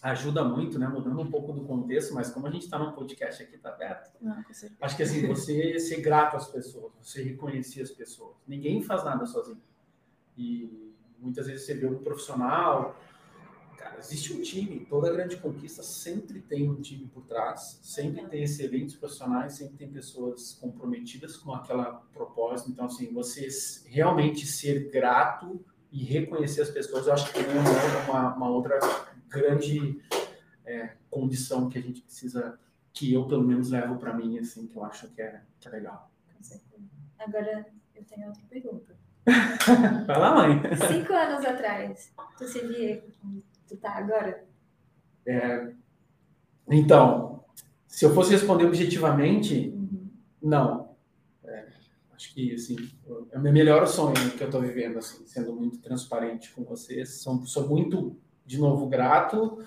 ajuda 0.00 0.44
muito, 0.44 0.78
né, 0.78 0.86
mudando 0.86 1.20
um 1.20 1.30
pouco 1.30 1.52
do 1.52 1.64
contexto, 1.64 2.14
mas 2.14 2.30
como 2.30 2.46
a 2.46 2.50
gente 2.50 2.64
está 2.64 2.78
num 2.78 2.92
podcast 2.92 3.42
aqui, 3.42 3.58
tá 3.58 3.70
aberto. 3.70 4.10
Não. 4.22 4.42
Acho 4.80 4.96
que 4.96 5.02
assim, 5.02 5.26
você 5.26 5.78
ser 5.78 6.00
grato 6.00 6.36
às 6.36 6.48
pessoas, 6.48 6.92
você 7.02 7.22
reconhecer 7.22 7.82
as 7.82 7.90
pessoas. 7.90 8.36
Ninguém 8.46 8.82
faz 8.82 9.04
nada 9.04 9.26
sozinho. 9.26 9.60
E 10.36 10.93
muitas 11.24 11.46
vezes 11.46 11.66
você 11.66 11.74
vê 11.74 11.86
um 11.86 11.98
profissional, 11.98 12.96
cara, 13.76 13.98
existe 13.98 14.32
um 14.32 14.42
time, 14.42 14.86
toda 14.86 15.10
grande 15.10 15.36
conquista 15.38 15.82
sempre 15.82 16.40
tem 16.40 16.70
um 16.70 16.80
time 16.80 17.06
por 17.06 17.24
trás, 17.24 17.80
sempre 17.82 18.26
tem 18.26 18.42
excelentes 18.42 18.94
profissionais, 18.94 19.54
sempre 19.54 19.76
tem 19.76 19.90
pessoas 19.90 20.52
comprometidas 20.60 21.36
com 21.36 21.52
aquela 21.52 22.02
propósito. 22.12 22.70
Então, 22.70 22.86
assim, 22.86 23.12
você 23.12 23.48
realmente 23.86 24.46
ser 24.46 24.90
grato 24.90 25.64
e 25.90 26.04
reconhecer 26.04 26.62
as 26.62 26.70
pessoas, 26.70 27.06
eu 27.06 27.14
acho 27.14 27.32
que 27.32 27.38
é 27.38 28.10
uma, 28.10 28.34
uma 28.34 28.50
outra 28.50 28.78
grande 29.28 30.00
é, 30.64 30.96
condição 31.10 31.68
que 31.68 31.78
a 31.78 31.82
gente 31.82 32.02
precisa, 32.02 32.58
que 32.92 33.12
eu 33.12 33.26
pelo 33.26 33.42
menos 33.42 33.70
levo 33.70 33.96
para 33.96 34.12
mim, 34.12 34.38
assim, 34.38 34.66
que 34.66 34.76
eu 34.76 34.84
acho 34.84 35.08
que 35.08 35.22
é, 35.22 35.42
que 35.58 35.68
é 35.68 35.70
legal. 35.70 36.10
Agora, 37.18 37.66
eu 37.94 38.04
tenho 38.04 38.26
outra 38.26 38.42
pergunta. 38.50 39.03
Vai 40.06 40.18
lá, 40.20 40.34
mãe. 40.34 40.60
Cinco 40.88 41.12
anos 41.12 41.44
atrás, 41.44 42.12
tu 42.36 42.46
se 42.46 42.60
via 42.66 43.02
tu 43.66 43.76
tá 43.78 43.92
agora? 43.92 44.44
Então, 46.68 47.44
se 47.86 48.04
eu 48.04 48.14
fosse 48.14 48.32
responder 48.32 48.66
objetivamente, 48.66 49.70
Uhum. 49.74 50.08
não. 50.42 50.94
É, 51.44 51.66
acho 52.14 52.34
que, 52.34 52.54
assim, 52.54 52.76
é 53.32 53.38
o 53.38 53.40
meu 53.40 53.52
melhor 53.52 53.86
sonho 53.86 54.30
que 54.36 54.42
eu 54.42 54.46
estou 54.46 54.60
vivendo, 54.60 54.98
assim, 54.98 55.26
sendo 55.26 55.54
muito 55.54 55.78
transparente 55.78 56.52
com 56.52 56.64
vocês. 56.64 57.20
Sou, 57.20 57.44
sou 57.46 57.68
muito, 57.68 58.16
de 58.44 58.58
novo, 58.58 58.86
grato 58.86 59.64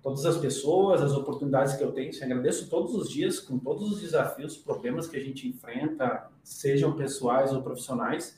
todas 0.00 0.24
as 0.24 0.38
pessoas, 0.38 1.02
as 1.02 1.12
oportunidades 1.12 1.74
que 1.74 1.82
eu 1.82 1.92
tenho. 1.92 2.10
Assim, 2.10 2.24
agradeço 2.24 2.70
todos 2.70 2.94
os 2.94 3.10
dias, 3.10 3.40
com 3.40 3.58
todos 3.58 3.90
os 3.92 4.00
desafios, 4.00 4.56
problemas 4.56 5.06
que 5.08 5.16
a 5.16 5.20
gente 5.20 5.46
enfrenta, 5.48 6.28
sejam 6.42 6.94
pessoais 6.96 7.52
ou 7.52 7.62
profissionais. 7.62 8.37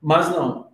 Mas 0.00 0.30
não. 0.30 0.68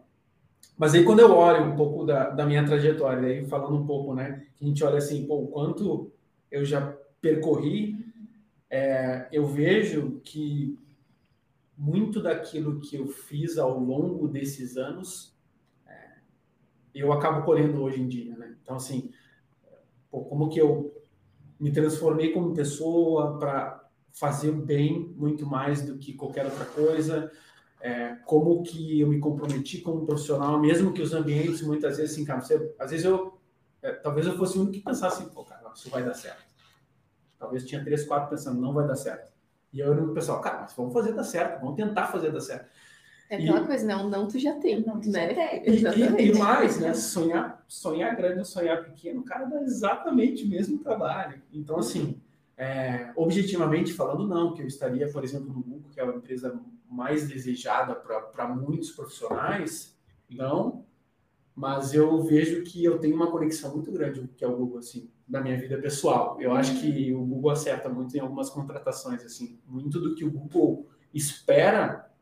Mas 0.76 0.94
aí 0.94 1.04
quando 1.04 1.20
eu 1.20 1.32
olho 1.32 1.64
um 1.64 1.76
pouco 1.76 2.04
da, 2.04 2.30
da 2.30 2.44
minha 2.44 2.64
trajetória, 2.64 3.28
aí 3.28 3.46
falando 3.46 3.76
um 3.76 3.86
pouco, 3.86 4.14
né, 4.14 4.46
a 4.60 4.64
gente 4.64 4.82
olha 4.82 4.98
assim, 4.98 5.26
pô, 5.26 5.40
o 5.40 5.48
quanto 5.48 6.12
eu 6.50 6.64
já 6.64 6.96
percorri, 7.20 8.04
é, 8.68 9.28
eu 9.32 9.46
vejo 9.46 10.20
que 10.24 10.78
muito 11.76 12.20
daquilo 12.20 12.80
que 12.80 12.96
eu 12.96 13.06
fiz 13.06 13.58
ao 13.58 13.78
longo 13.78 14.28
desses 14.28 14.76
anos, 14.76 15.36
é, 15.86 16.18
eu 16.94 17.12
acabo 17.12 17.44
colhendo 17.44 17.82
hoje 17.82 18.00
em 18.00 18.08
dia, 18.08 18.36
né? 18.36 18.56
Então, 18.62 18.76
assim, 18.76 19.10
pô, 20.10 20.24
como 20.24 20.48
que 20.48 20.60
eu 20.60 20.94
me 21.58 21.72
transformei 21.72 22.32
como 22.32 22.54
pessoa 22.54 23.38
para 23.38 23.88
fazer 24.12 24.50
o 24.50 24.56
bem 24.56 25.12
muito 25.16 25.46
mais 25.46 25.82
do 25.82 25.98
que 25.98 26.12
qualquer 26.12 26.44
outra 26.44 26.64
coisa, 26.64 27.30
é, 27.84 28.14
como 28.24 28.62
que 28.62 28.98
eu 29.02 29.08
me 29.08 29.20
comprometi 29.20 29.82
como 29.82 30.06
profissional, 30.06 30.58
mesmo 30.58 30.90
que 30.94 31.02
os 31.02 31.12
ambientes 31.12 31.60
muitas 31.60 31.98
vezes 31.98 32.14
assim, 32.14 32.24
cara, 32.24 32.40
você, 32.40 32.74
às 32.78 32.90
vezes 32.90 33.04
eu, 33.04 33.38
é, 33.82 33.92
talvez 33.92 34.26
eu 34.26 34.38
fosse 34.38 34.56
o 34.56 34.62
único 34.62 34.78
que 34.78 34.80
pensasse 34.82 35.22
pô, 35.26 35.44
cara, 35.44 35.70
isso 35.74 35.90
vai 35.90 36.02
dar 36.02 36.14
certo. 36.14 36.42
Talvez 37.38 37.66
tinha 37.66 37.84
três, 37.84 38.06
quatro 38.06 38.30
pensando, 38.30 38.58
não 38.58 38.72
vai 38.72 38.86
dar 38.86 38.96
certo. 38.96 39.30
E 39.70 39.80
eu 39.80 39.92
era 39.92 40.02
o 40.02 40.14
pessoal, 40.14 40.40
cara, 40.40 40.62
mas 40.62 40.72
vamos 40.72 40.94
fazer 40.94 41.12
dar 41.12 41.24
certo, 41.24 41.60
vamos 41.60 41.76
tentar 41.76 42.06
fazer 42.06 42.30
dar 42.32 42.40
certo. 42.40 42.70
É 43.28 43.36
aquela 43.36 43.66
coisa, 43.66 43.84
né? 43.86 43.96
Um 43.96 44.08
não 44.08 44.28
tu 44.28 44.38
já 44.38 44.54
tem, 44.54 44.80
Não, 44.82 44.98
tu 45.00 45.10
já 45.10 45.26
né? 45.26 45.34
tem. 45.34 45.68
E, 45.68 46.22
e- 46.22 46.30
e 46.30 46.38
mais, 46.38 46.80
né? 46.80 46.94
Sonhar, 46.94 47.62
sonhar 47.68 48.16
grande 48.16 48.38
ou 48.38 48.44
sonhar 48.46 48.82
pequeno, 48.82 49.20
o 49.20 49.24
cara 49.24 49.44
dá 49.44 49.60
exatamente 49.62 50.44
o 50.44 50.48
mesmo 50.48 50.78
trabalho. 50.78 51.42
Então, 51.52 51.78
assim, 51.78 52.18
é, 52.56 53.12
objetivamente 53.16 53.92
falando, 53.92 54.26
não, 54.26 54.54
que 54.54 54.62
eu 54.62 54.66
estaria, 54.66 55.10
por 55.10 55.22
exemplo, 55.22 55.48
no 55.48 55.62
Google, 55.62 55.90
que 55.90 56.00
é 56.00 56.04
a 56.04 56.06
empresa 56.06 56.58
mais 56.88 57.28
desejada 57.28 57.94
para 57.94 58.48
muitos 58.48 58.90
profissionais, 58.90 59.96
não. 60.30 60.84
Mas 61.54 61.94
eu 61.94 62.22
vejo 62.22 62.64
que 62.64 62.84
eu 62.84 62.98
tenho 62.98 63.14
uma 63.14 63.30
conexão 63.30 63.72
muito 63.72 63.92
grande, 63.92 64.28
que 64.36 64.44
é 64.44 64.48
o 64.48 64.56
Google, 64.56 64.78
assim, 64.78 65.10
da 65.26 65.40
minha 65.40 65.56
vida 65.56 65.78
pessoal. 65.78 66.40
Eu 66.40 66.52
acho 66.52 66.80
que 66.80 67.12
o 67.12 67.24
Google 67.24 67.50
acerta 67.50 67.88
muito 67.88 68.16
em 68.16 68.20
algumas 68.20 68.50
contratações, 68.50 69.22
assim, 69.24 69.60
muito 69.66 70.00
do 70.00 70.14
que 70.14 70.24
o 70.24 70.30
Google 70.30 70.88
espera 71.12 72.12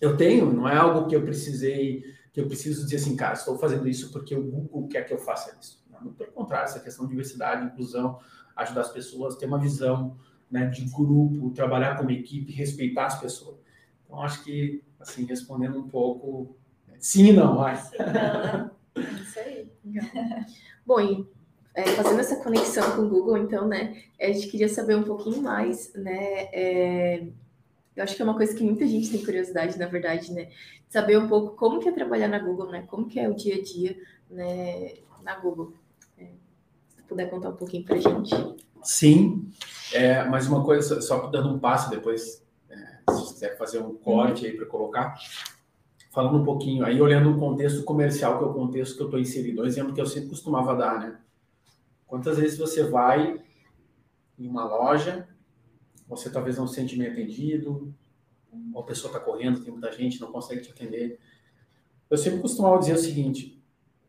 eu 0.00 0.16
tenho, 0.16 0.50
não 0.52 0.66
é 0.66 0.76
algo 0.76 1.06
que 1.06 1.14
eu 1.14 1.22
precisei, 1.22 2.02
que 2.32 2.40
eu 2.40 2.46
preciso 2.46 2.84
dizer 2.84 2.96
assim, 2.96 3.14
cara, 3.14 3.34
estou 3.34 3.58
fazendo 3.58 3.86
isso 3.86 4.10
porque 4.10 4.34
o 4.34 4.42
Google 4.42 4.88
quer 4.88 5.04
que 5.04 5.12
eu 5.12 5.18
faça 5.18 5.56
isso. 5.60 5.84
Não, 5.90 6.12
pelo 6.14 6.32
contrário, 6.32 6.64
essa 6.64 6.80
questão 6.80 7.04
de 7.04 7.10
diversidade, 7.10 7.66
inclusão, 7.66 8.18
ajudar 8.56 8.80
as 8.80 8.88
pessoas, 8.90 9.36
ter 9.36 9.44
uma 9.44 9.58
visão 9.58 10.16
né, 10.50 10.66
de 10.66 10.86
grupo, 10.86 11.50
trabalhar 11.50 11.96
como 11.96 12.10
equipe, 12.10 12.50
respeitar 12.50 13.06
as 13.06 13.20
pessoas. 13.20 13.59
Então, 14.10 14.22
acho 14.22 14.42
que, 14.42 14.82
assim, 14.98 15.24
respondendo 15.24 15.78
um 15.78 15.88
pouco, 15.88 16.56
sim 16.98 17.28
e 17.28 17.32
não, 17.32 17.58
vai. 17.58 17.80
Não, 17.96 18.70
é 18.96 19.22
isso 19.22 19.38
aí. 19.38 19.70
Bom, 20.84 21.00
e 21.00 21.26
é, 21.72 21.84
fazendo 21.84 22.18
essa 22.18 22.42
conexão 22.42 22.96
com 22.96 23.02
o 23.02 23.08
Google, 23.08 23.38
então, 23.38 23.68
né, 23.68 24.02
a 24.20 24.26
gente 24.26 24.48
queria 24.48 24.68
saber 24.68 24.96
um 24.96 25.04
pouquinho 25.04 25.40
mais, 25.40 25.94
né, 25.94 26.48
é, 26.52 27.22
eu 27.94 28.02
acho 28.02 28.16
que 28.16 28.22
é 28.22 28.24
uma 28.24 28.36
coisa 28.36 28.52
que 28.52 28.64
muita 28.64 28.84
gente 28.84 29.12
tem 29.12 29.24
curiosidade, 29.24 29.78
na 29.78 29.86
verdade, 29.86 30.32
né, 30.32 30.50
saber 30.88 31.16
um 31.16 31.28
pouco 31.28 31.54
como 31.54 31.78
que 31.78 31.88
é 31.88 31.92
trabalhar 31.92 32.26
na 32.26 32.40
Google, 32.40 32.68
né, 32.68 32.82
como 32.88 33.06
que 33.06 33.20
é 33.20 33.28
o 33.28 33.34
dia 33.34 33.54
a 33.54 33.62
dia, 33.62 33.96
né, 34.28 34.94
na 35.22 35.38
Google. 35.38 35.72
É, 36.18 36.26
se 36.96 37.02
puder 37.04 37.30
contar 37.30 37.50
um 37.50 37.56
pouquinho 37.56 37.84
pra 37.84 37.96
gente. 37.96 38.34
Sim, 38.82 39.48
é, 39.92 40.24
mas 40.24 40.48
uma 40.48 40.64
coisa, 40.64 41.00
só 41.00 41.28
dando 41.28 41.54
um 41.54 41.60
passo 41.60 41.88
depois, 41.90 42.42
é, 42.42 42.49
se 43.10 43.34
quiser 43.34 43.56
fazer 43.56 43.78
um 43.78 43.94
corte 43.94 44.46
aí 44.46 44.56
para 44.56 44.66
colocar, 44.66 45.18
falando 46.10 46.38
um 46.38 46.44
pouquinho, 46.44 46.84
aí 46.84 47.00
olhando 47.00 47.30
o 47.30 47.38
contexto 47.38 47.84
comercial, 47.84 48.38
que 48.38 48.44
é 48.44 48.46
o 48.46 48.54
contexto 48.54 48.96
que 48.96 49.02
eu 49.02 49.06
estou 49.06 49.20
inserido, 49.20 49.62
um 49.62 49.66
exemplo 49.66 49.94
que 49.94 50.00
eu 50.00 50.06
sempre 50.06 50.30
costumava 50.30 50.74
dar, 50.74 50.98
né? 50.98 51.18
Quantas 52.06 52.38
vezes 52.38 52.58
você 52.58 52.82
vai 52.82 53.40
em 54.38 54.48
uma 54.48 54.64
loja, 54.64 55.28
você 56.08 56.28
talvez 56.28 56.58
não 56.58 56.66
se 56.66 56.74
sente 56.74 56.96
bem 56.96 57.06
atendido, 57.06 57.94
ou 58.72 58.82
a 58.82 58.84
pessoa 58.84 59.12
está 59.12 59.20
correndo, 59.24 59.60
tem 59.60 59.70
muita 59.70 59.92
gente, 59.92 60.20
não 60.20 60.32
consegue 60.32 60.62
te 60.62 60.70
atender. 60.70 61.20
Eu 62.10 62.18
sempre 62.18 62.40
costumava 62.40 62.78
dizer 62.78 62.94
o 62.94 62.98
seguinte, 62.98 63.62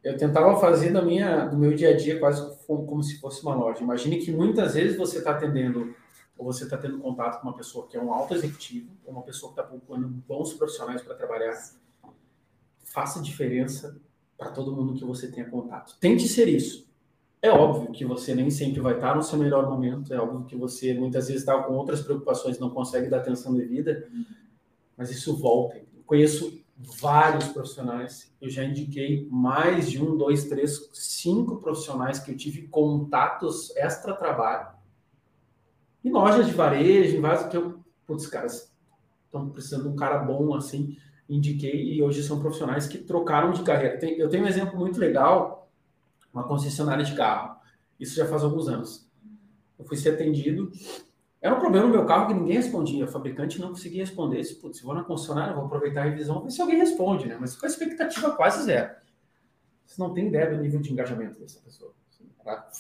eu 0.04 0.18
tentava 0.18 0.60
fazer 0.60 0.92
da 0.92 1.02
minha, 1.02 1.46
do 1.46 1.58
meu 1.58 1.76
dia 1.76 1.90
a 1.90 1.98
dia 1.98 2.20
quase 2.20 2.42
como 2.66 3.04
se 3.04 3.20
fosse 3.20 3.44
uma 3.44 3.54
loja. 3.54 3.84
Imagine 3.84 4.18
que 4.18 4.32
muitas 4.32 4.74
vezes 4.74 4.98
você 4.98 5.20
está 5.20 5.32
atendendo 5.32 5.94
ou 6.38 6.46
você 6.46 6.64
está 6.64 6.78
tendo 6.78 7.00
contato 7.00 7.42
com 7.42 7.48
uma 7.48 7.56
pessoa 7.56 7.88
que 7.88 7.96
é 7.96 8.02
um 8.02 8.14
alto 8.14 8.34
executivo, 8.34 8.92
ou 9.06 9.14
uma 9.14 9.24
pessoa 9.24 9.54
que 9.54 9.60
está 9.60 9.70
procurando 9.70 10.08
bons 10.08 10.54
profissionais 10.54 11.02
para 11.02 11.16
trabalhar. 11.16 11.54
Faça 12.84 13.22
diferença 13.22 14.00
para 14.38 14.52
todo 14.52 14.76
mundo 14.76 14.96
que 14.96 15.06
você 15.06 15.32
tenha 15.32 15.50
contato. 15.50 15.98
Tente 16.00 16.28
ser 16.28 16.48
isso. 16.48 16.90
É 17.42 17.50
óbvio 17.50 17.92
que 17.92 18.06
você 18.06 18.36
nem 18.36 18.52
sempre 18.52 18.80
vai 18.82 18.96
estar 18.96 19.16
no 19.16 19.24
seu 19.24 19.38
melhor 19.38 19.68
momento, 19.68 20.14
é 20.14 20.20
óbvio 20.20 20.46
que 20.46 20.56
você 20.56 20.94
muitas 20.94 21.28
vezes 21.28 21.42
está 21.42 21.62
com 21.64 21.74
outras 21.74 22.02
preocupações, 22.02 22.60
não 22.60 22.70
consegue 22.70 23.10
dar 23.10 23.18
atenção 23.18 23.56
devida, 23.56 24.08
mas 24.96 25.10
isso 25.10 25.36
volta. 25.36 25.78
Eu 25.78 26.04
conheço 26.06 26.62
vários 26.78 27.48
profissionais, 27.48 28.32
eu 28.40 28.50
já 28.50 28.64
indiquei 28.64 29.28
mais 29.30 29.90
de 29.90 30.02
um, 30.02 30.16
dois, 30.16 30.46
três, 30.46 30.90
cinco 30.94 31.58
profissionais 31.58 32.20
que 32.20 32.32
eu 32.32 32.38
tive 32.38 32.68
contatos 32.68 33.76
extra-trabalho, 33.76 34.70
em 36.04 36.12
lojas 36.12 36.48
de 36.48 36.54
varejo, 36.54 37.18
em 37.18 37.22
vários 37.22 37.46
que 37.46 37.58
eu, 37.58 37.80
putz, 38.06 38.28
caras, 38.28 38.74
estão 39.26 39.50
precisando 39.50 39.84
de 39.84 39.90
um 39.90 39.96
cara 39.96 40.20
bom 40.20 40.54
assim, 40.56 40.98
indiquei 41.30 41.94
e 41.94 42.04
hoje 42.04 42.24
são 42.24 42.40
profissionais 42.40 42.88
que 42.88 42.98
trocaram 42.98 43.52
de 43.52 43.64
carreira. 43.64 44.00
eu 44.18 44.30
tenho 44.30 44.44
um 44.44 44.48
exemplo 44.48 44.78
muito 44.78 45.00
legal 45.00 45.62
uma 46.34 46.44
concessionária 46.44 47.04
de 47.04 47.16
carro. 47.16 47.58
Isso 48.00 48.16
já 48.16 48.26
faz 48.26 48.44
alguns 48.44 48.68
anos. 48.68 49.10
Eu 49.78 49.86
fui 49.86 49.98
ser 49.98 50.12
atendido. 50.12 50.72
Era 51.42 51.56
um 51.56 51.60
problema 51.60 51.88
no 51.88 51.94
meu 51.94 52.06
carro 52.06 52.28
que 52.28 52.34
ninguém 52.34 52.56
respondia. 52.56 53.06
O 53.06 53.08
fabricante 53.08 53.60
não 53.60 53.70
conseguia 53.70 54.04
responder. 54.04 54.44
Se, 54.44 54.56
putz, 54.56 54.78
se 54.78 54.84
vou 54.84 54.94
na 54.94 55.04
concessionária, 55.04 55.54
vou 55.54 55.66
aproveitar 55.66 56.02
a 56.02 56.06
revisão, 56.06 56.42
ver 56.42 56.52
se 56.52 56.62
alguém 56.62 56.78
responde, 56.78 57.28
né? 57.28 57.38
Mas 57.40 57.56
com 57.56 57.66
a 57.66 57.70
expectativa 57.70 58.32
quase 58.32 58.64
zero. 58.64 58.96
Você 59.86 60.02
não 60.02 60.14
tem 60.14 60.28
ideia 60.28 60.50
do 60.50 60.62
nível 60.62 60.80
de 60.80 60.92
engajamento 60.92 61.40
dessa 61.40 61.60
pessoa. 61.60 61.94
Assim, 62.10 62.30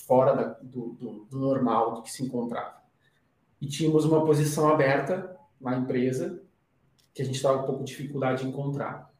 fora 0.05 0.33
da, 0.33 0.43
do, 0.61 0.93
do, 0.93 1.25
do 1.25 1.39
normal 1.39 1.95
do 1.95 2.01
que 2.03 2.11
se 2.11 2.23
encontrava. 2.23 2.80
E 3.61 3.67
tínhamos 3.67 4.03
uma 4.05 4.25
posição 4.25 4.67
aberta 4.67 5.37
na 5.59 5.77
empresa 5.77 6.41
que 7.13 7.21
a 7.21 7.25
gente 7.25 7.35
estava 7.35 7.59
com 7.59 7.63
um 7.63 7.67
pouco 7.67 7.83
de 7.83 7.91
dificuldade 7.91 8.45
em 8.45 8.49
encontrar. 8.49 9.11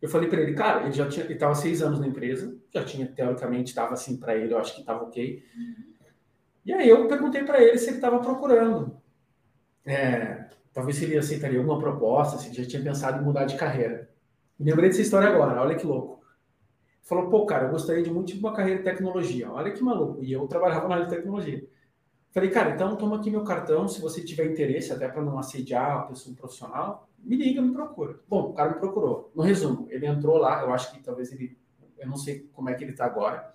Eu 0.00 0.08
falei 0.08 0.28
para 0.28 0.40
ele, 0.40 0.54
cara, 0.54 0.82
ele 0.82 0.92
já 0.92 1.08
tinha, 1.08 1.24
ele 1.24 1.34
estava 1.34 1.54
seis 1.54 1.82
anos 1.82 2.00
na 2.00 2.06
empresa, 2.06 2.56
já 2.72 2.84
tinha 2.84 3.06
teoricamente 3.06 3.70
estava 3.70 3.94
assim 3.94 4.16
para 4.16 4.36
ele, 4.36 4.52
eu 4.52 4.58
acho 4.58 4.74
que 4.74 4.80
estava 4.80 5.04
ok. 5.04 5.44
Uhum. 5.56 5.92
E 6.64 6.72
aí 6.72 6.88
eu 6.88 7.06
perguntei 7.08 7.44
para 7.44 7.62
ele 7.62 7.78
se 7.78 7.88
ele 7.88 7.96
estava 7.96 8.20
procurando, 8.20 8.96
é, 9.84 10.48
talvez 10.72 10.96
se 10.96 11.04
ele 11.04 11.18
aceitaria 11.18 11.58
alguma 11.58 11.78
proposta, 11.78 12.38
se 12.38 12.48
ele 12.48 12.62
já 12.62 12.68
tinha 12.68 12.82
pensado 12.82 13.20
em 13.20 13.24
mudar 13.24 13.44
de 13.44 13.56
carreira. 13.56 14.10
Me 14.58 14.70
lembrei 14.70 14.88
dessa 14.88 15.02
história 15.02 15.28
agora, 15.28 15.60
olha 15.60 15.76
que 15.76 15.86
louco. 15.86 16.22
Ele 16.22 17.08
falou, 17.08 17.30
pô, 17.30 17.46
cara, 17.46 17.66
eu 17.66 17.70
gostaria 17.70 18.02
de 18.02 18.10
muito 18.10 18.32
de 18.32 18.38
uma 18.38 18.52
carreira 18.52 18.78
de 18.78 18.84
tecnologia. 18.84 19.50
Olha 19.50 19.72
que 19.72 19.82
maluco. 19.82 20.22
E 20.22 20.32
eu 20.32 20.46
trabalhava 20.46 20.88
na 20.88 20.94
área 20.94 21.06
de 21.06 21.14
tecnologia. 21.14 21.66
Falei, 22.32 22.48
cara, 22.48 22.70
então 22.70 22.96
toma 22.96 23.16
aqui 23.16 23.30
meu 23.30 23.44
cartão, 23.44 23.86
se 23.86 24.00
você 24.00 24.24
tiver 24.24 24.46
interesse, 24.46 24.90
até 24.90 25.06
para 25.06 25.22
não 25.22 25.38
assediar 25.38 25.98
a 25.98 26.02
pessoa 26.04 26.34
profissional, 26.34 27.06
me 27.18 27.36
liga, 27.36 27.60
me 27.60 27.72
procura. 27.74 28.18
Bom, 28.26 28.50
o 28.50 28.54
cara 28.54 28.70
me 28.70 28.78
procurou. 28.78 29.30
No 29.34 29.42
resumo, 29.42 29.86
ele 29.90 30.06
entrou 30.06 30.38
lá, 30.38 30.62
eu 30.62 30.72
acho 30.72 30.92
que 30.92 31.02
talvez 31.02 31.30
ele, 31.30 31.58
eu 31.98 32.08
não 32.08 32.16
sei 32.16 32.48
como 32.54 32.70
é 32.70 32.74
que 32.74 32.84
ele 32.84 32.92
está 32.92 33.04
agora, 33.04 33.52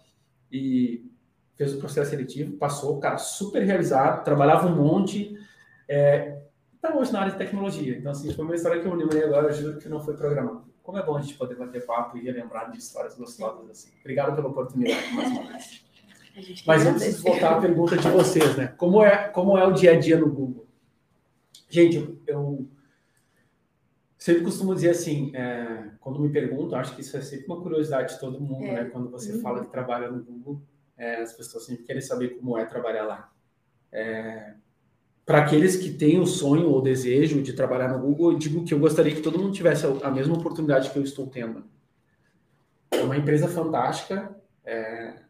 e 0.52 1.12
fez 1.56 1.74
o 1.74 1.80
processo 1.80 2.12
seletivo, 2.12 2.56
passou, 2.58 3.00
cara, 3.00 3.18
super 3.18 3.64
realizado, 3.64 4.24
trabalhava 4.24 4.68
um 4.68 4.76
monte, 4.76 5.36
é, 5.88 6.40
tá 6.80 6.96
hoje 6.96 7.12
na 7.12 7.22
área 7.22 7.32
de 7.32 7.38
tecnologia. 7.40 7.98
Então, 7.98 8.12
assim, 8.12 8.32
foi 8.32 8.46
uma 8.46 8.54
história 8.54 8.80
que 8.80 8.88
eu 8.88 8.94
lembrei 8.94 9.24
agora, 9.24 9.48
eu 9.48 9.54
juro 9.54 9.80
que 9.80 9.90
não 9.90 10.00
foi 10.00 10.16
programado. 10.16 10.66
Como 10.84 11.00
é 11.00 11.04
bom 11.04 11.18
a 11.18 11.22
gente 11.22 11.34
poder 11.34 11.56
bater 11.56 11.84
papo 11.84 12.16
e 12.16 12.22
relembrar 12.22 12.72
de 12.72 12.78
histórias 12.78 13.16
gostosas 13.16 13.70
assim. 13.70 13.90
Obrigado 14.02 14.36
pela 14.36 14.48
oportunidade 14.48 15.14
mais 15.14 15.32
uma 15.32 15.48
vez. 15.48 15.87
Mas 16.66 16.86
eu 16.86 16.94
preciso 16.94 17.24
voltar 17.24 17.58
à 17.58 17.62
pergunta 17.62 17.98
de 17.98 18.10
vocês, 18.10 18.56
né? 18.56 18.68
Como 18.78 19.04
é, 19.04 19.30
como 19.30 19.58
é 19.58 19.66
o 19.66 19.72
dia 19.72 19.94
a 19.94 20.00
dia 20.00 20.18
no 20.18 20.30
Google? 20.30 20.68
Gente, 21.70 21.98
eu, 21.98 22.18
eu 22.28 22.68
sempre 24.18 24.44
costumo 24.44 24.76
dizer 24.76 24.92
assim, 24.92 25.36
é, 25.36 25.90
quando 26.00 26.20
me 26.20 26.30
perguntam, 26.30 26.78
acho 26.80 26.96
que 26.96 27.02
isso 27.02 27.18
é 27.18 27.22
sempre 27.22 27.46
uma 27.48 27.62
curiosidade 27.62 28.14
de 28.14 28.20
todo 28.20 28.40
mundo, 28.40 28.66
é. 28.66 28.84
né? 28.84 28.86
Quando 28.86 29.10
você 29.10 29.34
uhum. 29.34 29.42
fala 29.42 29.66
que 29.66 29.72
trabalha 29.72 30.10
no 30.10 30.24
Google, 30.24 30.62
é, 30.98 31.22
as 31.22 31.34
pessoas 31.34 31.66
sempre 31.66 31.84
querem 31.84 32.02
saber 32.02 32.38
como 32.38 32.58
é 32.58 32.66
trabalhar 32.66 33.04
lá. 33.04 33.32
É, 33.92 34.54
Para 35.26 35.40
aqueles 35.40 35.76
que 35.76 35.92
têm 35.92 36.20
o 36.20 36.26
sonho 36.26 36.70
ou 36.70 36.82
desejo 36.82 37.42
de 37.42 37.54
trabalhar 37.54 37.90
no 37.90 38.00
Google, 38.00 38.34
eu 38.34 38.38
digo 38.38 38.64
que 38.64 38.74
eu 38.74 38.80
gostaria 38.80 39.14
que 39.14 39.22
todo 39.22 39.40
mundo 39.40 39.54
tivesse 39.54 39.86
a, 40.04 40.12
mesma 40.12 40.36
oportunidade 40.36 40.90
que 40.90 40.98
eu 40.98 41.04
estou 41.04 41.28
tendo. 41.28 41.64
É 42.92 43.02
uma 43.02 43.18
empresa 43.18 43.48
fantástica, 43.48 44.36
é, 44.66 45.27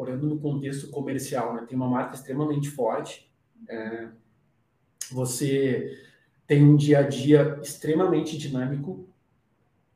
olhando 0.00 0.26
no 0.26 0.38
contexto 0.38 0.90
comercial, 0.90 1.54
né? 1.54 1.66
Tem 1.68 1.76
uma 1.76 1.88
marca 1.88 2.14
extremamente 2.14 2.70
forte. 2.70 3.30
É, 3.68 4.08
você 5.10 5.98
tem 6.46 6.64
um 6.64 6.74
dia 6.74 7.00
a 7.00 7.02
dia 7.02 7.58
extremamente 7.62 8.38
dinâmico. 8.38 9.08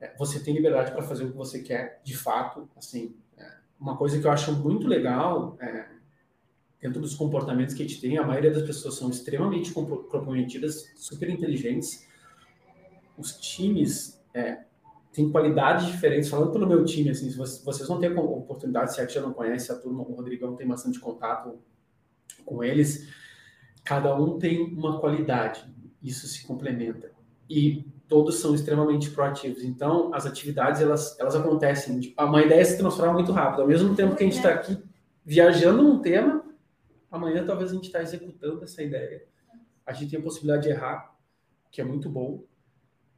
É, 0.00 0.14
você 0.16 0.38
tem 0.38 0.54
liberdade 0.54 0.92
para 0.92 1.02
fazer 1.02 1.24
o 1.24 1.30
que 1.30 1.36
você 1.36 1.62
quer, 1.62 2.00
de 2.04 2.16
fato. 2.16 2.68
Assim, 2.76 3.16
é, 3.36 3.50
uma 3.80 3.96
coisa 3.96 4.20
que 4.20 4.26
eu 4.26 4.30
acho 4.30 4.52
muito 4.52 4.86
legal 4.86 5.56
é, 5.60 5.86
dentro 6.80 7.00
dos 7.00 7.14
comportamentos 7.14 7.74
que 7.74 7.82
a 7.82 7.86
gente 7.86 8.00
tem, 8.00 8.18
a 8.18 8.26
maioria 8.26 8.50
das 8.50 8.62
pessoas 8.62 8.96
são 8.96 9.08
extremamente 9.08 9.72
comprometidas, 9.72 10.92
super 10.96 11.30
inteligentes. 11.30 12.06
Os 13.16 13.32
times 13.38 14.22
é, 14.34 14.64
têm 15.14 15.30
qualidades 15.30 15.86
diferentes. 15.86 16.28
Falando 16.28 16.52
pelo 16.52 16.66
meu 16.66 16.84
time, 16.84 17.10
assim, 17.10 17.30
se 17.30 17.36
vocês 17.36 17.88
vão 17.88 17.98
ter 17.98 18.12
oportunidade, 18.18 18.92
se 18.92 19.00
a 19.00 19.04
gente 19.04 19.14
já 19.14 19.22
não 19.22 19.32
conhece 19.32 19.70
a 19.72 19.76
turma, 19.76 20.02
o 20.02 20.14
Rodrigão 20.14 20.56
tem 20.56 20.66
bastante 20.66 21.00
contato 21.00 21.58
com 22.44 22.62
eles. 22.62 23.08
Cada 23.84 24.14
um 24.14 24.38
tem 24.38 24.74
uma 24.74 24.98
qualidade 24.98 25.72
isso 26.04 26.28
se 26.28 26.46
complementa. 26.46 27.10
E 27.48 27.86
todos 28.06 28.38
são 28.38 28.54
extremamente 28.54 29.10
proativos. 29.10 29.64
Então, 29.64 30.14
as 30.14 30.26
atividades, 30.26 30.82
elas, 30.82 31.18
elas 31.18 31.34
acontecem. 31.34 32.14
Uma 32.18 32.42
ideia 32.42 32.64
se 32.64 32.76
transforma 32.76 33.14
muito 33.14 33.32
rápido. 33.32 33.62
Ao 33.62 33.68
mesmo 33.68 33.96
tempo 33.96 34.14
que 34.14 34.22
a 34.22 34.26
gente 34.26 34.36
está 34.36 34.50
aqui 34.50 34.78
viajando 35.24 35.82
num 35.82 36.00
tema, 36.00 36.44
amanhã 37.10 37.44
talvez 37.44 37.70
a 37.70 37.74
gente 37.74 37.86
está 37.86 38.02
executando 38.02 38.62
essa 38.62 38.82
ideia. 38.82 39.24
A 39.86 39.92
gente 39.92 40.10
tem 40.10 40.20
a 40.20 40.22
possibilidade 40.22 40.64
de 40.64 40.70
errar, 40.70 41.16
que 41.70 41.80
é 41.80 41.84
muito 41.84 42.10
bom, 42.10 42.44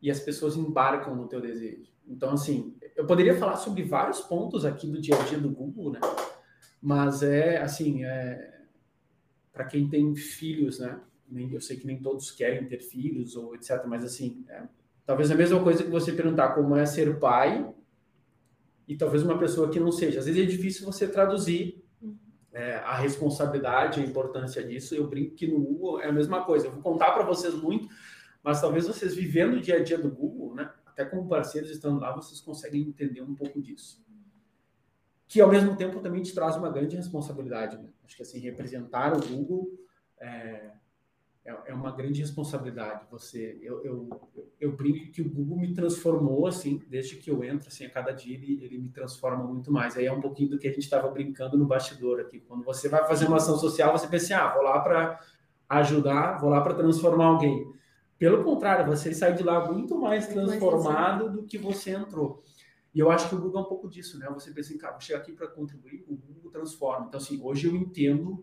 e 0.06 0.10
as 0.10 0.20
pessoas 0.20 0.56
embarcam 0.56 1.16
no 1.16 1.26
teu 1.26 1.40
desejo. 1.40 1.90
Então, 2.06 2.30
assim, 2.30 2.76
eu 2.94 3.04
poderia 3.04 3.36
falar 3.36 3.56
sobre 3.56 3.82
vários 3.82 4.20
pontos 4.20 4.64
aqui 4.64 4.86
do 4.86 5.00
dia 5.00 5.20
a 5.20 5.24
dia 5.24 5.36
do 5.36 5.50
Google, 5.50 5.90
né? 5.90 6.00
Mas 6.80 7.24
é, 7.24 7.60
assim, 7.60 8.04
é, 8.04 8.60
para 9.52 9.64
quem 9.64 9.88
tem 9.88 10.14
filhos, 10.14 10.78
né? 10.78 11.00
eu 11.50 11.60
sei 11.60 11.76
que 11.76 11.88
nem 11.88 12.00
todos 12.00 12.30
querem 12.30 12.68
ter 12.68 12.78
filhos 12.78 13.34
ou 13.34 13.56
etc, 13.56 13.84
mas 13.84 14.04
assim, 14.04 14.44
é, 14.48 14.62
talvez 15.04 15.28
a 15.28 15.34
mesma 15.34 15.60
coisa 15.60 15.82
que 15.82 15.90
você 15.90 16.12
perguntar 16.12 16.54
como 16.54 16.76
é 16.76 16.86
ser 16.86 17.18
pai 17.18 17.68
e 18.86 18.96
talvez 18.96 19.24
uma 19.24 19.36
pessoa 19.36 19.68
que 19.70 19.80
não 19.80 19.90
seja. 19.90 20.20
Às 20.20 20.26
vezes 20.26 20.40
é 20.40 20.46
difícil 20.46 20.86
você 20.86 21.08
traduzir 21.08 21.84
é, 22.52 22.76
a 22.76 22.94
responsabilidade, 22.94 24.00
a 24.00 24.04
importância 24.04 24.62
disso. 24.62 24.94
Eu 24.94 25.08
brinco 25.08 25.34
que 25.34 25.48
no 25.48 25.58
Google 25.58 26.00
é 26.00 26.06
a 26.06 26.12
mesma 26.12 26.44
coisa. 26.44 26.68
Eu 26.68 26.70
vou 26.70 26.80
contar 26.80 27.10
para 27.10 27.24
vocês 27.24 27.52
muito, 27.54 27.88
mas 28.46 28.60
talvez 28.60 28.86
vocês 28.86 29.12
vivendo 29.12 29.54
o 29.54 29.60
dia 29.60 29.74
a 29.74 29.82
dia 29.82 29.98
do 29.98 30.08
Google, 30.08 30.54
né, 30.54 30.72
até 30.86 31.04
como 31.04 31.28
parceiros 31.28 31.68
estando 31.68 31.98
lá, 31.98 32.14
vocês 32.14 32.40
conseguem 32.40 32.80
entender 32.82 33.20
um 33.20 33.34
pouco 33.34 33.60
disso. 33.60 34.00
Que 35.26 35.40
ao 35.40 35.50
mesmo 35.50 35.74
tempo 35.74 35.98
também 35.98 36.22
te 36.22 36.32
traz 36.32 36.54
uma 36.54 36.70
grande 36.70 36.94
responsabilidade. 36.94 37.76
Né? 37.76 37.88
Acho 38.04 38.14
que 38.14 38.22
assim, 38.22 38.38
representar 38.38 39.16
o 39.16 39.20
Google 39.20 39.76
é, 40.16 40.70
é, 41.44 41.56
é 41.66 41.74
uma 41.74 41.90
grande 41.90 42.20
responsabilidade. 42.20 43.04
Você, 43.10 43.58
eu, 43.60 43.84
eu, 43.84 44.08
eu 44.60 44.76
brinco 44.76 45.10
que 45.10 45.22
o 45.22 45.28
Google 45.28 45.58
me 45.58 45.74
transformou 45.74 46.46
assim, 46.46 46.80
desde 46.88 47.16
que 47.16 47.28
eu 47.28 47.42
entro, 47.42 47.66
assim, 47.66 47.84
a 47.84 47.90
cada 47.90 48.12
dia 48.12 48.36
ele, 48.36 48.62
ele 48.62 48.78
me 48.78 48.90
transforma 48.90 49.42
muito 49.42 49.72
mais. 49.72 49.96
Aí 49.96 50.06
é 50.06 50.12
um 50.12 50.20
pouquinho 50.20 50.50
do 50.50 50.58
que 50.60 50.68
a 50.68 50.70
gente 50.70 50.84
estava 50.84 51.10
brincando 51.10 51.58
no 51.58 51.66
bastidor 51.66 52.20
aqui. 52.20 52.38
Quando 52.38 52.62
você 52.62 52.88
vai 52.88 53.04
fazer 53.08 53.26
uma 53.26 53.38
ação 53.38 53.58
social, 53.58 53.90
você 53.90 54.06
pensa, 54.06 54.24
assim, 54.26 54.34
ah, 54.34 54.54
vou 54.54 54.62
lá 54.62 54.78
para 54.78 55.18
ajudar, 55.68 56.38
vou 56.38 56.48
lá 56.48 56.60
para 56.60 56.74
transformar 56.74 57.24
alguém. 57.24 57.74
Pelo 58.18 58.42
contrário, 58.42 58.86
você 58.86 59.14
sai 59.14 59.34
de 59.34 59.42
lá 59.42 59.70
muito 59.70 59.98
mais 59.98 60.26
transformado 60.26 61.30
do 61.30 61.42
que 61.42 61.58
você 61.58 61.90
entrou. 61.90 62.42
E 62.94 62.98
eu 62.98 63.10
acho 63.10 63.28
que 63.28 63.34
o 63.34 63.40
Google 63.40 63.60
é 63.60 63.64
um 63.64 63.68
pouco 63.68 63.90
disso, 63.90 64.18
né? 64.18 64.26
Você 64.30 64.50
pensa 64.52 64.76
cara, 64.78 64.94
vou 64.94 65.02
chegar 65.02 65.18
aqui 65.18 65.32
para 65.32 65.46
contribuir, 65.46 66.02
o 66.08 66.16
Google 66.16 66.50
transforma. 66.50 67.04
Então, 67.06 67.20
assim, 67.20 67.38
hoje 67.42 67.66
eu 67.66 67.76
entendo 67.76 68.42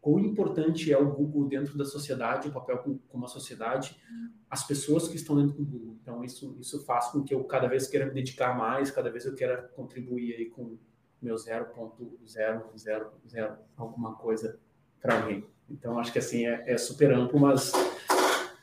quão 0.00 0.20
importante 0.20 0.92
é 0.92 0.98
o 0.98 1.12
Google 1.12 1.48
dentro 1.48 1.76
da 1.76 1.84
sociedade, 1.84 2.46
o 2.46 2.52
papel 2.52 2.78
com, 2.78 2.98
com 2.98 3.24
a 3.24 3.26
sociedade, 3.26 4.00
as 4.48 4.64
pessoas 4.64 5.08
que 5.08 5.16
estão 5.16 5.34
dentro 5.34 5.56
do 5.56 5.64
Google. 5.64 5.96
Então, 6.00 6.22
isso, 6.22 6.56
isso 6.60 6.84
faz 6.84 7.08
com 7.08 7.24
que 7.24 7.34
eu 7.34 7.42
cada 7.42 7.66
vez 7.66 7.88
queira 7.88 8.06
me 8.06 8.12
dedicar 8.12 8.56
mais, 8.56 8.92
cada 8.92 9.10
vez 9.10 9.24
eu 9.24 9.34
queira 9.34 9.72
contribuir 9.74 10.34
aí 10.34 10.46
com 10.46 10.78
meu 11.20 11.34
0.000 11.34 13.56
alguma 13.76 14.14
coisa 14.14 14.60
para 15.00 15.20
alguém. 15.20 15.44
Então, 15.68 15.98
acho 15.98 16.12
que 16.12 16.18
assim, 16.18 16.46
é, 16.46 16.72
é 16.72 16.78
super 16.78 17.12
amplo, 17.12 17.40
mas 17.40 17.72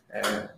é, 0.09 0.49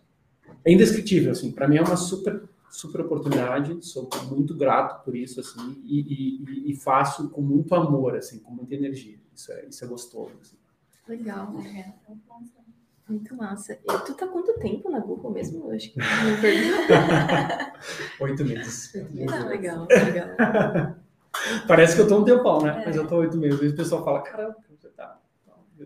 é 0.65 0.71
indescritível, 0.71 1.31
assim, 1.31 1.51
para 1.51 1.67
mim 1.67 1.77
é 1.77 1.81
uma 1.81 1.97
super 1.97 2.43
super 2.69 3.01
oportunidade, 3.01 3.85
sou 3.85 4.09
muito 4.29 4.55
grato 4.55 5.03
por 5.03 5.13
isso, 5.13 5.41
assim, 5.41 5.81
e, 5.83 6.39
e, 6.69 6.71
e 6.71 6.75
faço 6.75 7.29
com 7.29 7.41
muito 7.41 7.75
amor, 7.75 8.15
assim, 8.15 8.39
com 8.39 8.53
muita 8.53 8.73
energia. 8.75 9.17
Isso 9.35 9.51
é, 9.51 9.65
isso 9.65 9.83
é 9.83 9.87
gostoso. 9.87 10.31
Assim. 10.41 10.55
Legal. 11.07 11.53
Muito 13.09 13.35
massa. 13.35 13.73
E 13.73 13.97
tu 14.05 14.13
tá 14.13 14.25
quanto 14.25 14.53
tempo 14.59 14.89
na 14.89 14.99
Google 14.99 15.31
mesmo? 15.31 15.65
Eu 15.69 15.75
acho 15.75 15.91
que 15.91 15.99
não 15.99 16.39
perdi. 16.39 16.69
Oito 18.21 18.45
meses. 18.45 18.93
Ah, 19.29 19.45
legal, 19.49 19.85
legal. 19.89 20.95
Parece 21.67 21.95
que 21.95 22.01
eu 22.01 22.07
tô 22.07 22.19
um 22.19 22.23
tempão, 22.23 22.61
né? 22.61 22.81
É. 22.83 22.85
Mas 22.85 22.95
eu 22.95 23.07
tô 23.07 23.17
oito 23.17 23.37
meses. 23.37 23.55
Às 23.55 23.61
vezes 23.61 23.73
o 23.73 23.77
pessoal 23.77 24.03
fala, 24.05 24.21
caramba, 24.21 24.55
você 24.69 24.89
tá. 24.89 25.19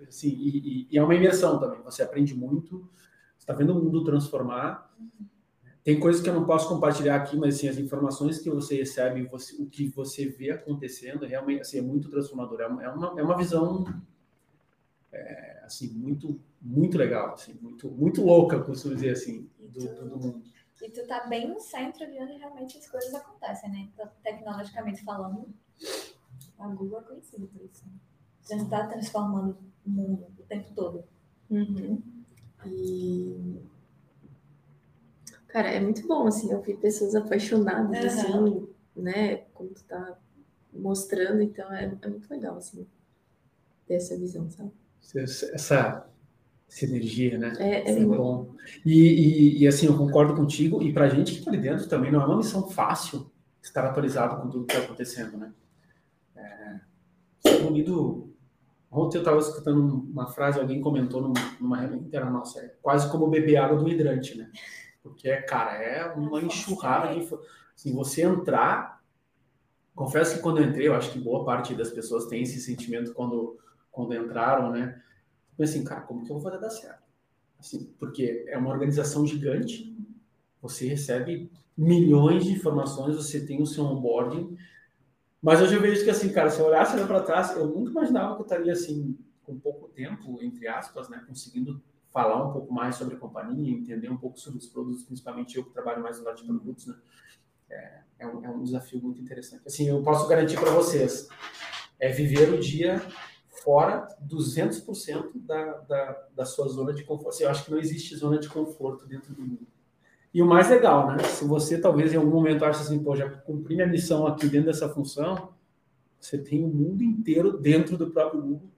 Assim, 0.07 0.29
e, 0.29 0.57
e- 0.57 0.87
e 0.91 0.97
é 0.97 1.03
uma 1.03 1.15
imersão 1.15 1.59
também. 1.59 1.81
Você 1.83 2.03
aprende 2.03 2.35
muito, 2.35 2.87
você 3.45 3.51
tá 3.51 3.53
vendo 3.53 3.77
o 3.77 3.83
mundo 3.83 4.03
transformar. 4.03 4.91
Tem 5.83 5.99
coisas 5.99 6.19
que 6.19 6.27
eu 6.27 6.33
não 6.33 6.45
posso 6.45 6.67
compartilhar 6.67 7.15
aqui, 7.15 7.37
mas 7.37 7.55
assim, 7.55 7.67
as 7.67 7.77
informações 7.77 8.39
que 8.39 8.49
você 8.49 8.75
recebe, 8.77 9.21
você- 9.27 9.55
o 9.61 9.67
que 9.67 9.87
você 9.87 10.27
vê 10.27 10.49
acontecendo, 10.49 11.25
realmente 11.25 11.61
assim, 11.61 11.77
é 11.77 11.81
muito 11.81 12.09
transformador. 12.09 12.59
É 12.61 12.67
uma, 12.67 12.83
é 12.83 12.89
uma, 12.89 13.19
é 13.19 13.23
uma 13.23 13.37
visão 13.37 13.85
é, 15.11 15.61
assim, 15.63 15.89
muito, 15.89 16.39
muito 16.59 16.97
legal, 16.97 17.33
assim, 17.35 17.53
muito, 17.61 17.89
muito 17.91 18.23
louca, 18.23 18.59
costumo 18.63 18.95
dizer 18.95 19.11
assim, 19.11 19.47
do, 19.59 19.79
do, 19.79 20.09
do 20.09 20.17
mundo. 20.17 20.43
E 20.81 20.89
tu 20.89 21.05
tá 21.07 21.27
bem 21.27 21.47
no 21.47 21.59
centro 21.59 22.05
de 22.11 22.17
onde 22.19 22.33
realmente 22.33 22.77
as 22.77 22.87
coisas 22.89 23.13
acontecem, 23.13 23.69
né? 23.71 23.87
Então, 23.93 24.09
tecnologicamente 24.23 25.03
falando, 25.03 25.47
a 26.59 26.67
Google 26.67 26.99
é 26.99 27.03
conhecida 27.03 27.45
por 27.47 27.61
isso. 27.63 27.85
né? 27.85 27.91
Já 28.49 28.57
está 28.57 28.87
transformando 28.87 29.57
o 29.85 29.89
mundo 29.89 30.25
o 30.37 30.43
tempo 30.43 30.73
todo. 30.75 31.03
Uhum. 31.49 32.01
E. 32.67 33.59
Cara, 35.47 35.69
é 35.69 35.79
muito 35.79 36.05
bom, 36.07 36.27
assim, 36.27 36.53
ouvir 36.53 36.77
pessoas 36.77 37.15
apaixonadas, 37.15 37.97
Aham. 37.97 38.07
assim, 38.07 38.67
né? 38.95 39.37
Como 39.53 39.69
tu 39.69 39.83
tá 39.83 40.17
mostrando, 40.73 41.41
então 41.41 41.71
é, 41.71 41.97
é 42.01 42.07
muito 42.09 42.29
legal, 42.29 42.57
assim, 42.57 42.85
ter 43.87 43.95
essa 43.95 44.17
visão, 44.17 44.49
sabe? 44.49 44.71
Essa, 45.15 46.09
energia, 46.81 47.37
né? 47.37 47.53
É, 47.57 47.91
é 47.91 47.95
muito 47.95 48.17
bom. 48.17 48.55
E, 48.85 48.93
e, 48.93 49.59
e, 49.59 49.67
assim, 49.67 49.85
eu 49.85 49.97
concordo 49.97 50.35
contigo, 50.35 50.81
e 50.81 50.91
pra 50.91 51.07
gente 51.07 51.35
que 51.35 51.45
tá 51.45 51.51
ali 51.51 51.61
dentro 51.61 51.87
também 51.87 52.11
não 52.11 52.21
é 52.21 52.25
uma 52.25 52.37
missão 52.37 52.69
fácil 52.69 53.31
estar 53.61 53.85
atualizado 53.85 54.41
com 54.41 54.49
tudo 54.49 54.65
que 54.65 54.75
tá 54.75 54.81
acontecendo, 54.81 55.37
né? 55.37 55.53
É, 56.35 56.79
Unido, 57.65 58.34
ontem 58.95 59.17
eu 59.17 59.21
estava 59.21 59.39
escutando 59.39 59.81
uma 59.81 60.27
frase, 60.27 60.59
alguém 60.59 60.81
comentou 60.81 61.21
numa, 61.21 61.57
numa 61.59 61.77
reunião 61.77 62.01
interna 62.01 62.29
nossa, 62.29 62.59
é 62.59 62.73
quase 62.81 63.11
como 63.11 63.27
beber 63.27 63.57
água 63.57 63.77
do 63.77 63.87
hidrante, 63.89 64.37
né? 64.37 64.49
Porque, 65.03 65.35
cara, 65.43 65.73
é 65.73 66.13
uma 66.13 66.41
enxurrada 66.41 67.13
de... 67.13 67.27
Assim, 67.75 67.93
você 67.93 68.23
entrar... 68.23 69.03
Confesso 69.93 70.35
que 70.35 70.41
quando 70.41 70.57
eu 70.57 70.65
entrei, 70.65 70.87
eu 70.87 70.95
acho 70.95 71.11
que 71.11 71.19
boa 71.19 71.45
parte 71.45 71.73
das 71.73 71.89
pessoas 71.89 72.25
tem 72.25 72.41
esse 72.41 72.59
sentimento 72.59 73.13
quando, 73.13 73.57
quando 73.91 74.13
entraram, 74.13 74.71
né? 74.71 75.01
Mas 75.57 75.69
assim, 75.69 75.83
cara, 75.83 76.01
como 76.01 76.23
que 76.25 76.31
eu 76.31 76.35
vou 76.35 76.43
fazer 76.43 76.59
dar 76.59 76.69
certo? 76.69 77.03
Assim, 77.57 77.93
porque 77.97 78.45
é 78.47 78.57
uma 78.57 78.69
organização 78.69 79.25
gigante, 79.25 79.95
você 80.61 80.87
recebe 80.87 81.49
milhões 81.77 82.43
de 82.43 82.51
informações, 82.51 83.15
você 83.15 83.45
tem 83.45 83.61
o 83.61 83.65
seu 83.65 83.85
onboarding, 83.85 84.57
mas 85.45 85.61
hoje 85.61 85.75
eu 85.75 85.81
vejo 85.81 86.03
que 86.03 86.09
assim, 86.09 86.29
cara, 86.29 86.49
se 86.49 86.59
eu 86.59 86.65
olhasse 86.65 86.97
para 87.05 87.21
trás, 87.21 87.55
eu 87.55 87.67
nunca 87.67 87.91
imaginava 87.91 88.33
que 88.33 88.41
eu 88.41 88.45
estaria 88.45 88.73
assim, 88.73 89.15
com 89.43 89.59
pouco 89.59 89.87
tempo, 89.89 90.41
entre 90.41 90.67
aspas, 90.67 91.07
né, 91.07 91.23
conseguindo 91.27 91.79
falar 92.09 92.43
um 92.43 92.51
pouco 92.51 92.73
mais 92.73 92.95
sobre 92.95 93.13
a 93.13 93.19
companhia, 93.19 93.77
entender 93.77 94.09
um 94.09 94.17
pouco 94.17 94.39
sobre 94.39 94.57
os 94.57 94.65
produtos, 94.65 95.03
principalmente 95.03 95.55
eu 95.55 95.63
que 95.63 95.69
trabalho 95.69 96.01
mais 96.01 96.17
no 96.17 96.25
lado 96.25 96.37
de 96.37 96.45
produtos, 96.45 96.87
né, 96.87 96.95
é, 97.69 97.99
é, 98.17 98.27
um, 98.27 98.43
é 98.43 98.49
um 98.49 98.63
desafio 98.63 98.99
muito 98.99 99.21
interessante. 99.21 99.61
Assim, 99.67 99.87
eu 99.87 100.01
posso 100.01 100.27
garantir 100.27 100.59
para 100.59 100.71
vocês, 100.71 101.29
é 101.99 102.09
viver 102.09 102.51
o 102.51 102.59
dia 102.59 102.99
fora 103.63 104.07
200% 104.27 105.29
da, 105.35 105.73
da, 105.81 106.27
da 106.35 106.45
sua 106.45 106.67
zona 106.69 106.91
de 106.91 107.03
conforto. 107.03 107.29
Assim, 107.29 107.43
eu 107.43 107.51
acho 107.51 107.65
que 107.65 107.71
não 107.71 107.77
existe 107.77 108.15
zona 108.15 108.39
de 108.39 108.49
conforto 108.49 109.05
dentro 109.05 109.31
do 109.31 109.43
mundo. 109.43 109.67
E 110.35 110.41
o 110.41 110.45
mais 110.45 110.69
legal, 110.69 111.15
né? 111.15 111.23
Se 111.23 111.45
você 111.45 111.79
talvez 111.79 112.11
em 112.13 112.17
algum 112.17 112.29
momento 112.31 112.65
ache 112.65 112.81
assim, 112.81 113.01
pô, 113.01 113.15
já 113.15 113.29
cumpri 113.29 113.73
minha 113.73 113.87
missão 113.87 114.27
aqui 114.27 114.49
dentro 114.49 114.65
dessa 114.65 114.89
função, 114.89 115.53
você 116.19 116.37
tem 116.37 116.61
o 116.61 116.67
mundo 116.67 117.01
inteiro 117.01 117.57
dentro 117.57 117.97
do 117.97 118.11
próprio 118.11 118.41
Google 118.41 118.69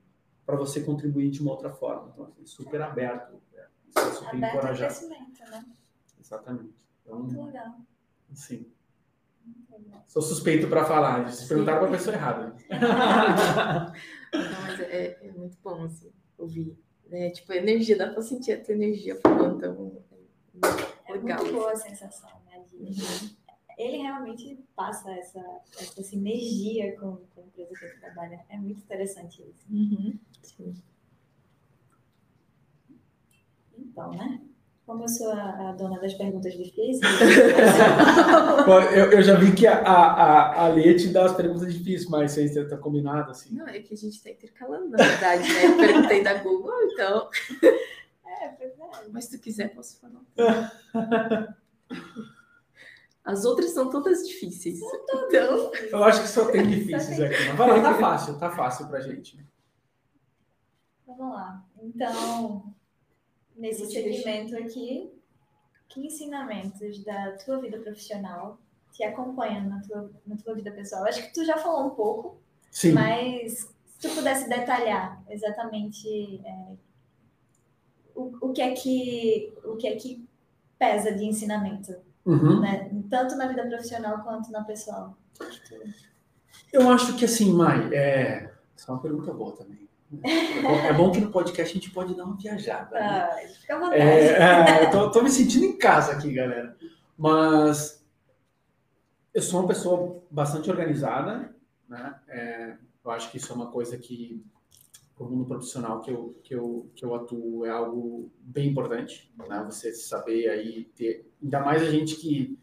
para 0.46 0.54
você 0.54 0.80
contribuir 0.80 1.30
de 1.30 1.42
uma 1.42 1.50
outra 1.50 1.70
forma. 1.70 2.12
Então, 2.12 2.26
assim, 2.26 2.46
super 2.46 2.80
aberto. 2.80 3.34
Isso 3.88 3.98
é 3.98 4.12
super 4.12 4.36
Aberto 4.36 4.44
ao 4.44 4.58
encorajado. 4.58 4.94
crescimento, 4.94 5.50
né? 5.50 5.64
Exatamente. 6.20 6.74
Então, 7.02 7.18
Muito 7.18 7.42
legal. 7.44 7.74
legal. 9.72 10.04
sou 10.06 10.22
suspeito 10.22 10.68
para 10.68 10.84
falar. 10.84 11.28
Se 11.32 11.48
perguntaram 11.48 11.80
para 11.80 11.88
a 11.88 11.90
pessoa 11.90 12.14
errada. 12.14 12.54
Não, 14.32 14.62
mas 14.62 14.78
é, 14.78 15.18
é 15.22 15.32
muito 15.32 15.58
bom, 15.60 15.82
assim, 15.82 16.12
ouvir. 16.38 16.78
Né? 17.08 17.30
Tipo, 17.30 17.50
a 17.50 17.56
energia, 17.56 17.98
dá 17.98 18.12
pra 18.12 18.22
sentir 18.22 18.52
a 18.52 18.62
tua 18.62 18.74
energia 18.74 19.16
falando, 19.20 19.56
então 19.56 19.72
é 19.72 19.74
É 20.62 20.97
legal. 21.20 21.40
muito 21.42 21.54
boa 21.56 21.72
a 21.72 21.76
sensação, 21.76 22.30
né? 22.46 22.62
de- 22.70 22.76
Uhum. 22.76 23.30
Ele 23.76 23.98
realmente 23.98 24.58
passa 24.74 25.08
essa, 25.12 25.40
essa 25.80 26.02
sinergia 26.02 26.96
com, 26.98 27.16
com 27.32 27.40
a 27.40 27.44
empresa 27.44 27.70
que 27.78 27.84
ele 27.84 27.94
trabalha. 28.00 28.40
É 28.48 28.56
muito 28.56 28.80
interessante 28.80 29.40
isso. 29.42 29.64
Uhum. 29.70 30.18
Sim. 30.42 30.74
Então, 33.78 34.10
né? 34.10 34.40
Como 34.84 35.04
eu 35.04 35.08
sou 35.08 35.30
a, 35.30 35.68
a 35.68 35.72
dona 35.72 36.00
das 36.00 36.14
perguntas 36.14 36.54
difíceis, 36.54 36.98
eu, 38.96 39.12
eu 39.12 39.22
já 39.22 39.34
vi 39.34 39.54
que 39.54 39.66
a, 39.66 39.74
a, 39.82 39.92
a, 39.92 40.64
a 40.64 40.68
Lê 40.68 40.94
te 40.94 41.08
dá 41.08 41.26
as 41.26 41.34
perguntas 41.36 41.72
difíceis, 41.72 42.08
mas 42.08 42.34
isso 42.38 42.58
aí 42.58 42.66
tá 42.68 42.76
combinado, 42.78 43.30
assim. 43.30 43.54
Não, 43.54 43.68
é 43.68 43.80
que 43.80 43.92
a 43.92 43.96
gente 43.96 44.20
tá 44.22 44.30
intercalando, 44.30 44.88
na 44.88 44.96
verdade, 44.96 45.42
né? 45.52 45.66
Eu 45.66 45.76
perguntei 45.76 46.22
da 46.24 46.34
Google, 46.42 46.72
então. 46.90 47.28
É, 48.44 48.48
pois 48.48 48.72
é. 48.72 49.08
Mas 49.12 49.24
se 49.26 49.36
tu 49.36 49.42
quiser, 49.42 49.74
posso 49.74 50.00
falar. 50.00 50.22
As 53.24 53.44
outras 53.44 53.72
são 53.72 53.90
todas 53.90 54.26
difíceis. 54.26 54.80
Então. 54.80 55.70
Eu 55.90 56.02
acho 56.04 56.22
que 56.22 56.28
só 56.28 56.50
tem 56.50 56.66
difíceis 56.66 57.20
aqui. 57.20 57.48
Mas 57.48 57.56
vai 57.56 57.68
lá, 57.68 57.82
tá 57.82 57.98
fácil, 57.98 58.38
tá 58.38 58.50
fácil 58.50 58.88
pra 58.88 59.00
gente. 59.00 59.38
Vamos 61.06 61.34
lá. 61.34 61.62
Então, 61.82 62.74
nesse 63.54 63.84
segmento 63.90 64.56
aqui, 64.56 65.12
que 65.88 66.06
ensinamentos 66.06 67.04
da 67.04 67.32
tua 67.32 67.60
vida 67.60 67.78
profissional 67.78 68.58
te 68.92 69.02
acompanham 69.02 69.68
na 69.68 69.82
tua, 69.82 70.10
na 70.26 70.36
tua 70.36 70.54
vida 70.54 70.70
pessoal? 70.70 71.04
Acho 71.04 71.22
que 71.22 71.34
tu 71.34 71.44
já 71.44 71.58
falou 71.58 71.86
um 71.86 71.90
pouco, 71.90 72.40
Sim. 72.70 72.92
mas 72.92 73.74
se 73.84 73.98
tu 74.00 74.14
pudesse 74.14 74.48
detalhar 74.48 75.22
exatamente 75.28 76.40
é, 76.44 76.76
o, 78.20 78.36
o, 78.48 78.52
que 78.52 78.60
é 78.62 78.72
que, 78.72 79.52
o 79.64 79.76
que 79.76 79.86
é 79.86 79.96
que 79.96 80.26
pesa 80.78 81.12
de 81.12 81.24
ensinamento, 81.24 81.94
Uhum. 82.26 82.60
né? 82.60 82.90
tanto 83.08 83.36
na 83.36 83.46
vida 83.46 83.66
profissional 83.66 84.22
quanto 84.22 84.50
na 84.52 84.62
pessoal. 84.62 85.16
Eu 86.72 86.90
acho 86.90 87.16
que 87.16 87.24
assim, 87.24 87.52
Mai, 87.52 87.94
é. 87.94 88.52
Essa 88.76 88.90
é 88.90 88.94
uma 88.94 89.00
pergunta 89.00 89.32
boa 89.32 89.52
também. 89.56 89.88
É 90.22 90.62
bom, 90.62 90.74
é 90.74 90.92
bom 90.92 91.10
que 91.10 91.20
no 91.20 91.30
podcast 91.30 91.70
a 91.70 91.74
gente 91.80 91.90
pode 91.90 92.14
dar 92.14 92.24
uma 92.24 92.36
viajada. 92.36 92.90
né? 92.94 93.00
Ah, 93.00 93.36
fica 93.60 93.76
à 93.76 93.78
vontade. 93.78 94.00
É, 94.02 94.38
é, 94.38 94.84
eu 94.84 94.90
tô, 94.90 95.10
tô 95.10 95.22
me 95.22 95.30
sentindo 95.30 95.64
em 95.64 95.76
casa 95.78 96.12
aqui, 96.12 96.32
galera. 96.32 96.76
Mas 97.16 98.04
eu 99.34 99.42
sou 99.42 99.60
uma 99.60 99.68
pessoa 99.68 100.22
bastante 100.30 100.70
organizada, 100.70 101.54
né? 101.88 102.14
É, 102.28 102.74
eu 103.04 103.10
acho 103.10 103.30
que 103.30 103.36
isso 103.38 103.52
é 103.52 103.56
uma 103.56 103.70
coisa 103.70 103.96
que, 103.98 104.44
no 105.20 105.30
mundo 105.30 105.44
profissional 105.46 106.00
que 106.00 106.10
eu, 106.10 106.38
que, 106.42 106.54
eu, 106.54 106.90
que 106.94 107.04
eu 107.04 107.14
atuo, 107.14 107.64
é 107.66 107.70
algo 107.70 108.30
bem 108.40 108.68
importante, 108.70 109.32
né? 109.48 109.62
Você 109.68 109.92
saber 109.92 110.48
aí 110.48 110.84
ter... 110.94 111.28
Ainda 111.42 111.60
mais 111.60 111.82
a 111.82 111.90
gente 111.90 112.16
que 112.16 112.58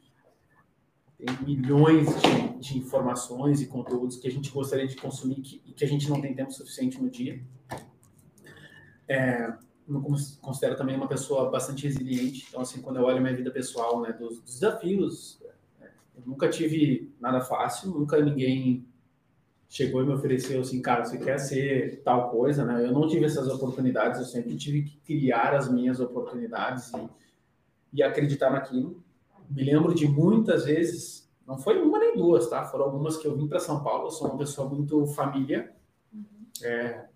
tem 1.17 1.27
milhões 1.45 2.07
de, 2.21 2.59
de 2.59 2.77
informações 2.77 3.61
e 3.61 3.67
conteúdos 3.67 4.17
que 4.17 4.27
a 4.27 4.31
gente 4.31 4.51
gostaria 4.51 4.87
de 4.87 4.95
consumir 4.95 5.35
que- 5.41 5.59
que 5.59 5.83
a 5.85 5.87
gente 5.87 6.09
não 6.09 6.19
tem 6.21 6.33
tempo 6.35 6.51
suficiente 6.51 7.01
no 7.01 7.09
dia. 7.09 7.41
É, 9.07 9.53
cons- 10.03 10.37
considero 10.41 10.75
também 10.75 10.95
uma 10.95 11.07
pessoa 11.07 11.49
bastante 11.49 11.83
resiliente. 11.87 12.45
Então, 12.49 12.61
assim, 12.61 12.81
quando 12.81 12.97
eu 12.97 13.03
olho 13.03 13.17
a 13.17 13.21
minha 13.21 13.35
vida 13.35 13.51
pessoal, 13.51 14.01
né, 14.01 14.11
dos, 14.13 14.41
dos 14.41 14.53
desafios, 14.55 15.39
é, 15.79 15.91
eu 16.17 16.23
nunca 16.25 16.49
tive 16.49 17.13
nada 17.19 17.39
fácil, 17.41 17.91
nunca 17.91 18.19
ninguém 18.19 18.85
chegou 19.75 20.01
e 20.01 20.05
me 20.05 20.13
ofereceu 20.13 20.61
assim, 20.61 20.81
cara, 20.81 21.03
você 21.03 21.17
quer 21.17 21.37
ser 21.37 22.01
tal 22.01 22.29
coisa, 22.29 22.63
né? 22.63 22.87
Eu 22.87 22.93
não 22.93 23.09
tive 23.09 23.25
essas 23.25 23.45
oportunidades, 23.49 24.21
eu 24.21 24.25
sempre 24.25 24.55
tive 24.55 24.83
que 24.83 24.97
criar 24.99 25.53
as 25.53 25.69
minhas 25.69 25.99
oportunidades 25.99 26.93
e, 26.93 27.09
e 27.95 28.01
acreditar 28.01 28.51
naquilo. 28.51 29.03
Me 29.49 29.65
lembro 29.65 29.93
de 29.93 30.07
muitas 30.07 30.63
vezes, 30.63 31.29
não 31.45 31.57
foi 31.57 31.81
uma 31.81 31.99
nem 31.99 32.15
duas, 32.15 32.49
tá? 32.49 32.63
Foram 32.63 32.85
algumas 32.85 33.17
que 33.17 33.27
eu 33.27 33.35
vim 33.35 33.49
para 33.49 33.59
São 33.59 33.83
Paulo. 33.83 34.07
Eu 34.07 34.11
sou 34.11 34.29
uma 34.29 34.37
pessoa 34.37 34.69
muito 34.69 35.05
família. 35.07 35.75
É, 36.63 37.07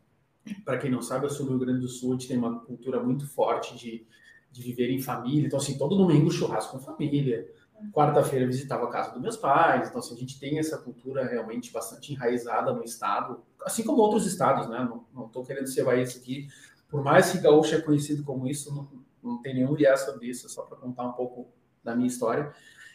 para 0.66 0.78
quem 0.80 0.92
não 0.92 1.02
sabe, 1.02 1.28
eu 1.28 1.30
sou 1.30 1.46
do 1.46 1.54
Rio 1.54 1.60
Grande 1.60 1.80
do 1.80 1.88
Sul, 1.88 2.10
a 2.10 2.16
gente 2.16 2.28
tem 2.28 2.38
uma 2.38 2.60
cultura 2.60 3.02
muito 3.02 3.26
forte 3.26 3.78
de, 3.78 4.06
de 4.52 4.62
viver 4.62 4.92
em 4.92 5.00
família. 5.00 5.48
Então, 5.48 5.60
assim, 5.60 5.78
todo 5.78 5.96
domingo 5.96 6.30
churrasco 6.30 6.78
com 6.78 6.84
família. 6.84 7.50
Quarta-feira 7.94 8.46
visitava 8.46 8.86
a 8.86 8.90
casa 8.90 9.12
dos 9.12 9.22
meus 9.22 9.38
pais. 9.38 9.90
Então, 9.90 10.00
assim, 10.00 10.16
a 10.16 10.18
gente 10.18 10.40
tem 10.40 10.60
essa 10.60 10.78
cultura 10.78 11.26
realmente 11.26 11.72
bastante 11.72 12.14
enraizada 12.14 12.74
no 12.74 12.84
estado, 12.84 13.42
assim 13.64 13.84
como 13.84 14.02
outros 14.02 14.26
estados, 14.26 14.68
né? 14.68 14.88
Não 15.14 15.26
estou 15.26 15.44
querendo 15.46 15.68
ser 15.68 15.86
isso 16.00 16.18
aqui, 16.18 16.48
por 16.90 17.04
mais 17.04 17.32
que 17.32 17.38
gaúcho 17.40 17.76
é 17.76 17.82
conhecido 17.82 18.24
como 18.24 18.48
isso, 18.48 18.74
não, 18.74 18.90
não 19.24 19.42
tem 19.42 19.54
nenhum 19.54 19.74
viés 19.76 20.02
sobre 20.02 20.28
isso, 20.28 20.48
é 20.48 20.50
só 20.50 20.64
para 20.64 20.78
contar 20.78 21.06
um 21.06 21.14
pouco 21.14 21.48
da 21.84 21.96
minha 21.96 22.08
história. 22.08 22.52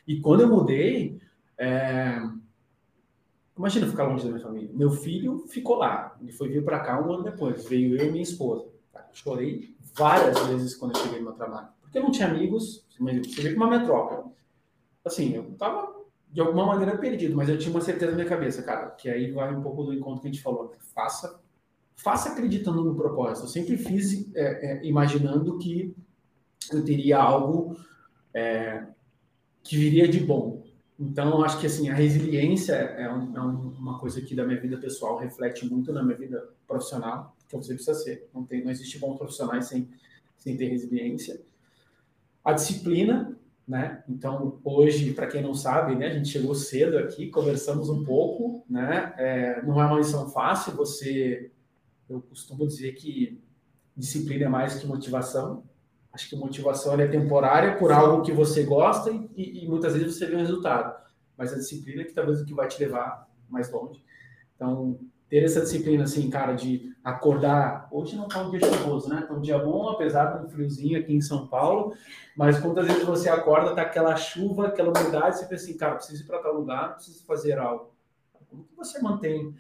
E 0.07 0.21
quando 0.21 0.41
eu 0.41 0.49
mudei, 0.49 1.21
é... 1.57 2.21
imagina 3.57 3.87
ficar 3.87 4.05
longe 4.05 4.25
da 4.25 4.31
minha 4.31 4.43
família. 4.43 4.71
Meu 4.73 4.91
filho 4.91 5.47
ficou 5.49 5.77
lá, 5.77 6.17
ele 6.21 6.33
foi 6.33 6.49
vir 6.49 6.65
para 6.65 6.81
cá 6.81 7.01
um 7.01 7.13
ano 7.13 7.23
depois, 7.23 7.65
veio 7.67 7.97
eu 7.97 8.07
e 8.07 8.11
minha 8.11 8.23
esposa. 8.23 8.69
Chorei 9.13 9.77
várias 9.95 10.37
vezes 10.49 10.75
quando 10.75 10.97
eu 10.97 11.03
cheguei 11.03 11.19
no 11.19 11.27
meu 11.27 11.35
trabalho, 11.35 11.69
porque 11.81 11.97
eu 11.97 12.03
não 12.03 12.11
tinha 12.11 12.27
amigos, 12.27 12.85
você 12.91 13.43
vê 13.43 13.51
que 13.51 13.57
uma 13.57 13.71
metrópole. 13.71 14.35
Assim, 15.05 15.35
eu 15.35 15.51
estava 15.53 15.95
de 16.31 16.41
alguma 16.41 16.67
maneira 16.67 16.99
perdido, 16.99 17.37
mas 17.37 17.49
eu 17.49 17.59
tinha 17.59 17.71
uma 17.71 17.81
certeza 17.81 18.11
na 18.11 18.17
minha 18.17 18.29
cabeça, 18.29 18.63
cara, 18.63 18.91
que 18.91 19.09
aí 19.09 19.31
vai 19.31 19.55
um 19.55 19.63
pouco 19.63 19.85
do 19.85 19.95
encontro 19.95 20.21
que 20.21 20.29
a 20.29 20.33
gente 20.33 20.43
falou. 20.43 20.75
Faça, 20.95 21.41
faça 21.95 22.31
acreditando 22.31 22.83
no 22.83 22.95
propósito. 22.95 23.45
Eu 23.45 23.49
sempre 23.49 23.77
fiz 23.77 24.35
é, 24.35 24.43
é, 24.43 24.85
imaginando 24.85 25.59
que 25.59 25.95
eu 26.73 26.85
teria 26.85 27.19
algo 27.19 27.77
é, 28.33 28.85
que 29.63 29.77
viria 29.77 30.09
de 30.09 30.19
bom. 30.19 30.65
Então, 30.99 31.45
acho 31.45 31.61
que 31.61 31.67
assim 31.67 31.89
a 31.89 31.95
resiliência 31.95 32.75
é, 32.75 33.13
um, 33.13 33.37
é, 33.37 33.41
uma 33.41 33.99
coisa 33.99 34.21
que 34.21 34.35
da 34.35 34.45
minha 34.45 34.61
vida 34.61 34.77
pessoal 34.77 35.17
reflete 35.19 35.65
muito 35.67 35.93
na 35.93 36.03
minha 36.03 36.17
vida 36.17 36.49
profissional, 36.67 37.37
que 37.49 37.57
você 37.57 37.75
precisa 37.75 37.95
ser. 37.95 38.29
Não, 38.35 38.45
tem, 38.45 38.65
não 38.65 38.71
existe 38.71 38.99
bons 38.99 39.17
profissionais 39.17 39.67
sem, 39.67 39.89
sem 40.37 40.57
ter 40.57 40.67
resiliência. 40.67 41.41
A 42.45 42.53
disciplina, 42.53 43.37
né? 43.67 44.05
Então, 44.09 44.61
hoje, 44.63 45.13
para 45.13 45.27
quem 45.27 45.43
não 45.43 45.55
sabe, 45.55 45.95
né, 45.97 46.09
a 46.09 46.15
gente 46.15 46.29
chegou 46.29 46.55
cedo 46.55 46.99
aqui, 46.99 47.31
conversamos 47.31 47.89
um 47.89 48.05
pouco, 48.05 48.65
né? 48.69 49.15
É, 49.17 49.63
não 49.63 49.81
é 49.81 49.87
uma 49.87 49.97
missão 49.97 50.29
fácil, 50.31 50.75
você... 50.75 51.51
Eu 52.09 52.21
costumo 52.21 52.67
dizer 52.67 52.93
que 52.93 53.41
disciplina 53.97 54.45
é 54.45 54.49
mais 54.49 54.75
que 54.75 54.87
motivação. 54.87 55.65
Acho 56.13 56.29
que 56.29 56.37
motivação 56.37 56.95
é 57.01 57.09
temporária 57.09 57.77
por 57.77 57.91
algo 57.91 58.23
que 58.23 58.31
você 58.31 58.63
gosta 58.63 59.11
e, 59.11 59.31
e, 59.35 59.65
e 59.65 59.69
muitas 59.69 59.95
vezes 59.95 60.15
você 60.15 60.27
vê 60.27 60.37
um 60.37 60.41
resultado. 60.41 60.95
Mas 61.37 61.53
a 61.53 61.57
disciplina 61.57 62.03
é 62.03 62.05
que 62.05 62.13
talvez 62.13 62.41
o 62.41 62.45
que 62.45 62.55
vai 62.55 62.69
te 62.69 62.79
levar 62.79 63.29
mais 63.49 63.73
longe. 63.73 64.05
Então, 64.55 65.01
ter 65.35 65.43
essa 65.43 65.63
disciplina, 65.63 66.05
assim, 66.05 66.31
cara, 66.31 66.53
de 66.53 66.95
acordar. 67.03 67.89
Hoje 67.91 68.15
não 68.15 68.29
tá 68.29 68.41
um 68.41 68.53
dia 68.53 68.61
chuvoso, 68.61 69.09
né? 69.09 69.23
Tá 69.23 69.35
um 69.35 69.41
dia 69.41 69.59
bom, 69.59 69.89
apesar 69.89 70.27
do 70.27 70.49
friozinho 70.49 70.97
aqui 70.97 71.13
em 71.13 71.21
São 71.21 71.49
Paulo. 71.49 71.93
Mas 72.37 72.61
quantas 72.61 72.87
vezes 72.87 73.03
você 73.03 73.29
acorda, 73.29 73.75
tá 73.75 73.83
aquela 73.83 74.15
chuva, 74.15 74.69
aquela 74.69 74.97
umidade, 74.97 75.39
você 75.39 75.47
pensa 75.47 75.65
assim, 75.65 75.77
cara, 75.77 75.97
preciso 75.97 76.23
ir 76.23 76.27
para 76.27 76.39
tal 76.39 76.55
lugar, 76.55 76.95
preciso 76.95 77.25
fazer 77.25 77.59
algo. 77.59 77.93
Como 78.49 78.63
que 78.63 78.77
você 78.77 79.03
mantém 79.03 79.53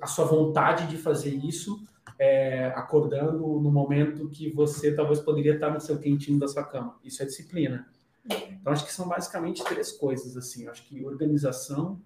a 0.00 0.06
sua 0.06 0.24
vontade 0.24 0.86
de 0.86 0.96
fazer 0.96 1.34
isso, 1.44 1.78
é, 2.18 2.68
acordando 2.68 3.36
no 3.36 3.70
momento 3.70 4.30
que 4.30 4.50
você 4.50 4.94
talvez 4.94 5.20
poderia 5.20 5.56
estar 5.56 5.70
no 5.70 5.78
seu 5.78 5.98
quentinho 5.98 6.38
da 6.38 6.48
sua 6.48 6.64
cama? 6.64 6.98
Isso 7.04 7.22
é 7.22 7.26
disciplina. 7.26 7.86
Então, 8.24 8.72
acho 8.72 8.86
que 8.86 8.94
são 8.94 9.06
basicamente 9.06 9.62
três 9.62 9.92
coisas, 9.92 10.38
assim. 10.38 10.66
Acho 10.66 10.82
que 10.84 11.04
organização, 11.04 12.00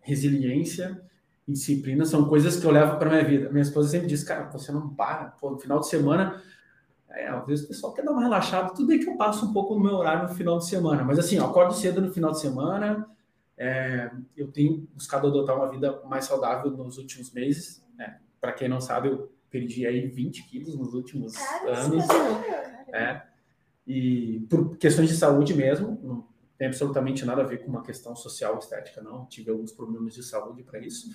resiliência 0.00 1.06
e 1.48 1.52
disciplina 1.52 2.04
são 2.04 2.26
coisas 2.26 2.60
que 2.60 2.66
eu 2.66 2.70
levo 2.70 2.98
para 2.98 3.08
minha 3.08 3.24
vida. 3.24 3.48
Minha 3.48 3.62
esposa 3.62 3.88
sempre 3.88 4.06
diz, 4.06 4.22
cara, 4.22 4.50
você 4.50 4.70
não 4.70 4.90
para. 4.90 5.28
Pô, 5.40 5.50
no 5.50 5.58
final 5.58 5.80
de 5.80 5.88
semana, 5.88 6.42
é, 7.08 7.26
às 7.26 7.46
vezes 7.46 7.64
o 7.64 7.68
pessoal 7.68 7.94
quer 7.94 8.04
dar 8.04 8.12
uma 8.12 8.20
relaxada. 8.20 8.74
Tudo 8.74 8.88
bem 8.88 8.98
que 8.98 9.08
eu 9.08 9.16
passo 9.16 9.46
um 9.46 9.52
pouco 9.52 9.74
no 9.74 9.80
meu 9.80 9.94
horário 9.94 10.28
no 10.28 10.34
final 10.34 10.58
de 10.58 10.66
semana. 10.66 11.02
Mas 11.02 11.18
assim, 11.18 11.36
eu 11.36 11.46
acordo 11.46 11.72
cedo 11.72 12.02
no 12.02 12.12
final 12.12 12.32
de 12.32 12.40
semana. 12.40 13.08
É, 13.56 14.10
eu 14.36 14.48
tenho 14.48 14.86
buscado 14.92 15.26
adotar 15.26 15.56
uma 15.56 15.70
vida 15.70 16.02
mais 16.04 16.26
saudável 16.26 16.70
nos 16.70 16.98
últimos 16.98 17.32
meses. 17.32 17.82
Né? 17.96 18.18
Para 18.38 18.52
quem 18.52 18.68
não 18.68 18.80
sabe, 18.80 19.08
eu 19.08 19.32
perdi 19.50 19.86
aí 19.86 20.06
20 20.06 20.42
quilos 20.50 20.76
nos 20.76 20.92
últimos 20.92 21.34
anos. 21.66 22.04
É, 22.92 23.22
e 23.86 24.46
por 24.50 24.76
questões 24.76 25.08
de 25.08 25.16
saúde 25.16 25.54
mesmo, 25.54 25.98
tem 26.58 26.66
absolutamente 26.66 27.24
nada 27.24 27.42
a 27.42 27.46
ver 27.46 27.58
com 27.58 27.68
uma 27.68 27.82
questão 27.82 28.16
social 28.16 28.58
estética, 28.58 29.00
não. 29.00 29.24
Tive 29.26 29.50
alguns 29.50 29.70
problemas 29.70 30.12
de 30.12 30.24
saúde 30.24 30.64
para 30.64 30.80
isso. 30.80 31.08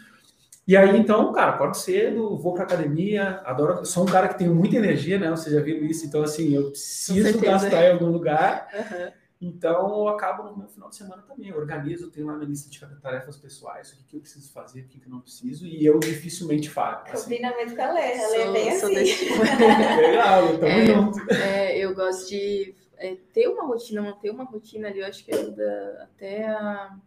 E 0.65 0.77
aí, 0.77 0.97
então, 0.97 1.33
cara, 1.33 1.51
acordo 1.51 1.75
cedo, 1.75 2.37
vou 2.37 2.53
pra 2.53 2.63
academia, 2.63 3.41
adoro. 3.43 3.85
Sou 3.85 4.03
um 4.03 4.05
cara 4.05 4.29
que 4.29 4.37
tem 4.37 4.47
muita 4.47 4.77
energia, 4.77 5.19
né? 5.19 5.29
Vocês 5.29 5.53
já 5.53 5.61
viram 5.61 5.85
isso, 5.85 6.05
então, 6.05 6.23
assim, 6.23 6.55
eu 6.55 6.69
preciso 6.69 7.37
gastar 7.41 7.83
em 7.83 7.91
algum 7.91 8.07
lugar. 8.07 8.69
Uhum. 8.73 9.11
Então, 9.41 9.89
eu 9.89 10.07
acabo 10.07 10.43
no 10.43 10.57
meu 10.57 10.69
final 10.69 10.89
de 10.89 10.95
semana 10.95 11.21
também. 11.23 11.49
Eu 11.49 11.57
organizo, 11.57 12.09
tenho 12.09 12.27
lá 12.27 12.37
minha 12.37 12.47
lista 12.47 12.69
de 12.69 12.79
tarefas 13.01 13.35
pessoais, 13.35 13.91
o 13.91 13.97
que, 13.97 14.03
que 14.05 14.15
eu 14.15 14.21
preciso 14.21 14.53
fazer, 14.53 14.83
o 14.83 14.87
que, 14.87 15.01
que 15.01 15.05
eu 15.05 15.11
não 15.11 15.19
preciso, 15.19 15.67
e 15.67 15.85
eu 15.85 15.99
dificilmente 15.99 16.69
falo. 16.69 17.03
Assim. 17.07 17.23
Combinamento 17.23 17.75
com 17.75 17.81
a 17.81 17.91
Lê, 17.91 18.23
a 18.23 18.27
Lê 18.29 18.37
é 18.37 18.51
bem 18.53 18.69
assim. 18.69 18.95
Legal, 19.99 20.57
tamo 20.59 20.65
é, 20.65 20.85
junto. 20.85 21.33
É, 21.33 21.77
eu 21.77 21.93
gosto 21.93 22.29
de 22.29 22.73
é, 22.97 23.15
ter 23.33 23.47
uma 23.47 23.65
rotina, 23.65 24.01
manter 24.01 24.29
uma 24.29 24.43
rotina 24.43 24.87
ali, 24.87 24.99
eu 24.99 25.05
acho 25.05 25.23
que 25.25 25.33
ajuda 25.33 26.03
até 26.03 26.47
a 26.47 26.97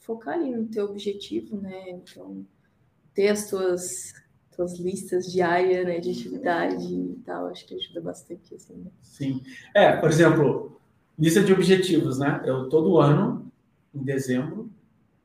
focar 0.00 0.34
ali 0.34 0.50
no 0.50 0.66
teu 0.66 0.84
objetivo, 0.86 1.56
né? 1.56 1.90
Então, 1.90 2.44
ter 3.14 3.28
as 3.28 3.48
tuas, 3.48 4.12
tuas 4.54 4.78
listas 4.78 5.26
diárias 5.32 5.86
né, 5.86 5.98
de 5.98 6.10
atividade 6.10 6.84
e 6.84 7.20
tal, 7.24 7.46
acho 7.46 7.66
que 7.66 7.74
ajuda 7.74 8.00
bastante, 8.00 8.54
assim, 8.54 8.74
né? 8.74 8.90
Sim. 9.02 9.42
É, 9.74 9.96
por 9.96 10.10
exemplo, 10.10 10.80
lista 11.18 11.42
de 11.42 11.52
objetivos, 11.52 12.18
né? 12.18 12.42
Eu, 12.44 12.68
todo 12.68 12.98
ano, 12.98 13.50
em 13.94 14.02
dezembro, 14.02 14.70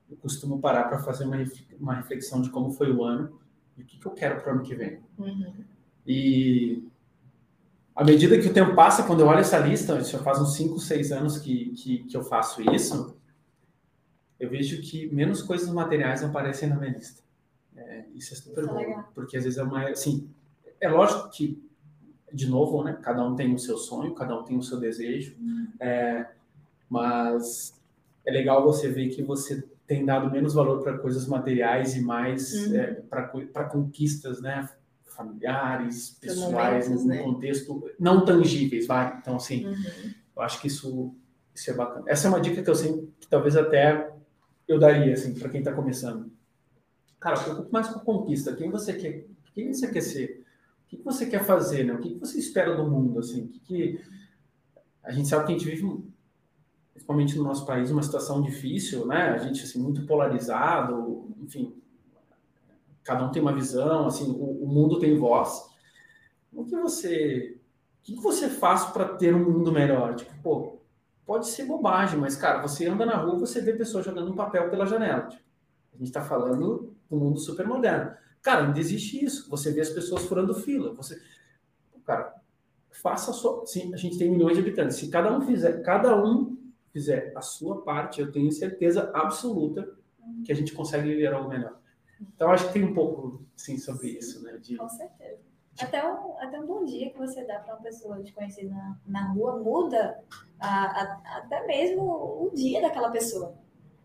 eu 0.10 0.18
costumo 0.18 0.60
parar 0.60 0.86
para 0.86 1.00
fazer 1.00 1.26
uma, 1.26 1.38
uma 1.80 1.94
reflexão 1.96 2.42
de 2.42 2.50
como 2.50 2.72
foi 2.72 2.92
o 2.92 3.04
ano 3.04 3.40
e 3.78 3.82
o 3.82 3.86
que, 3.86 4.00
que 4.00 4.06
eu 4.06 4.12
quero 4.12 4.42
para 4.42 4.52
o 4.52 4.56
ano 4.56 4.64
que 4.64 4.76
vem. 4.76 5.00
Uhum. 5.18 5.54
E 6.06 6.84
à 8.00 8.04
medida 8.06 8.40
que 8.40 8.48
o 8.48 8.54
tempo 8.54 8.74
passa, 8.76 9.04
quando 9.04 9.20
eu 9.20 9.28
olho 9.28 9.42
essa 9.42 9.58
lista, 9.60 10.02
já 10.02 10.20
faz 10.20 10.40
uns 10.40 10.54
5, 10.56 10.80
6 10.80 11.12
anos 11.12 11.38
que, 11.38 11.72
que, 11.72 12.04
que 12.06 12.16
eu 12.16 12.24
faço 12.24 12.62
isso, 12.74 13.14
eu 14.40 14.50
vejo 14.50 14.82
que 14.82 15.14
menos 15.14 15.42
coisas 15.42 15.68
materiais 15.68 16.24
aparecem 16.24 16.70
na 16.70 16.78
minha 16.78 16.94
lista. 16.94 17.22
É, 17.76 18.06
isso 18.16 18.34
é 18.34 18.38
super 18.38 18.64
isso 18.64 18.70
é 18.72 18.74
bom, 18.74 19.00
é 19.02 19.06
porque 19.14 19.36
às 19.36 19.44
vezes 19.44 19.60
é 19.60 19.64
uma, 19.64 19.90
assim, 19.90 20.30
é 20.80 20.88
lógico 20.88 21.30
que, 21.30 21.62
de 22.32 22.48
novo, 22.48 22.86
né, 22.86 22.98
cada 23.02 23.22
um 23.22 23.36
tem 23.36 23.54
o 23.54 23.60
seu 23.60 23.78
sonho, 23.78 24.16
cada 24.16 24.40
um 24.40 24.46
tem 24.46 24.58
o 24.58 24.64
seu 24.64 24.80
desejo, 24.80 25.36
uhum. 25.38 25.68
é, 25.82 26.26
mas 26.90 27.78
é 28.26 28.32
legal 28.32 28.64
você 28.64 28.88
ver 28.88 29.10
que 29.10 29.22
você 29.22 29.62
tem 29.86 30.06
dado 30.06 30.32
menos 30.32 30.54
valor 30.54 30.82
para 30.82 30.98
coisas 31.00 31.28
materiais 31.28 31.98
e 31.98 32.02
mais 32.02 32.54
uhum. 32.66 32.76
é, 32.78 32.94
para 33.52 33.66
conquistas, 33.66 34.40
né, 34.40 34.70
familiares, 35.20 36.18
pessoais, 36.22 36.88
momentos, 36.88 37.06
né? 37.06 37.24
contexto 37.24 37.92
não 38.00 38.24
tangíveis, 38.24 38.88
vai. 38.88 39.18
Então, 39.22 39.36
assim, 39.36 39.68
uhum. 39.68 40.14
eu 40.38 40.42
acho 40.42 40.62
que 40.62 40.68
isso, 40.68 41.14
isso 41.54 41.70
é 41.70 41.74
bacana. 41.74 42.06
Essa 42.08 42.28
é 42.28 42.30
uma 42.30 42.40
dica 42.40 42.64
que 42.64 42.70
eu 42.70 42.76
sempre, 42.76 43.12
que 43.20 43.28
talvez 43.28 43.58
até 43.58 44.12
eu 44.68 44.80
daria, 44.80 45.14
assim, 45.14 45.34
para 45.34 45.50
quem 45.50 45.60
está 45.60 45.74
começando 45.74 46.32
Cara, 47.20 47.38
preocupe 47.38 47.72
mais 47.72 47.90
com 47.90 48.00
conquista. 48.00 48.56
Quem 48.56 48.72
você 48.72 48.94
quer, 48.94 49.26
quem 49.54 49.74
você 49.74 49.92
quer 49.92 50.02
ser? 50.02 50.46
O 50.86 50.88
que 50.88 51.04
você 51.04 51.26
quer 51.26 51.44
fazer, 51.44 51.84
né? 51.84 51.94
O 51.94 52.00
que 52.00 52.18
você 52.18 52.40
espera 52.40 52.76
do 52.76 52.90
mundo, 52.90 53.20
assim? 53.20 53.48
Que, 53.48 53.60
que... 53.60 54.02
A 55.04 55.12
gente 55.12 55.28
sabe 55.28 55.46
que 55.46 55.52
a 55.52 55.58
gente 55.58 55.70
vive, 55.70 56.02
principalmente 56.94 57.38
no 57.38 57.44
nosso 57.44 57.66
país, 57.66 57.92
uma 57.92 58.02
situação 58.02 58.42
difícil, 58.42 59.06
né? 59.06 59.32
A 59.32 59.38
gente, 59.38 59.64
assim, 59.64 59.82
muito 59.82 60.06
polarizado, 60.06 61.36
enfim, 61.42 61.76
cada 63.10 63.26
um 63.26 63.32
tem 63.32 63.42
uma 63.42 63.56
visão, 63.56 64.06
assim, 64.06 64.30
o, 64.30 64.64
o 64.64 64.68
mundo 64.68 65.00
tem 65.00 65.18
voz. 65.18 65.68
O 66.54 66.64
que 66.64 66.76
você... 66.76 67.58
O 68.02 68.04
que 68.04 68.16
você 68.16 68.48
faz 68.48 68.86
para 68.86 69.06
ter 69.06 69.36
um 69.36 69.52
mundo 69.52 69.72
melhor? 69.72 70.16
Tipo, 70.16 70.32
pô, 70.42 70.80
pode 71.26 71.48
ser 71.48 71.66
bobagem, 71.66 72.20
mas, 72.20 72.36
cara, 72.36 72.62
você 72.62 72.88
anda 72.88 73.06
na 73.06 73.18
rua, 73.18 73.38
você 73.38 73.62
vê 73.62 73.74
pessoas 73.74 74.06
jogando 74.06 74.32
um 74.32 74.36
papel 74.36 74.70
pela 74.70 74.86
janela. 74.86 75.28
Tipo, 75.28 75.44
a 75.94 75.98
gente 75.98 76.08
está 76.08 76.22
falando 76.22 76.96
do 77.10 77.18
mundo 77.18 77.40
super 77.40 77.68
moderno. 77.68 78.14
Cara, 78.42 78.66
ainda 78.66 78.80
existe 78.80 79.24
isso. 79.24 79.50
Você 79.50 79.72
vê 79.72 79.82
as 79.82 79.90
pessoas 79.90 80.24
furando 80.26 80.54
fila. 80.54 80.94
Você, 80.94 81.20
cara, 82.06 82.34
faça 82.90 83.32
a 83.32 83.34
sua. 83.34 83.66
Sim, 83.66 83.94
a 83.94 83.98
gente 83.98 84.18
tem 84.18 84.32
milhões 84.32 84.56
de 84.56 84.62
habitantes. 84.62 84.98
Se 84.98 85.10
cada 85.10 85.36
um 85.36 85.42
fizer, 85.42 85.82
cada 85.82 86.16
um 86.24 86.58
fizer 86.94 87.34
a 87.36 87.42
sua 87.42 87.82
parte, 87.82 88.22
eu 88.22 88.32
tenho 88.32 88.52
certeza 88.52 89.12
absoluta 89.14 89.88
que 90.46 90.52
a 90.52 90.56
gente 90.56 90.74
consegue 90.74 91.10
viver 91.10 91.34
algo 91.34 91.50
melhor. 91.50 91.78
Então, 92.22 92.52
acho 92.52 92.68
que 92.68 92.74
tem 92.74 92.84
um 92.84 92.94
pouco, 92.94 93.42
sim, 93.56 93.78
sobre 93.78 94.10
isso, 94.10 94.44
né? 94.44 94.58
De, 94.58 94.76
Com 94.78 94.90
certeza. 94.90 95.40
Até 95.80 96.06
um, 96.06 96.38
até 96.40 96.60
um 96.60 96.66
bom 96.66 96.84
dia 96.84 97.10
que 97.10 97.18
você 97.18 97.44
dá 97.46 97.60
para 97.60 97.76
uma 97.76 97.82
pessoa 97.82 98.20
desconhecida 98.20 98.70
na, 98.74 98.98
na 99.06 99.32
rua 99.32 99.58
muda 99.60 100.22
a, 100.60 100.68
a, 100.68 101.38
até 101.38 101.66
mesmo 101.66 102.04
o 102.04 102.52
dia 102.54 102.82
daquela 102.82 103.10
pessoa. 103.10 103.56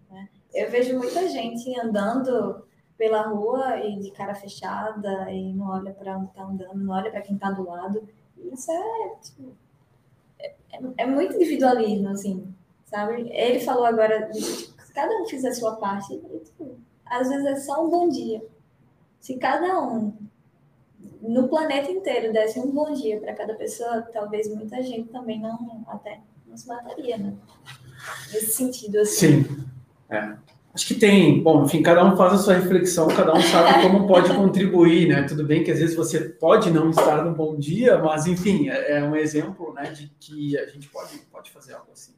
Né? 0.09 0.29
Eu 0.55 0.71
vejo 0.71 0.97
muita 0.97 1.29
gente 1.29 1.77
andando 1.81 2.65
pela 2.97 3.23
rua 3.23 3.79
e 3.79 3.99
de 3.99 4.13
cara 4.13 4.37
fechada 4.37 5.31
e 5.33 5.53
não 5.53 5.69
olha 5.69 5.93
para 5.93 6.17
onde 6.17 6.29
está 6.29 6.45
andando, 6.45 6.77
não 6.77 6.95
olha 6.95 7.11
para 7.11 7.23
quem 7.23 7.35
está 7.35 7.51
do 7.51 7.65
lado. 7.65 8.09
Isso 8.37 8.71
é, 8.71 9.17
tipo, 9.21 9.57
é, 10.39 10.55
é, 10.99 11.07
muito 11.07 11.35
individualismo, 11.35 12.09
assim, 12.11 12.55
sabe? 12.85 13.29
Ele 13.33 13.59
falou 13.59 13.85
agora, 13.85 14.33
se 14.33 14.73
cada 14.93 15.13
um 15.21 15.27
fizer 15.27 15.49
a 15.49 15.55
sua 15.55 15.75
parte, 15.77 16.17
tipo, 16.45 16.79
às 17.07 17.29
vezes 17.29 17.45
é 17.45 17.57
só 17.57 17.85
um 17.85 17.91
bom 17.91 18.09
dia. 18.09 18.45
Se 19.21 19.37
cada 19.37 19.81
um 19.81 20.13
no 21.23 21.49
planeta 21.49 21.91
inteiro 21.91 22.33
desse 22.33 22.59
um 22.61 22.71
bom 22.71 22.93
dia 22.93 23.19
para 23.21 23.35
cada 23.35 23.55
pessoa, 23.55 24.03
talvez 24.13 24.55
muita 24.55 24.83
gente 24.83 25.09
também 25.09 25.41
não 25.41 25.85
até 25.87 26.21
não 26.47 26.57
se 26.57 26.69
mataria, 26.69 27.17
né? 27.17 27.35
Nesse 28.33 28.53
sentido 28.53 28.99
assim. 28.99 29.45
Sim. 29.45 29.65
É. 30.11 30.37
Acho 30.75 30.89
que 30.89 30.95
tem, 30.97 31.41
bom, 31.41 31.65
enfim, 31.65 31.83
cada 31.83 32.05
um 32.05 32.17
faz 32.17 32.33
a 32.33 32.39
sua 32.39 32.55
reflexão, 32.55 33.07
cada 33.07 33.33
um 33.33 33.41
sabe 33.41 33.83
como 33.87 34.09
pode 34.09 34.35
contribuir, 34.35 35.09
né? 35.09 35.23
Tudo 35.23 35.45
bem 35.45 35.63
que 35.63 35.71
às 35.71 35.79
vezes 35.79 35.95
você 35.95 36.21
pode 36.21 36.69
não 36.71 36.91
estar 36.91 37.25
no 37.25 37.33
bom 37.33 37.57
dia, 37.57 37.97
mas 37.99 38.27
enfim, 38.27 38.69
é, 38.69 38.99
é 38.99 39.05
um 39.05 39.15
exemplo, 39.15 39.73
né, 39.73 39.85
de 39.93 40.09
que 40.19 40.59
a 40.59 40.67
gente 40.67 40.89
pode, 40.89 41.17
pode 41.31 41.53
fazer 41.53 41.75
algo 41.75 41.93
assim 41.93 42.15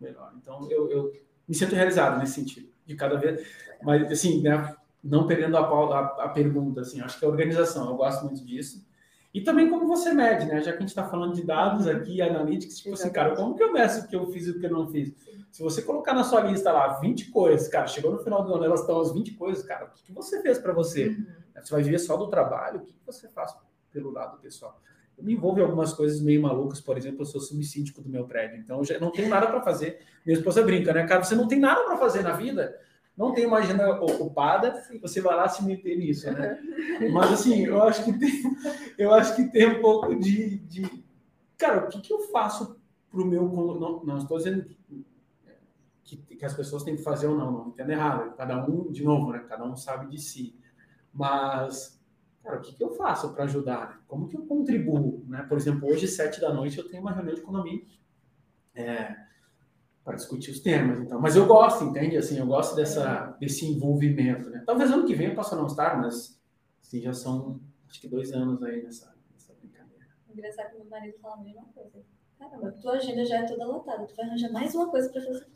melhor. 0.00 0.32
Então, 0.40 0.68
eu, 0.70 0.88
eu 0.88 1.12
me 1.48 1.54
sinto 1.54 1.74
realizado 1.74 2.20
nesse 2.20 2.34
sentido, 2.34 2.68
de 2.86 2.94
cada 2.94 3.16
vez, 3.16 3.46
mas 3.82 4.10
assim, 4.10 4.42
né, 4.42 4.74
não 5.02 5.26
perdendo 5.26 5.56
a, 5.56 5.60
a, 5.60 6.24
a 6.24 6.28
pergunta, 6.28 6.80
assim, 6.80 7.00
acho 7.00 7.18
que 7.18 7.24
a 7.24 7.28
organização, 7.28 7.88
eu 7.88 7.96
gosto 7.96 8.24
muito 8.24 8.44
disso. 8.44 8.86
E 9.36 9.42
também 9.42 9.68
como 9.68 9.86
você 9.86 10.14
mede, 10.14 10.46
né? 10.46 10.62
Já 10.62 10.72
que 10.72 10.78
a 10.78 10.80
gente 10.80 10.88
está 10.88 11.04
falando 11.04 11.34
de 11.34 11.44
dados 11.44 11.86
aqui, 11.86 12.22
analytics, 12.22 12.78
tipo 12.78 12.94
assim, 12.94 13.10
cara, 13.10 13.36
como 13.36 13.54
que 13.54 13.62
eu 13.62 13.70
meço 13.70 14.06
o 14.06 14.08
que 14.08 14.16
eu 14.16 14.26
fiz 14.32 14.46
e 14.46 14.52
o 14.52 14.58
que 14.58 14.64
eu 14.64 14.70
não 14.70 14.88
fiz? 14.88 15.12
Se 15.52 15.62
você 15.62 15.82
colocar 15.82 16.14
na 16.14 16.24
sua 16.24 16.40
lista 16.40 16.72
lá 16.72 16.98
20 16.98 17.30
coisas, 17.30 17.68
cara, 17.68 17.86
chegou 17.86 18.10
no 18.10 18.18
final 18.18 18.42
do 18.42 18.54
ano, 18.54 18.64
elas 18.64 18.80
estão 18.80 18.98
as 18.98 19.12
20 19.12 19.34
coisas, 19.34 19.62
cara, 19.62 19.84
o 19.84 19.90
que, 19.90 20.04
que 20.04 20.12
você 20.12 20.40
fez 20.40 20.58
para 20.58 20.72
você? 20.72 21.08
Uhum. 21.08 21.26
Você 21.62 21.70
vai 21.70 21.82
viver 21.82 21.98
só 21.98 22.16
do 22.16 22.28
trabalho, 22.28 22.78
o 22.78 22.82
que, 22.82 22.94
que 22.94 23.04
você 23.04 23.28
faz 23.28 23.54
pelo 23.92 24.10
lado 24.10 24.38
pessoal? 24.38 24.80
Me 25.18 25.32
envolvo 25.32 25.60
em 25.60 25.62
algumas 25.62 25.92
coisas 25.92 26.20
meio 26.20 26.42
malucas, 26.42 26.80
por 26.80 26.96
exemplo, 26.98 27.22
eu 27.22 27.26
sou 27.26 27.40
subsíndico 27.40 28.02
do 28.02 28.08
meu 28.08 28.24
prédio, 28.26 28.58
então 28.58 28.78
eu 28.78 28.84
já 28.84 28.98
não 29.00 29.10
tenho 29.10 29.28
nada 29.28 29.46
para 29.46 29.62
fazer. 29.62 29.98
Minha 30.24 30.38
esposa 30.38 30.62
brinca, 30.62 30.92
né, 30.92 31.06
cara, 31.06 31.24
você 31.24 31.34
não 31.34 31.48
tem 31.48 31.58
nada 31.58 31.84
para 31.84 31.96
fazer 31.96 32.22
na 32.22 32.32
vida, 32.32 32.78
não 33.16 33.32
tem 33.32 33.46
uma 33.46 33.58
agenda 33.58 33.90
ocupada, 34.00 34.82
você 35.00 35.20
vai 35.22 35.34
lá 35.34 35.48
se 35.48 35.64
meter 35.64 35.96
nisso, 35.96 36.30
né? 36.30 36.58
Mas 37.12 37.32
assim, 37.32 37.64
eu 37.64 37.82
acho 37.82 38.04
que 38.04 38.12
tem, 38.12 38.42
eu 38.98 39.14
acho 39.14 39.34
que 39.34 39.44
tem 39.44 39.66
um 39.68 39.80
pouco 39.80 40.14
de, 40.14 40.58
de 40.58 41.04
cara, 41.56 41.86
o 41.86 41.88
que, 41.88 42.00
que 42.00 42.12
eu 42.12 42.20
faço 42.30 42.78
para 43.10 43.22
o 43.22 43.24
meu 43.24 43.48
não, 43.48 44.04
não 44.04 44.18
estou 44.18 44.36
dizendo 44.36 44.66
que, 46.04 46.16
que, 46.16 46.44
as 46.44 46.54
pessoas 46.54 46.84
têm 46.84 46.94
que 46.94 47.02
fazer 47.02 47.26
ou 47.26 47.36
não, 47.36 47.50
não 47.50 47.68
entendo 47.68 47.90
errado. 47.90 48.34
Cada 48.36 48.64
um, 48.64 48.90
de 48.92 49.02
novo, 49.02 49.32
né? 49.32 49.44
Cada 49.48 49.64
um 49.64 49.76
sabe 49.76 50.06
de 50.06 50.18
si. 50.20 50.56
Mas, 51.12 51.95
cara, 52.46 52.58
o 52.58 52.60
que, 52.62 52.74
que 52.74 52.82
eu 52.82 52.92
faço 52.92 53.34
para 53.34 53.44
ajudar? 53.44 54.02
Como 54.06 54.28
que 54.28 54.36
eu 54.36 54.46
contribuo? 54.46 55.24
Né? 55.26 55.42
Por 55.48 55.58
exemplo, 55.58 55.88
hoje, 55.88 56.06
sete 56.06 56.40
da 56.40 56.54
noite, 56.54 56.78
eu 56.78 56.88
tenho 56.88 57.02
uma 57.02 57.12
reunião 57.12 57.34
de 57.34 57.40
economia. 57.40 57.82
É, 58.74 59.16
para 60.04 60.14
discutir 60.14 60.52
os 60.52 60.60
temas, 60.60 61.00
então. 61.00 61.20
Mas 61.20 61.34
eu 61.34 61.46
gosto, 61.46 61.82
entende? 61.82 62.16
Assim, 62.16 62.38
eu 62.38 62.46
gosto 62.46 62.76
dessa, 62.76 63.36
desse 63.40 63.66
envolvimento, 63.66 64.48
né? 64.50 64.62
Talvez 64.64 64.92
ano 64.92 65.04
que 65.04 65.14
vem 65.14 65.30
eu 65.30 65.34
possa 65.34 65.56
não 65.56 65.66
estar, 65.66 66.00
mas 66.00 66.40
assim, 66.80 67.00
já 67.00 67.12
são, 67.12 67.60
acho 67.88 68.00
que 68.00 68.06
dois 68.06 68.30
anos 68.30 68.62
aí 68.62 68.84
nessa, 68.84 69.12
nessa 69.32 69.52
brincadeira. 69.54 70.06
Engraçado 70.32 70.70
que 70.70 70.76
meu 70.76 70.86
marido 70.88 71.18
fala 71.18 71.34
a 71.34 71.38
mesma 71.38 71.64
coisa. 71.74 72.04
Caramba, 72.38 72.70
tua 72.80 72.92
agenda 72.92 73.24
já 73.24 73.38
é 73.38 73.46
toda 73.46 73.66
lotada, 73.66 74.06
tu 74.06 74.14
vai 74.14 74.26
arranjar 74.26 74.52
mais 74.52 74.72
uma 74.76 74.88
coisa 74.88 75.10
para 75.10 75.22
fazer. 75.22 75.46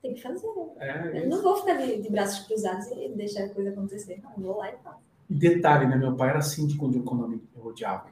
Tem 0.00 0.14
que 0.14 0.22
fazer. 0.22 0.46
Né? 0.46 1.12
É, 1.14 1.24
eu 1.24 1.28
não 1.28 1.42
vou 1.42 1.56
ficar 1.56 1.74
de, 1.74 2.00
de, 2.00 2.08
braços 2.08 2.46
cruzados 2.46 2.86
e 2.92 3.08
deixar 3.16 3.46
a 3.46 3.48
coisa 3.48 3.70
acontecer. 3.70 4.22
Não, 4.22 4.32
vou 4.36 4.58
lá 4.58 4.72
e 4.72 4.76
faço. 4.76 5.05
E 5.28 5.34
detalhe, 5.34 5.86
né? 5.86 5.96
Meu 5.96 6.14
pai 6.14 6.30
era 6.30 6.40
síndico 6.40 6.88
de 6.90 6.98
economia, 6.98 7.40
eu 7.56 7.66
odiava. 7.66 8.06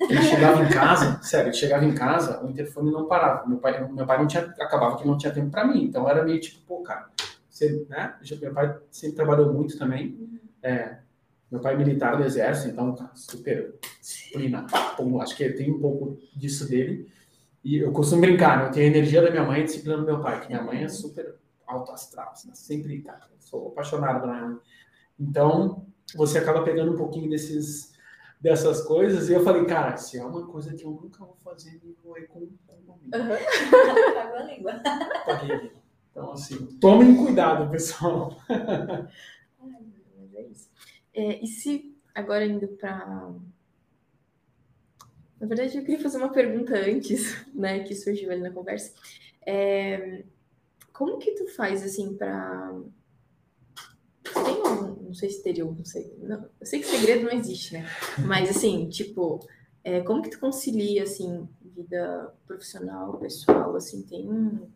Ele 0.00 0.22
chegava 0.22 0.62
em 0.62 0.68
casa, 0.68 1.22
sério, 1.22 1.48
ele 1.48 1.56
chegava 1.56 1.84
em 1.84 1.94
casa, 1.94 2.44
o 2.44 2.50
interfone 2.50 2.90
não 2.90 3.06
parava. 3.06 3.46
Meu 3.46 3.58
pai, 3.58 3.88
meu 3.88 4.06
pai 4.06 4.18
não 4.18 4.26
tinha, 4.26 4.42
acabava 4.42 4.96
que 4.96 5.06
não 5.06 5.16
tinha 5.16 5.32
tempo 5.32 5.50
para 5.50 5.66
mim, 5.66 5.84
então 5.84 6.08
era 6.08 6.24
meio 6.24 6.40
tipo, 6.40 6.60
pô, 6.66 6.82
cara, 6.82 7.08
você, 7.48 7.86
né? 7.88 8.14
Meu 8.40 8.52
pai 8.52 8.76
sempre 8.90 9.16
trabalhou 9.16 9.52
muito 9.52 9.78
também. 9.78 10.40
É, 10.62 10.98
meu 11.50 11.60
pai 11.60 11.74
é 11.74 11.76
militar 11.76 12.16
do 12.16 12.24
exército, 12.24 12.68
então, 12.68 12.94
super 13.14 13.74
disciplina. 14.00 14.66
Acho 15.20 15.36
que 15.36 15.48
tem 15.50 15.72
um 15.72 15.80
pouco 15.80 16.18
disso 16.36 16.68
dele. 16.68 17.10
E 17.64 17.78
eu 17.78 17.90
costumo 17.92 18.20
brincar, 18.20 18.58
né? 18.58 18.66
Eu 18.66 18.70
tenho 18.70 18.86
a 18.86 18.90
energia 18.90 19.22
da 19.22 19.30
minha 19.30 19.44
mãe 19.44 19.60
e 19.60 19.62
a 19.62 19.64
disciplina 19.64 19.96
do 19.96 20.04
meu 20.04 20.20
pai, 20.20 20.40
que 20.40 20.48
minha 20.48 20.62
mãe 20.62 20.84
é 20.84 20.88
super 20.88 21.34
alto 21.66 21.92
astral, 21.92 22.30
assim, 22.32 22.54
sempre, 22.54 23.00
cara, 23.02 23.28
sou 23.40 23.68
apaixonado 23.68 24.20
pela 24.20 24.32
minha 24.32 24.48
mãe. 24.48 24.58
Então, 25.18 25.86
você 26.14 26.38
acaba 26.38 26.62
pegando 26.62 26.92
um 26.92 26.96
pouquinho 26.96 27.28
desses 27.30 27.96
dessas 28.40 28.82
coisas. 28.82 29.28
E 29.28 29.32
eu 29.32 29.42
falei, 29.42 29.64
cara, 29.64 29.96
se 29.96 30.18
é 30.18 30.24
uma 30.24 30.46
coisa 30.46 30.74
que 30.74 30.84
eu 30.84 30.90
nunca 30.90 31.24
vou 31.24 31.36
fazer, 31.42 31.80
não 32.04 32.16
é 32.16 32.22
com 32.22 32.40
o 32.40 32.52
Pago 32.70 33.00
a 34.36 34.42
língua. 34.44 34.80
Então, 36.10 36.32
assim, 36.32 36.66
tomem 36.78 37.16
cuidado, 37.16 37.70
pessoal. 37.70 38.36
é 40.34 40.42
isso. 40.42 40.70
É, 41.12 41.42
e 41.42 41.46
se, 41.46 41.96
agora 42.14 42.44
indo 42.44 42.68
para. 42.68 43.34
Na 45.40 45.46
verdade, 45.46 45.78
eu 45.78 45.84
queria 45.84 46.02
fazer 46.02 46.18
uma 46.18 46.32
pergunta 46.32 46.76
antes, 46.76 47.46
né, 47.54 47.80
que 47.80 47.94
surgiu 47.94 48.30
ali 48.30 48.40
na 48.40 48.50
conversa. 48.50 48.92
É, 49.46 50.24
como 50.92 51.18
que 51.18 51.32
tu 51.32 51.46
faz, 51.54 51.84
assim, 51.84 52.16
para 52.16 52.74
tem 54.24 54.62
um, 54.62 54.97
não 55.08 55.14
sei 55.14 55.30
se 55.30 55.42
teria, 55.42 55.64
não 55.64 55.84
sei, 55.84 56.14
não, 56.22 56.44
eu 56.60 56.66
sei 56.66 56.80
que 56.80 56.86
segredo 56.86 57.24
não 57.24 57.32
existe, 57.32 57.72
né? 57.72 57.86
Mas 58.26 58.50
assim, 58.50 58.88
tipo, 58.90 59.40
é, 59.82 60.02
como 60.02 60.22
que 60.22 60.28
tu 60.28 60.38
concilia, 60.38 61.02
assim, 61.02 61.48
vida 61.74 62.34
profissional, 62.46 63.16
pessoal, 63.16 63.74
assim, 63.74 64.02
tem 64.02 64.30
um, 64.30 64.68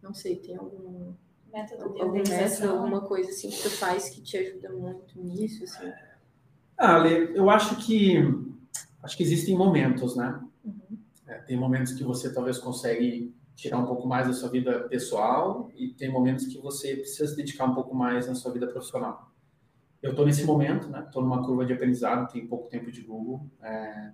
não 0.00 0.14
sei, 0.14 0.36
tem 0.36 0.56
algum 0.56 1.12
método 1.52 1.94
de 1.94 2.00
algum 2.00 2.22
método, 2.22 2.70
alguma 2.70 3.00
coisa 3.00 3.30
assim 3.30 3.50
que 3.50 3.60
tu 3.60 3.70
faz 3.70 4.08
que 4.08 4.22
te 4.22 4.36
ajuda 4.36 4.70
muito 4.70 5.20
nisso, 5.20 5.64
assim? 5.64 5.92
Ah, 6.78 6.94
Ale, 6.96 7.36
eu 7.36 7.50
acho 7.50 7.76
que 7.84 8.16
acho 9.02 9.16
que 9.16 9.22
existem 9.24 9.56
momentos, 9.56 10.14
né? 10.14 10.40
Uhum. 10.64 10.96
É, 11.26 11.38
tem 11.38 11.56
momentos 11.56 11.92
que 11.92 12.04
você 12.04 12.32
talvez 12.32 12.58
consegue 12.58 13.34
tirar 13.54 13.78
um 13.78 13.86
pouco 13.86 14.06
mais 14.06 14.26
da 14.26 14.32
sua 14.32 14.48
vida 14.48 14.80
pessoal 14.88 15.70
e 15.74 15.88
tem 15.88 16.10
momentos 16.10 16.46
que 16.46 16.58
você 16.58 16.96
precisa 16.96 17.28
se 17.28 17.36
dedicar 17.36 17.64
um 17.66 17.74
pouco 17.74 17.94
mais 17.94 18.26
na 18.26 18.34
sua 18.34 18.52
vida 18.52 18.66
profissional. 18.66 19.30
Eu 20.02 20.10
estou 20.10 20.26
nesse 20.26 20.44
momento, 20.44 20.88
né? 20.88 21.04
Estou 21.06 21.22
numa 21.22 21.44
curva 21.44 21.64
de 21.64 21.72
aprendizado, 21.72 22.30
tenho 22.32 22.48
pouco 22.48 22.68
tempo 22.68 22.90
de 22.90 23.02
Google, 23.02 23.46
é... 23.62 24.10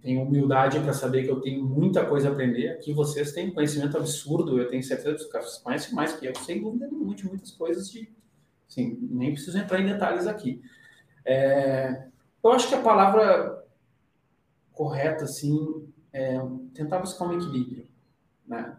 tenho 0.00 0.22
humildade 0.22 0.78
para 0.78 0.92
saber 0.92 1.24
que 1.24 1.30
eu 1.30 1.40
tenho 1.40 1.64
muita 1.64 2.06
coisa 2.06 2.28
a 2.28 2.32
aprender. 2.32 2.68
Aqui 2.68 2.92
vocês 2.92 3.32
têm 3.32 3.52
conhecimento 3.52 3.96
absurdo, 3.96 4.60
eu 4.60 4.68
tenho 4.68 4.82
certeza 4.82 5.16
que 5.16 5.24
vocês 5.24 5.58
conhecem 5.58 5.94
mais 5.94 6.12
que 6.12 6.26
eu, 6.26 6.34
sem 6.36 6.62
dúvida 6.62 6.86
nenhuma, 6.86 7.14
de 7.14 7.26
muitas 7.26 7.50
coisas 7.50 7.90
de, 7.90 8.12
sim, 8.68 8.98
nem 9.10 9.32
preciso 9.32 9.58
entrar 9.58 9.80
em 9.80 9.86
detalhes 9.86 10.28
aqui. 10.28 10.62
É... 11.24 12.06
Eu 12.44 12.52
acho 12.52 12.68
que 12.68 12.74
a 12.74 12.82
palavra 12.82 13.64
correta, 14.72 15.24
assim, 15.24 15.88
é 16.12 16.38
tentar 16.74 16.98
buscar 16.98 17.26
um 17.26 17.34
equilíbrio. 17.34 17.81
Né? 18.46 18.76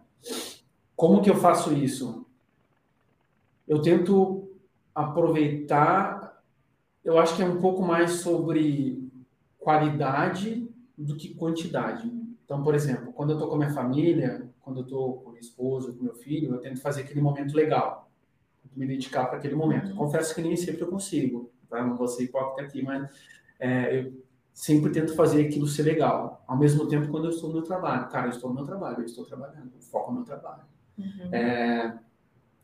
Como 0.96 1.22
que 1.22 1.30
eu 1.30 1.36
faço 1.36 1.72
isso? 1.72 2.26
Eu 3.66 3.80
tento 3.80 4.48
aproveitar, 4.94 6.42
eu 7.04 7.18
acho 7.18 7.36
que 7.36 7.42
é 7.42 7.46
um 7.46 7.60
pouco 7.60 7.82
mais 7.82 8.20
sobre 8.20 9.10
qualidade 9.58 10.68
do 10.96 11.16
que 11.16 11.34
quantidade. 11.34 12.10
Então, 12.44 12.62
por 12.62 12.74
exemplo, 12.74 13.12
quando 13.12 13.30
eu 13.30 13.36
estou 13.36 13.48
com 13.48 13.56
a 13.56 13.58
minha 13.58 13.72
família, 13.72 14.48
quando 14.60 14.80
eu 14.80 14.84
estou 14.84 15.14
com 15.20 15.30
minha 15.30 15.40
esposa, 15.40 15.92
com 15.92 16.04
meu 16.04 16.14
filho, 16.14 16.54
eu 16.54 16.60
tento 16.60 16.80
fazer 16.80 17.02
aquele 17.02 17.20
momento 17.20 17.54
legal, 17.54 18.10
me 18.76 18.86
dedicar 18.86 19.26
para 19.26 19.38
aquele 19.38 19.54
momento. 19.54 19.90
Uhum. 19.90 19.96
Confesso 19.96 20.34
que 20.34 20.42
nem 20.42 20.56
sempre 20.56 20.82
eu 20.82 20.88
consigo, 20.88 21.50
tá? 21.68 21.84
não 21.84 21.96
vou 21.96 22.06
ser 22.06 22.24
hipócrita 22.24 22.62
aqui, 22.62 22.82
mas 22.82 23.10
é, 23.58 24.00
eu 24.00 24.23
sempre 24.54 24.92
tento 24.92 25.16
fazer 25.16 25.44
aquilo 25.44 25.66
ser 25.66 25.82
legal. 25.82 26.44
Ao 26.46 26.56
mesmo 26.56 26.86
tempo, 26.86 27.08
quando 27.08 27.24
eu 27.24 27.30
estou 27.30 27.48
no 27.48 27.56
meu 27.56 27.64
trabalho, 27.64 28.08
cara, 28.08 28.28
eu 28.28 28.30
estou 28.30 28.48
no 28.48 28.54
meu 28.54 28.64
trabalho, 28.64 29.00
eu 29.00 29.04
estou 29.04 29.24
trabalhando, 29.24 29.72
eu 29.74 29.80
foco 29.80 30.12
no 30.12 30.18
meu 30.18 30.24
trabalho. 30.24 30.62
Uhum. 30.96 31.34
É, 31.34 31.98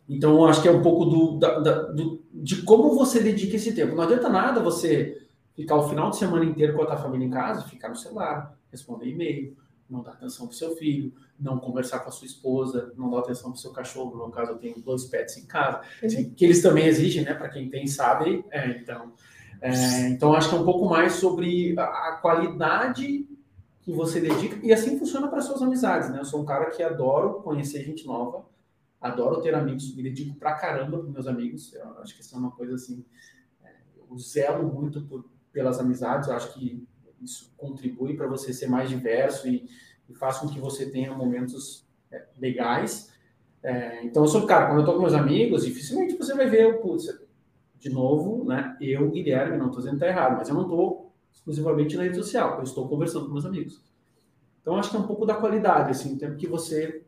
então, 0.09 0.35
eu 0.35 0.47
acho 0.47 0.63
que 0.63 0.69
é 0.69 0.73
um 0.73 0.83
pouco 0.83 1.05
do, 1.05 1.39
da, 1.39 1.59
da, 1.59 1.83
do, 1.93 2.23
de 2.33 2.63
como 2.63 2.95
você 2.95 3.21
dedica 3.21 3.57
esse 3.57 3.75
tempo. 3.75 3.97
Não 3.97 4.05
adianta 4.05 4.29
nada 4.29 4.61
você 4.61 5.27
ficar 5.57 5.77
o 5.77 5.89
final 5.89 6.11
de 6.11 6.17
semana 6.17 6.45
inteiro 6.45 6.75
com 6.75 6.83
a 6.83 6.87
tua 6.87 6.97
família 6.97 7.27
em 7.27 7.31
casa, 7.31 7.67
ficar 7.69 7.89
no 7.89 7.97
celular, 7.97 8.57
responder 8.71 9.09
e-mail, 9.09 9.57
não 9.89 10.03
dar 10.03 10.13
atenção 10.13 10.47
para 10.47 10.55
o 10.55 10.57
seu 10.57 10.77
filho, 10.77 11.13
não 11.39 11.59
conversar 11.59 11.99
com 12.01 12.09
a 12.09 12.13
sua 12.13 12.27
esposa, 12.27 12.93
não 12.97 13.11
dar 13.11 13.19
atenção 13.19 13.51
para 13.51 13.59
o 13.59 13.61
seu 13.61 13.73
cachorro. 13.73 14.17
No 14.17 14.31
caso, 14.31 14.53
eu 14.53 14.59
tenho 14.59 14.81
dois 14.81 15.07
pets 15.07 15.37
em 15.39 15.47
casa, 15.47 15.79
uhum. 15.79 16.07
assim, 16.07 16.31
que 16.31 16.45
eles 16.45 16.63
também 16.63 16.87
exigem, 16.87 17.25
né? 17.25 17.35
Para 17.35 17.49
quem 17.49 17.69
tem, 17.69 17.87
sabe. 17.89 18.45
É, 18.51 18.69
então, 18.79 19.13
é, 19.61 20.09
então, 20.09 20.33
acho 20.35 20.49
que 20.49 20.55
é 20.55 20.59
um 20.59 20.65
pouco 20.65 20.89
mais 20.89 21.15
sobre 21.15 21.75
a, 21.79 22.19
qualidade 22.21 23.29
que 23.83 23.93
você 23.93 24.21
dedica, 24.21 24.59
e 24.65 24.73
assim 24.73 24.99
funciona 24.99 25.29
para 25.29 25.43
suas 25.43 25.61
amizades, 25.63 26.11
né? 26.11 26.21
Eu 26.21 26.25
sou 26.25 26.41
um 26.41 26.45
cara 26.45 26.71
que 26.71 26.83
adoro 26.83 27.43
conhecer 27.43 27.85
gente 27.85 28.07
nova, 28.07 28.47
adoro 29.01 29.41
ter 29.41 29.55
amigos, 29.55 29.95
me 29.95 30.03
dedico 30.03 30.35
pra 30.37 30.55
caramba 30.55 30.99
para 30.99 31.11
meus 31.11 31.27
amigos, 31.27 31.75
eu 31.75 31.99
acho 32.01 32.15
que 32.15 32.23
isso 32.23 32.35
é 32.35 32.39
uma 32.39 32.51
coisa 32.51 32.75
assim, 32.75 33.05
é, 33.65 33.71
eu 33.97 34.19
zelo 34.19 34.67
muito 34.73 35.03
por, 35.03 35.25
pelas 35.53 35.79
amizades, 35.79 36.29
eu 36.29 36.35
acho 36.35 36.55
que 36.55 36.87
isso 37.21 37.53
contribui 37.57 38.17
para 38.17 38.27
você 38.27 38.53
ser 38.55 38.67
mais 38.67 38.89
diverso 38.89 39.47
e, 39.47 39.69
e, 40.09 40.15
faz 40.15 40.39
com 40.39 40.49
que 40.49 40.59
você 40.59 40.91
tenha 40.91 41.13
momentos 41.15 41.87
é, 42.11 42.25
legais. 42.39 43.13
É, 43.63 44.05
então, 44.05 44.23
eu 44.23 44.29
sou, 44.29 44.47
cara, 44.47 44.67
quando 44.69 44.81
eu 44.81 44.85
tô 44.87 44.95
com 44.95 45.01
meus 45.01 45.13
amigos, 45.13 45.67
dificilmente 45.67 46.17
você 46.17 46.35
vai 46.35 46.49
ver, 46.49 46.81
putz, 46.81 47.09
de 47.81 47.89
novo, 47.89 48.45
né? 48.45 48.77
Eu, 48.81 49.11
Guilherme, 49.11 49.57
não 49.57 49.67
estou 49.67 49.79
dizendo 49.79 49.99
que 49.99 50.05
está 50.05 50.09
errado, 50.09 50.37
mas 50.37 50.49
eu 50.49 50.55
não 50.55 50.63
estou 50.63 51.11
exclusivamente 51.33 51.97
na 51.97 52.03
rede 52.03 52.17
social, 52.17 52.59
eu 52.59 52.63
estou 52.63 52.87
conversando 52.87 53.27
com 53.27 53.33
meus 53.33 53.47
amigos. 53.47 53.83
Então, 54.61 54.77
acho 54.77 54.91
que 54.91 54.97
é 54.97 54.99
um 54.99 55.07
pouco 55.07 55.25
da 55.25 55.35
qualidade, 55.35 55.91
assim, 55.91 56.15
o 56.15 56.19
tempo 56.19 56.37
que 56.37 56.47
você 56.47 57.03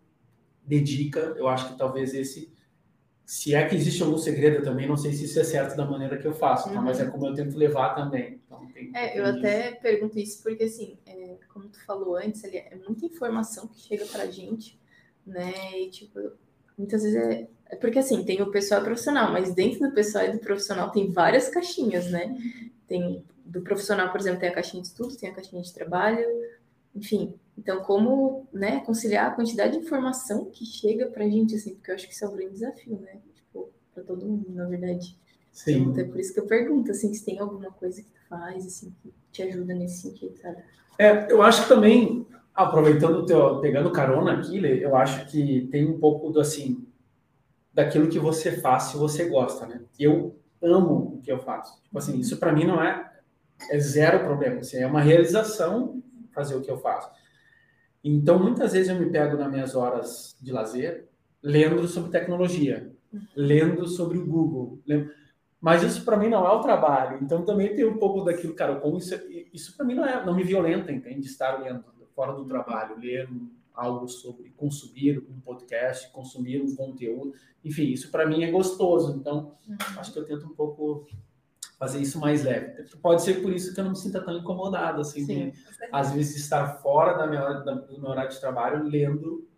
dedica, 0.64 1.34
eu 1.36 1.46
acho 1.46 1.68
que 1.70 1.78
talvez 1.78 2.14
esse, 2.14 2.50
se 3.26 3.54
é 3.54 3.68
que 3.68 3.74
existe 3.74 4.02
algum 4.02 4.16
segredo 4.16 4.64
também, 4.64 4.88
não 4.88 4.96
sei 4.96 5.12
se 5.12 5.26
isso 5.26 5.38
é 5.38 5.44
certo 5.44 5.76
da 5.76 5.84
maneira 5.84 6.16
que 6.16 6.26
eu 6.26 6.32
faço, 6.32 6.72
tá? 6.72 6.80
mas 6.80 6.98
é 6.98 7.04
como 7.04 7.26
eu 7.26 7.34
tento 7.34 7.58
levar 7.58 7.94
também. 7.94 8.40
Então, 8.46 8.66
tem, 8.72 8.90
é, 8.94 9.18
eu 9.18 9.26
até 9.26 9.72
pergunto 9.72 10.18
isso 10.18 10.42
porque, 10.42 10.64
assim, 10.64 10.96
é, 11.04 11.36
como 11.52 11.68
tu 11.68 11.84
falou 11.84 12.16
antes, 12.16 12.42
ali, 12.44 12.56
é 12.56 12.78
muita 12.86 13.04
informação 13.04 13.68
que 13.68 13.78
chega 13.78 14.06
para 14.06 14.22
a 14.22 14.30
gente, 14.30 14.80
né, 15.26 15.52
e, 15.78 15.90
tipo, 15.90 16.18
muitas 16.78 17.02
vezes 17.02 17.18
é 17.18 17.48
porque, 17.76 17.98
assim, 17.98 18.24
tem 18.24 18.40
o 18.42 18.50
pessoal 18.50 18.82
profissional, 18.82 19.32
mas 19.32 19.54
dentro 19.54 19.80
do 19.80 19.94
pessoal 19.94 20.24
e 20.24 20.32
do 20.32 20.38
profissional 20.38 20.90
tem 20.90 21.10
várias 21.10 21.48
caixinhas, 21.48 22.10
né, 22.10 22.36
tem, 22.86 23.24
do 23.44 23.62
profissional, 23.62 24.10
por 24.10 24.20
exemplo, 24.20 24.40
tem 24.40 24.48
a 24.48 24.54
caixinha 24.54 24.82
de 24.82 24.88
estudos, 24.88 25.16
tem 25.16 25.30
a 25.30 25.34
caixinha 25.34 25.62
de 25.62 25.72
trabalho, 25.72 26.26
enfim, 26.94 27.34
então, 27.56 27.82
como 27.82 28.46
né, 28.52 28.80
conciliar 28.80 29.28
a 29.28 29.34
quantidade 29.34 29.72
de 29.72 29.84
informação 29.84 30.46
que 30.46 30.64
chega 30.64 31.06
para 31.06 31.24
a 31.24 31.28
gente, 31.28 31.54
assim, 31.54 31.74
porque 31.74 31.90
eu 31.90 31.94
acho 31.94 32.08
que 32.08 32.14
isso 32.14 32.24
é 32.24 32.28
um 32.28 32.36
grande 32.36 32.52
desafio, 32.54 32.98
né? 33.00 33.18
Tipo, 33.34 33.70
para 33.94 34.02
todo 34.02 34.24
mundo, 34.24 34.46
na 34.50 34.66
verdade. 34.66 35.16
Sim. 35.50 35.82
Então, 35.82 36.02
é 36.02 36.06
por 36.06 36.18
isso 36.18 36.32
que 36.32 36.40
eu 36.40 36.46
pergunto, 36.46 36.90
assim, 36.90 37.12
se 37.12 37.24
tem 37.24 37.38
alguma 37.38 37.70
coisa 37.70 38.02
que 38.02 38.08
tu 38.08 38.20
faz, 38.28 38.66
assim, 38.66 38.92
que 39.02 39.12
te 39.30 39.42
ajuda 39.42 39.74
nesse 39.74 40.02
sentido, 40.02 40.36
sabe? 40.38 40.62
É, 40.98 41.30
eu 41.30 41.42
acho 41.42 41.62
que 41.62 41.68
também, 41.68 42.26
aproveitando 42.54 43.18
o 43.18 43.26
teu, 43.26 43.60
pegando 43.60 43.92
carona 43.92 44.32
aqui, 44.32 44.64
eu 44.64 44.96
acho 44.96 45.26
que 45.30 45.68
tem 45.70 45.86
um 45.86 45.98
pouco 45.98 46.30
do, 46.30 46.40
assim, 46.40 46.86
daquilo 47.72 48.08
que 48.08 48.18
você 48.18 48.52
faz 48.52 48.84
se 48.84 48.96
você 48.96 49.28
gosta, 49.28 49.66
né? 49.66 49.80
Eu 49.98 50.38
amo 50.62 51.16
o 51.16 51.20
que 51.22 51.32
eu 51.32 51.38
faço. 51.38 51.82
Tipo 51.82 51.98
assim, 51.98 52.18
isso 52.18 52.38
para 52.38 52.52
mim 52.52 52.64
não 52.64 52.82
é, 52.82 53.10
é 53.70 53.78
zero 53.78 54.20
problema, 54.20 54.60
assim, 54.60 54.78
é 54.78 54.86
uma 54.86 55.00
realização 55.00 56.02
fazer 56.32 56.54
o 56.54 56.60
que 56.60 56.70
eu 56.70 56.78
faço. 56.78 57.10
Então, 58.04 58.38
muitas 58.38 58.72
vezes 58.72 58.88
eu 58.88 58.98
me 58.98 59.10
pego 59.10 59.36
nas 59.36 59.50
minhas 59.50 59.74
horas 59.74 60.36
de 60.40 60.52
lazer 60.52 61.08
lendo 61.42 61.86
sobre 61.86 62.10
tecnologia, 62.10 62.92
lendo 63.36 63.86
sobre 63.86 64.18
o 64.18 64.26
Google. 64.26 64.80
Lendo... 64.86 65.10
Mas 65.60 65.82
isso 65.82 66.04
para 66.04 66.16
mim 66.16 66.28
não 66.28 66.44
é 66.44 66.50
o 66.50 66.60
trabalho. 66.60 67.18
Então, 67.22 67.44
também 67.44 67.74
tem 67.74 67.84
um 67.84 67.98
pouco 67.98 68.24
daquilo, 68.24 68.54
cara, 68.54 68.76
como 68.76 68.98
isso, 68.98 69.14
isso 69.52 69.76
para 69.76 69.86
mim 69.86 69.94
não, 69.94 70.04
é, 70.04 70.24
não 70.24 70.34
me 70.34 70.42
violenta, 70.42 70.90
entende? 70.90 71.26
Estar 71.26 71.60
lendo 71.60 71.84
fora 72.14 72.32
do 72.32 72.44
trabalho, 72.44 72.98
ler 72.98 73.28
algo 73.74 74.08
sobre 74.08 74.50
consumir 74.50 75.18
um 75.18 75.40
podcast, 75.40 76.10
consumir 76.12 76.62
um 76.62 76.74
conteúdo. 76.74 77.34
Enfim, 77.64 77.84
isso 77.90 78.10
para 78.10 78.26
mim 78.26 78.42
é 78.44 78.50
gostoso. 78.50 79.16
Então, 79.16 79.56
uhum. 79.68 79.76
acho 79.96 80.12
que 80.12 80.18
eu 80.18 80.26
tento 80.26 80.46
um 80.46 80.54
pouco 80.54 81.06
fazer 81.78 82.00
isso 82.00 82.20
mais 82.20 82.44
leve. 82.44 82.84
Pode 82.98 83.22
ser 83.22 83.42
por 83.42 83.52
isso 83.52 83.74
que 83.74 83.80
eu 83.80 83.84
não 83.84 83.90
me 83.90 83.98
sinta 83.98 84.20
tão 84.20 84.36
incomodado, 84.36 85.00
assim, 85.00 85.24
Sim, 85.24 85.50
de, 85.50 85.58
às 85.90 86.12
vezes 86.12 86.36
estar 86.36 86.80
fora 86.80 87.18
da 87.18 87.26
minha, 87.26 87.40
da, 87.60 87.74
do 87.74 88.00
meu 88.00 88.10
horário 88.10 88.30
de 88.30 88.38
trabalho 88.38 88.84
lendo 88.84 89.48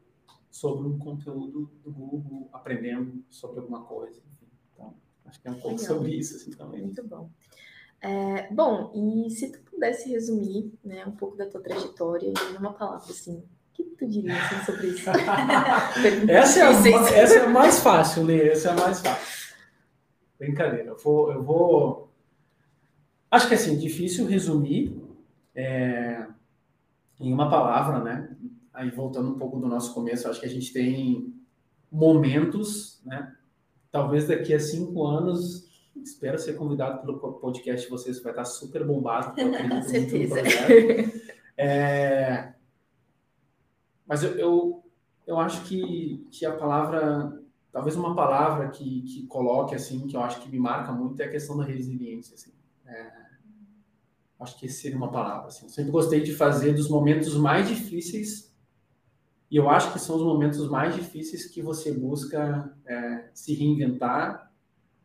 sobre 0.51 0.87
um 0.87 0.99
conteúdo 0.99 1.71
do 1.83 1.93
Google, 1.93 2.49
aprendendo 2.53 3.23
sobre 3.29 3.61
alguma 3.61 3.83
coisa. 3.85 4.23
Enfim. 4.33 4.47
Então, 4.73 4.95
acho 5.27 5.43
que 5.43 5.49
é 5.49 5.51
um 5.51 5.61
pouco 5.61 5.81
Legal. 5.81 5.97
sobre 5.97 6.15
isso, 6.15 6.37
assim, 6.37 6.53
também. 6.53 6.83
Muito 6.83 7.07
bom. 7.07 7.29
É, 8.01 8.53
bom, 8.53 8.93
e 8.95 9.31
se 9.31 9.51
tu 9.51 9.61
pudesse 9.71 10.11
resumir 10.11 10.73
né, 10.85 11.05
um 11.07 11.13
pouco 11.13 11.37
da 11.37 11.47
tua 11.47 11.61
trajetória 11.61 12.29
em 12.29 12.57
uma 12.57 12.73
palavra, 12.73 13.11
assim, 13.11 13.43
o 13.83 13.87
que 13.87 13.97
tu 13.97 14.07
diria 14.07 14.37
assim, 14.37 14.65
sobre 14.65 14.87
isso? 14.89 15.11
essa, 16.29 16.61
é 16.61 16.63
a, 16.63 16.71
essa 17.19 17.35
é 17.35 17.45
a 17.45 17.49
mais 17.49 17.81
fácil, 17.81 18.25
Lê, 18.25 18.49
essa 18.49 18.69
é 18.69 18.73
a 18.73 18.75
mais 18.75 19.01
fácil. 19.01 19.55
Brincadeira, 20.39 20.89
eu 20.89 20.97
vou, 20.97 21.33
eu 21.33 21.43
vou 21.43 22.05
Acho 23.35 23.49
que 23.49 23.55
assim, 23.55 23.77
difícil 23.77 24.29
resumir 24.29 24.97
é, 25.57 26.25
em 27.19 27.33
uma 27.33 27.51
palavra, 27.51 27.99
né? 27.99 28.31
Aí 28.73 28.91
voltando 28.91 29.29
um 29.29 29.37
pouco 29.37 29.59
do 29.59 29.67
nosso 29.67 29.93
começo, 29.93 30.29
acho 30.29 30.39
que 30.39 30.47
a 30.47 30.49
gente 30.49 30.73
tem 30.73 31.35
momentos, 31.91 33.03
né? 33.05 33.35
Talvez 33.91 34.29
daqui 34.29 34.55
a 34.55 34.61
cinco 34.61 35.05
anos, 35.05 35.69
espero 35.97 36.39
ser 36.39 36.53
convidado 36.53 37.01
pelo 37.01 37.19
podcast, 37.41 37.91
vocês 37.91 38.23
vai 38.23 38.31
estar 38.31 38.45
super 38.45 38.87
bombado. 38.87 39.35
Com 39.35 39.83
certeza. 39.83 40.37
É, 41.57 42.54
mas 44.07 44.23
eu, 44.23 44.37
eu, 44.37 44.85
eu, 45.27 45.39
acho 45.39 45.65
que, 45.65 46.27
que 46.31 46.45
a 46.45 46.57
palavra, 46.57 47.43
talvez 47.73 47.97
uma 47.97 48.15
palavra 48.15 48.69
que, 48.69 49.03
que 49.03 49.27
coloque 49.27 49.75
assim, 49.75 50.07
que 50.07 50.17
eu 50.17 50.21
acho 50.21 50.41
que 50.41 50.51
me 50.51 50.59
marca 50.59 50.93
muito 50.93 51.21
é 51.21 51.27
a 51.27 51.31
questão 51.31 51.57
da 51.57 51.65
resiliência. 51.65 52.35
Assim. 52.35 52.53
É, 52.87 53.25
Acho 54.39 54.59
que 54.59 54.69
seria 54.69 54.97
uma 54.97 55.11
palavra. 55.11 55.49
Assim. 55.49 55.69
sempre 55.69 55.91
gostei 55.91 56.23
de 56.23 56.35
fazer 56.35 56.75
dos 56.75 56.89
momentos 56.89 57.35
mais 57.35 57.69
difíceis, 57.69 58.53
e 59.51 59.57
eu 59.57 59.71
acho 59.71 59.93
que 59.93 59.99
são 59.99 60.17
os 60.17 60.23
momentos 60.23 60.69
mais 60.69 60.95
difíceis 60.95 61.47
que 61.47 61.63
você 61.63 61.93
busca 61.93 62.77
é, 62.85 63.31
se 63.33 63.55
reinventar, 63.55 64.53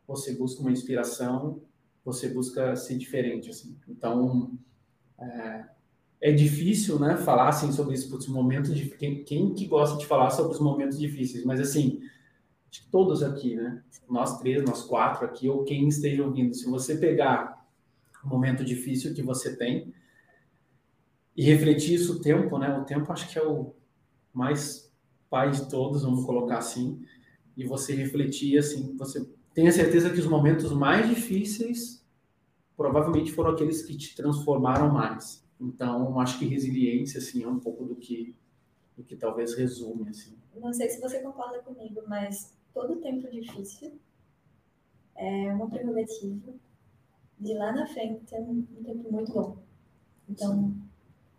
você 0.06 0.34
busca 0.34 0.60
uma 0.60 0.72
inspiração, 0.72 1.62
você 2.04 2.28
busca 2.28 2.74
ser 2.74 2.98
diferente. 2.98 3.50
Assim. 3.50 3.78
Então, 3.88 4.58
é, 5.18 5.68
é 6.20 6.30
difícil 6.32 6.98
né, 6.98 7.16
falar 7.16 7.48
assim, 7.48 7.72
sobre 7.72 7.94
isso, 7.94 8.10
putz, 8.10 8.26
momentos 8.26 8.74
de 8.74 8.90
quem, 8.90 9.24
quem 9.24 9.54
que 9.54 9.66
gosta 9.66 9.96
de 9.96 10.06
falar 10.06 10.30
sobre 10.30 10.52
os 10.52 10.60
momentos 10.60 10.98
difíceis, 10.98 11.44
mas 11.44 11.60
assim, 11.60 12.00
todos 12.90 13.22
aqui, 13.22 13.56
né? 13.56 13.82
Nós 14.08 14.38
três, 14.38 14.62
nós 14.64 14.82
quatro 14.82 15.24
aqui, 15.24 15.48
ou 15.48 15.64
quem 15.64 15.88
esteja 15.88 16.24
ouvindo, 16.24 16.54
se 16.54 16.68
você 16.68 16.96
pegar 16.96 17.66
um 18.24 18.28
momento 18.28 18.64
difícil 18.64 19.14
que 19.14 19.22
você 19.22 19.56
tem 19.56 19.94
e 21.36 21.42
refletir 21.42 21.94
isso 21.94 22.16
o 22.16 22.20
tempo, 22.20 22.58
né? 22.58 22.76
O 22.76 22.84
tempo 22.84 23.10
acho 23.12 23.28
que 23.30 23.38
é 23.38 23.46
o 23.46 23.74
mais 24.32 24.92
pai 25.30 25.50
de 25.50 25.68
todos, 25.70 26.02
vamos 26.02 26.24
colocar 26.26 26.58
assim, 26.58 27.02
e 27.56 27.64
você 27.64 27.94
refletir 27.94 28.58
assim, 28.58 28.96
você 28.96 29.26
tenha 29.54 29.72
certeza 29.72 30.10
que 30.10 30.18
os 30.18 30.26
momentos 30.26 30.72
mais 30.72 31.08
difíceis 31.08 32.04
provavelmente 32.76 33.32
foram 33.32 33.50
aqueles 33.50 33.82
que 33.82 33.96
te 33.96 34.14
transformaram 34.14 34.92
mais. 34.92 35.44
Então, 35.60 36.18
acho 36.20 36.38
que 36.38 36.46
resiliência 36.46 37.18
assim 37.18 37.42
é 37.44 37.48
um 37.48 37.58
pouco 37.58 37.84
do 37.84 37.94
que 37.94 38.34
do 38.96 39.04
que 39.04 39.16
talvez 39.16 39.54
resume 39.54 40.08
assim. 40.08 40.34
Não 40.56 40.72
sei 40.72 40.88
se 40.88 41.00
você 41.00 41.20
concorda 41.20 41.60
comigo, 41.60 42.02
mas 42.06 42.52
todo 42.74 42.96
tempo 42.96 43.30
difícil 43.30 43.92
é 45.16 45.52
uma 45.52 45.68
prerrogativa 45.68 46.52
de 47.38 47.54
lá 47.54 47.72
na 47.72 47.86
frente 47.86 48.24
ter 48.26 48.40
um, 48.40 48.66
um 48.78 48.84
tempo 48.84 49.12
muito 49.12 49.32
bom. 49.32 49.56
Então, 50.28 50.74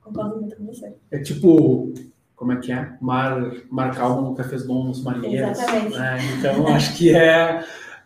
concordo 0.02 0.40
muito 0.40 0.56
com 0.56 0.66
você. 0.66 0.96
É 1.12 1.20
tipo, 1.20 1.94
como 2.36 2.52
é 2.54 2.60
que 2.60 2.72
é? 2.72 2.98
Mar, 3.00 3.40
mar 3.70 3.96
calmo 3.96 4.30
nunca 4.30 4.44
fez 4.44 4.66
bons 4.66 5.04
marinheiros. 5.04 5.60
Exatamente. 5.60 5.98
Né? 5.98 6.18
Então, 6.40 6.68
acho 6.68 6.98
que 6.98 7.16
é 7.16 7.64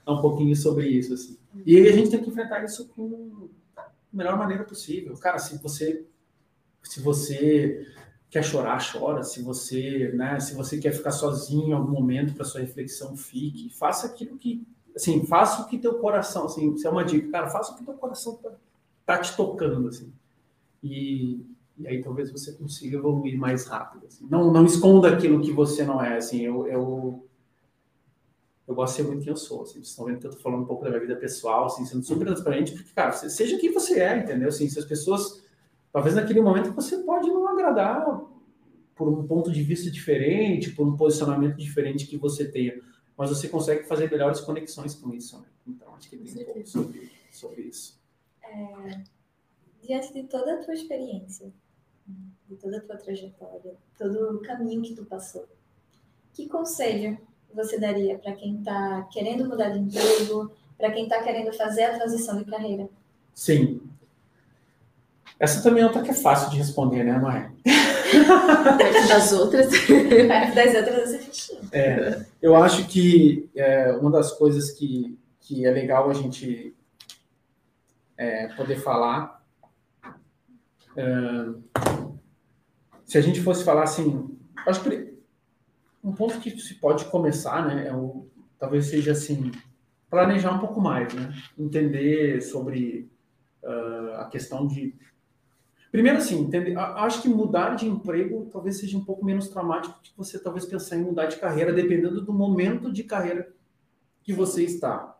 um 0.07 0.21
pouquinho 0.21 0.55
sobre 0.55 0.87
isso. 0.87 1.13
Assim. 1.13 1.37
E 1.65 1.77
a 1.87 1.91
gente 1.93 2.09
tem 2.09 2.21
que 2.21 2.29
enfrentar 2.29 2.63
isso 2.63 2.87
com 2.89 3.49
melhor 4.17 4.37
maneira 4.37 4.63
possível. 4.63 5.15
Cara, 5.17 5.39
se 5.39 5.57
você, 5.57 6.05
se 6.83 6.99
você 7.01 7.85
quer 8.29 8.43
chorar, 8.43 8.81
chora. 8.91 9.23
Se 9.23 9.41
você, 9.41 10.11
né, 10.13 10.39
se 10.39 10.55
você 10.55 10.77
quer 10.77 10.91
ficar 10.91 11.11
sozinho 11.11 11.69
em 11.69 11.73
algum 11.73 11.91
momento 11.91 12.33
para 12.33 12.45
sua 12.45 12.61
reflexão, 12.61 13.15
fique. 13.15 13.69
Faça 13.69 14.07
aquilo 14.07 14.37
que 14.37 14.65
assim, 14.95 15.25
faça 15.25 15.61
o 15.61 15.67
que 15.67 15.77
teu 15.77 15.95
coração, 15.95 16.45
assim, 16.45 16.73
isso 16.73 16.87
é 16.87 16.89
uma 16.89 17.03
dica, 17.03 17.29
cara, 17.29 17.49
faça 17.49 17.73
o 17.73 17.77
que 17.77 17.83
teu 17.83 17.93
coração 17.95 18.35
tá, 18.35 18.51
tá 19.05 19.17
te 19.17 19.35
tocando, 19.35 19.89
assim. 19.89 20.11
E, 20.81 21.45
e 21.77 21.87
aí 21.87 22.01
talvez 22.01 22.31
você 22.31 22.53
consiga 22.53 22.97
evoluir 22.97 23.37
mais 23.37 23.65
rápido, 23.65 24.05
assim. 24.07 24.25
Não, 24.29 24.51
não 24.51 24.65
esconda 24.65 25.09
aquilo 25.09 25.41
que 25.41 25.51
você 25.51 25.83
não 25.83 26.01
é, 26.01 26.17
assim, 26.17 26.41
eu, 26.41 26.65
eu, 26.67 27.27
eu 28.67 28.73
gosto 28.73 28.95
de 28.95 29.01
ser 29.01 29.07
muito 29.07 29.23
quem 29.23 29.31
eu 29.31 29.37
sou, 29.37 29.61
assim, 29.61 29.73
vocês 29.73 29.89
estão 29.89 30.05
vendo 30.05 30.19
que 30.19 30.27
eu 30.27 30.31
tô 30.31 30.37
falando 30.37 30.63
um 30.63 30.65
pouco 30.65 30.83
da 30.83 30.89
minha 30.89 31.01
vida 31.01 31.15
pessoal, 31.15 31.65
assim, 31.65 31.85
sendo 31.85 32.03
super 32.03 32.25
transparente, 32.25 32.71
porque, 32.71 32.91
cara, 32.93 33.11
seja 33.11 33.57
quem 33.59 33.71
você 33.71 33.99
é, 33.99 34.17
entendeu? 34.17 34.49
Assim, 34.49 34.67
se 34.67 34.79
as 34.79 34.85
pessoas, 34.85 35.43
talvez 35.91 36.15
naquele 36.15 36.41
momento 36.41 36.73
você 36.73 36.97
pode 36.99 37.27
não 37.29 37.47
agradar 37.47 38.05
por 38.95 39.07
um 39.07 39.27
ponto 39.27 39.51
de 39.51 39.61
vista 39.61 39.91
diferente, 39.91 40.71
por 40.71 40.87
um 40.87 40.97
posicionamento 40.97 41.57
diferente 41.57 42.07
que 42.07 42.17
você 42.17 42.49
tenha, 42.49 42.81
mas 43.15 43.29
você 43.29 43.47
consegue 43.47 43.83
fazer 43.83 44.09
melhores 44.09 44.39
conexões 44.39 44.95
com 44.95 45.13
isso. 45.13 45.39
Né? 45.39 45.45
Então, 45.67 45.93
acho 45.95 46.09
que 46.09 46.17
tem 46.17 46.41
um 46.41 46.45
pouco 46.45 46.67
sobre, 46.67 47.11
sobre 47.31 47.61
isso. 47.63 48.01
É, 48.41 49.03
diante 49.83 50.11
de 50.11 50.23
toda 50.23 50.55
a 50.55 50.63
tua 50.63 50.73
experiência, 50.73 51.53
de 52.47 52.55
toda 52.55 52.77
a 52.77 52.81
tua 52.81 52.97
trajetória, 52.97 53.75
todo 53.97 54.37
o 54.37 54.41
caminho 54.41 54.81
que 54.81 54.95
tu 54.95 55.05
passou, 55.05 55.47
que 56.33 56.47
conselho 56.47 57.17
você 57.55 57.79
daria 57.79 58.17
para 58.17 58.33
quem 58.33 58.57
está 58.57 59.07
querendo 59.11 59.47
mudar 59.47 59.69
de 59.69 59.79
emprego, 59.79 60.51
para 60.77 60.91
quem 60.91 61.03
está 61.03 61.21
querendo 61.23 61.53
fazer 61.53 61.83
a 61.85 61.97
transição 61.97 62.37
de 62.37 62.45
carreira? 62.45 62.89
Sim. 63.33 63.81
Essa 65.39 65.61
também 65.61 65.83
é 65.83 65.85
outra 65.85 66.01
que 66.01 66.11
é 66.11 66.13
fácil 66.13 66.49
de 66.49 66.57
responder, 66.57 67.03
né, 67.03 67.17
Maia? 67.17 67.51
Perto 68.77 69.07
das 69.07 69.31
outras. 69.33 69.67
Perto 69.87 70.55
das 70.55 70.75
outras 70.75 71.09
você 71.09 71.59
É, 71.71 72.25
eu 72.41 72.55
acho 72.55 72.87
que 72.87 73.49
é, 73.55 73.91
uma 73.93 74.11
das 74.11 74.31
coisas 74.31 74.71
que, 74.71 75.17
que 75.41 75.65
é 75.65 75.71
legal 75.71 76.09
a 76.09 76.13
gente 76.13 76.75
é, 78.17 78.47
poder 78.55 78.77
falar. 78.77 79.43
Uh, 80.95 81.61
se 83.05 83.17
a 83.17 83.21
gente 83.21 83.41
fosse 83.41 83.65
falar 83.65 83.83
assim, 83.83 84.37
acho 84.65 84.81
que 84.81 85.14
um 86.05 86.13
ponto 86.13 86.39
que 86.39 86.51
se 86.51 86.75
pode 86.75 87.05
começar, 87.05 87.65
né, 87.67 87.87
é 87.87 87.93
o, 87.93 88.27
talvez 88.59 88.85
seja 88.85 89.13
assim, 89.13 89.51
planejar 90.09 90.51
um 90.51 90.59
pouco 90.59 90.79
mais, 90.79 91.11
né, 91.13 91.33
entender 91.57 92.41
sobre 92.41 93.09
uh, 93.63 94.21
a 94.21 94.25
questão 94.25 94.67
de 94.67 94.95
Primeiro, 95.91 96.17
assim, 96.17 96.41
entender, 96.41 96.77
acho 96.77 97.21
que 97.21 97.29
mudar 97.29 97.75
de 97.75 97.87
emprego 97.87 98.49
talvez 98.51 98.79
seja 98.79 98.97
um 98.97 99.05
pouco 99.05 99.23
menos 99.23 99.47
traumático 99.47 99.97
que 100.03 100.11
você 100.17 100.37
talvez 100.37 100.65
pensar 100.65 100.97
em 100.97 101.03
mudar 101.03 101.27
de 101.27 101.37
carreira, 101.37 101.71
dependendo 101.71 102.19
do 102.19 102.33
momento 102.33 102.91
de 102.91 103.01
carreira 103.01 103.49
que 104.21 104.33
você 104.33 104.65
está. 104.65 105.17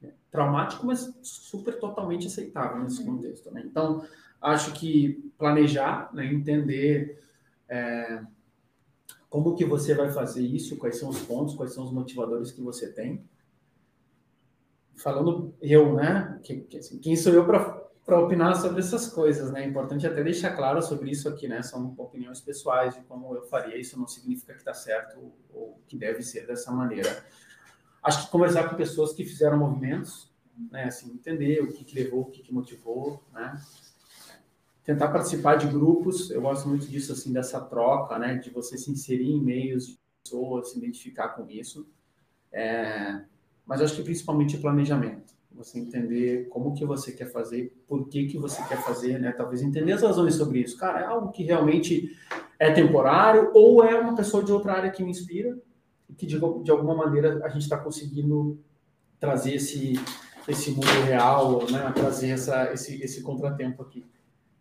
É 0.00 0.12
traumático, 0.30 0.86
mas 0.86 1.12
super 1.20 1.80
totalmente 1.80 2.28
aceitável 2.28 2.80
nesse 2.80 3.00
uhum. 3.02 3.16
contexto. 3.16 3.50
Né? 3.50 3.64
Então, 3.66 4.06
acho 4.40 4.72
que 4.72 5.32
planejar, 5.36 6.14
né, 6.14 6.32
entender 6.32 7.20
é, 7.68 8.22
como 9.28 9.54
que 9.54 9.64
você 9.64 9.94
vai 9.94 10.10
fazer 10.10 10.42
isso, 10.42 10.76
quais 10.76 10.98
são 10.98 11.08
os 11.08 11.20
pontos, 11.20 11.54
quais 11.54 11.74
são 11.74 11.84
os 11.84 11.92
motivadores 11.92 12.50
que 12.50 12.62
você 12.62 12.90
tem. 12.90 13.22
Falando 14.96 15.54
eu, 15.60 15.94
né? 15.94 16.40
Que, 16.42 16.60
que, 16.60 16.78
assim, 16.78 16.98
quem 16.98 17.14
sou 17.14 17.32
eu 17.32 17.44
para 17.44 18.20
opinar 18.20 18.56
sobre 18.56 18.80
essas 18.80 19.08
coisas, 19.08 19.52
né? 19.52 19.62
É 19.62 19.66
importante 19.66 20.06
até 20.06 20.22
deixar 20.24 20.56
claro 20.56 20.82
sobre 20.82 21.10
isso 21.10 21.28
aqui, 21.28 21.46
né? 21.46 21.62
São 21.62 21.94
opiniões 21.98 22.40
pessoais 22.40 22.94
de 22.94 23.02
como 23.02 23.34
eu 23.34 23.42
faria. 23.42 23.78
Isso 23.78 23.98
não 23.98 24.08
significa 24.08 24.54
que 24.54 24.60
está 24.60 24.72
certo 24.72 25.32
ou 25.52 25.78
que 25.86 25.96
deve 25.96 26.22
ser 26.22 26.46
dessa 26.46 26.72
maneira. 26.72 27.24
Acho 28.02 28.24
que 28.24 28.32
conversar 28.32 28.68
com 28.70 28.76
pessoas 28.76 29.12
que 29.12 29.24
fizeram 29.24 29.58
movimentos, 29.58 30.32
né? 30.70 30.84
Assim, 30.84 31.12
entender 31.12 31.62
o 31.62 31.68
que, 31.68 31.84
que 31.84 31.94
levou, 31.94 32.22
o 32.22 32.30
que, 32.30 32.42
que 32.42 32.52
motivou, 32.52 33.22
né? 33.32 33.60
Tentar 34.88 35.08
participar 35.08 35.56
de 35.56 35.66
grupos. 35.66 36.30
Eu 36.30 36.40
gosto 36.40 36.66
muito 36.66 36.86
disso, 36.86 37.12
assim, 37.12 37.30
dessa 37.30 37.60
troca, 37.60 38.18
né? 38.18 38.36
De 38.36 38.48
você 38.48 38.78
se 38.78 38.90
inserir 38.90 39.30
em 39.30 39.38
meios 39.38 39.86
de 39.86 39.98
pessoas, 40.24 40.70
se 40.70 40.78
identificar 40.78 41.28
com 41.28 41.46
isso. 41.46 41.86
É... 42.50 43.20
Mas 43.66 43.82
acho 43.82 43.94
que 43.96 44.02
principalmente 44.02 44.56
planejamento 44.56 45.34
você 45.52 45.78
entender 45.78 46.48
como 46.48 46.72
que 46.72 46.86
você 46.86 47.12
quer 47.12 47.30
fazer, 47.30 47.70
por 47.86 48.08
que 48.08 48.28
que 48.28 48.38
você 48.38 48.62
quer 48.62 48.82
fazer, 48.82 49.20
né? 49.20 49.30
Talvez 49.32 49.60
entender 49.60 49.92
as 49.92 50.00
razões 50.00 50.36
sobre 50.36 50.60
isso. 50.60 50.78
Cara, 50.78 51.00
é 51.00 51.04
algo 51.04 51.32
que 51.32 51.42
realmente 51.42 52.16
é 52.58 52.72
temporário 52.72 53.50
ou 53.52 53.84
é 53.84 54.00
uma 54.00 54.16
pessoa 54.16 54.42
de 54.42 54.50
outra 54.50 54.72
área 54.72 54.90
que 54.90 55.04
me 55.04 55.10
inspira 55.10 55.54
e 56.08 56.14
que 56.14 56.24
de, 56.24 56.38
de 56.38 56.70
alguma 56.70 56.94
maneira 56.94 57.44
a 57.44 57.50
gente 57.50 57.64
está 57.64 57.76
conseguindo 57.76 58.58
trazer 59.20 59.56
esse 59.56 60.00
esse 60.48 60.70
mundo 60.70 61.04
real, 61.04 61.70
né? 61.70 61.92
Trazer 61.94 62.30
essa 62.30 62.72
esse 62.72 63.02
esse 63.02 63.20
contratempo 63.20 63.82
aqui. 63.82 64.02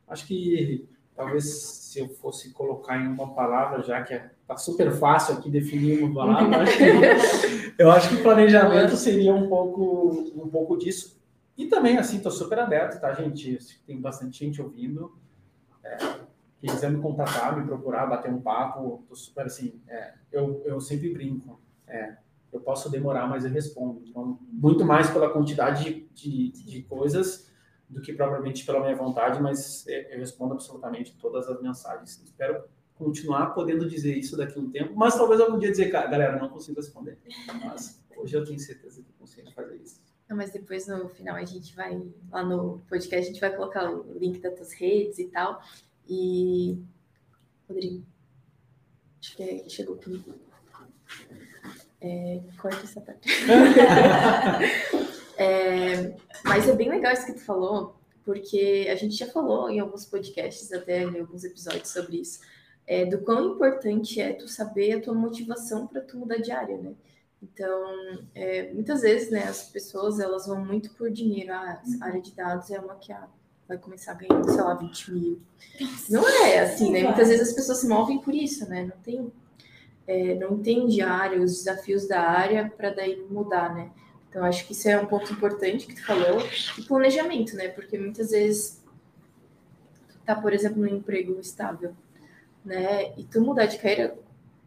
Acho 0.08 0.26
que 0.26 0.88
talvez 1.16 1.46
se 1.46 2.00
eu 2.00 2.10
fosse 2.10 2.54
colocar 2.54 2.98
em 2.98 3.08
uma 3.08 3.34
palavra, 3.34 3.82
já 3.82 4.04
que 4.04 4.14
é, 4.14 4.32
tá 4.48 4.56
super 4.56 4.92
fácil 4.92 5.36
aqui 5.36 5.50
definir 5.50 6.04
uma 6.04 6.14
palavra, 6.14 6.64
eu 7.78 7.92
acho 7.92 8.10
que 8.10 8.22
planejamento 8.22 8.96
seria 8.96 9.34
um 9.34 9.50
pouco, 9.50 10.32
um 10.36 10.48
pouco 10.48 10.78
disso. 10.78 11.18
E 11.58 11.66
também, 11.66 11.98
assim, 11.98 12.18
estou 12.18 12.32
super 12.32 12.60
aberto, 12.60 13.02
tá, 13.02 13.12
gente? 13.14 13.58
Tem 13.86 14.00
bastante 14.00 14.46
gente 14.46 14.62
ouvindo. 14.62 15.18
É, 15.84 15.98
quem 16.62 16.70
quiser 16.70 16.92
me 16.92 17.02
contatar, 17.02 17.58
me 17.58 17.66
procurar, 17.66 18.06
bater 18.06 18.32
um 18.32 18.40
papo, 18.40 19.04
tô 19.10 19.16
super 19.16 19.48
assim. 19.48 19.82
É, 19.88 20.14
eu, 20.32 20.62
eu 20.66 20.80
sempre 20.80 21.12
brinco. 21.12 21.60
É, 21.88 22.16
eu 22.54 22.60
posso 22.62 22.92
demorar, 22.92 23.28
mas 23.28 23.44
eu 23.44 23.50
respondo. 23.50 24.04
Então, 24.06 24.38
muito 24.52 24.86
mais 24.86 25.10
pela 25.10 25.30
quantidade 25.32 26.08
de, 26.14 26.52
de, 26.52 26.64
de 26.64 26.84
coisas 26.84 27.47
do 27.90 28.02
que 28.02 28.14
propriamente 28.14 28.66
pela 28.66 28.82
minha 28.82 28.96
vontade, 28.96 29.42
mas 29.42 29.88
é, 29.88 30.14
eu 30.16 30.20
respondo 30.20 30.54
absolutamente 30.54 31.16
todas 31.18 31.48
as 31.48 31.62
mensagens. 31.62 32.22
Espero 32.24 32.64
continuar 32.96 33.48
podendo 33.48 33.88
dizer 33.88 34.18
isso 34.18 34.36
daqui 34.36 34.58
a 34.58 34.62
um 34.62 34.70
tempo, 34.70 34.94
mas 34.96 35.16
talvez 35.16 35.40
algum 35.40 35.58
dia 35.58 35.72
dizer, 35.72 35.90
galera, 35.90 36.38
não 36.40 36.50
consigo 36.50 36.78
responder. 36.78 37.18
Mas 37.66 38.04
hoje 38.18 38.36
eu 38.36 38.44
tenho 38.44 38.60
certeza 38.60 39.02
que 39.02 39.14
consigo 39.14 39.52
fazer 39.52 39.76
isso. 39.78 40.02
Não, 40.28 40.36
mas 40.36 40.52
depois 40.52 40.88
no 40.88 41.08
final 41.08 41.36
a 41.36 41.46
gente 41.46 41.74
vai 41.76 42.02
lá 42.30 42.44
no 42.44 42.82
podcast, 42.90 43.30
a 43.30 43.32
gente 43.32 43.40
vai 43.40 43.56
colocar 43.56 43.90
o 43.90 44.18
link 44.18 44.40
das 44.40 44.56
tuas 44.56 44.74
redes 44.74 45.20
e 45.20 45.26
tal. 45.28 45.62
E 46.10 46.84
Rodrigo, 47.68 48.06
acho 49.22 49.36
que 49.38 49.44
é, 49.44 49.70
chegou 49.70 49.96
comigo. 49.96 50.34
É, 52.02 52.42
corta 52.58 52.84
essa 52.84 53.00
parte. 53.00 53.30
É, 55.40 56.16
mas 56.44 56.68
é 56.68 56.76
bem 56.76 56.90
legal 56.90 57.14
isso 57.14 57.26
que 57.26 57.34
tu 57.34 57.42
falou, 57.42 57.96
porque 58.24 58.88
a 58.92 58.96
gente 58.96 59.16
já 59.16 59.28
falou 59.28 59.70
em 59.70 59.80
alguns 59.80 60.06
podcasts, 60.06 60.72
até 60.72 61.04
em 61.04 61.20
alguns 61.20 61.44
episódios 61.44 61.90
sobre 61.90 62.18
isso, 62.18 62.40
é, 62.86 63.06
do 63.06 63.20
quão 63.20 63.54
importante 63.54 64.20
é 64.22 64.34
tu 64.34 64.48
saber 64.48 64.94
a 64.94 65.02
tua 65.02 65.14
motivação 65.14 65.88
para 65.88 66.02
tu 66.02 66.18
mudar 66.18 66.38
de 66.38 66.52
área, 66.52 66.78
né? 66.78 66.94
Então, 67.42 68.26
é, 68.34 68.74
muitas 68.74 69.02
vezes, 69.02 69.30
né, 69.30 69.44
as 69.44 69.70
pessoas, 69.70 70.20
elas 70.20 70.48
vão 70.48 70.66
muito 70.66 70.90
por 70.92 71.12
dinheiro. 71.12 71.54
Ah, 71.54 71.82
a 72.02 72.06
área 72.06 72.22
de 72.22 72.34
dados 72.34 72.72
é 72.72 72.80
uma 72.80 72.96
que 72.96 73.12
ah, 73.12 73.28
vai 73.68 73.78
começar 73.78 74.14
ganhando, 74.14 74.50
sei 74.50 74.62
lá, 74.62 74.74
20 74.74 75.12
mil. 75.14 75.42
Não 76.10 76.28
é 76.28 76.60
assim, 76.60 76.92
né? 76.92 77.04
Muitas 77.04 77.28
vezes 77.28 77.50
as 77.50 77.54
pessoas 77.54 77.80
se 77.80 77.88
movem 77.88 78.20
por 78.20 78.34
isso, 78.34 78.68
né? 78.70 78.86
Não 78.86 78.98
tem... 79.04 79.32
É, 80.08 80.36
não 80.36 80.54
entende 80.54 81.02
a 81.02 81.12
área, 81.12 81.42
os 81.42 81.52
desafios 81.52 82.08
da 82.08 82.22
área 82.22 82.72
para 82.76 82.92
daí 82.92 83.26
mudar, 83.30 83.76
né? 83.76 83.92
Então, 84.38 84.46
acho 84.48 84.68
que 84.68 84.74
isso 84.74 84.88
é 84.88 85.02
um 85.02 85.08
ponto 85.08 85.34
importante 85.34 85.88
que 85.88 85.96
tu 85.96 86.06
falou. 86.06 86.40
E 86.78 86.84
planejamento, 86.84 87.56
né? 87.56 87.70
Porque 87.70 87.98
muitas 87.98 88.30
vezes 88.30 88.84
tu 90.08 90.20
tá, 90.24 90.40
por 90.40 90.54
exemplo, 90.54 90.80
num 90.80 90.96
emprego 90.96 91.40
estável, 91.40 91.96
né? 92.64 93.18
E 93.18 93.24
tu 93.24 93.42
mudar 93.42 93.66
de 93.66 93.80
carreira, 93.80 94.16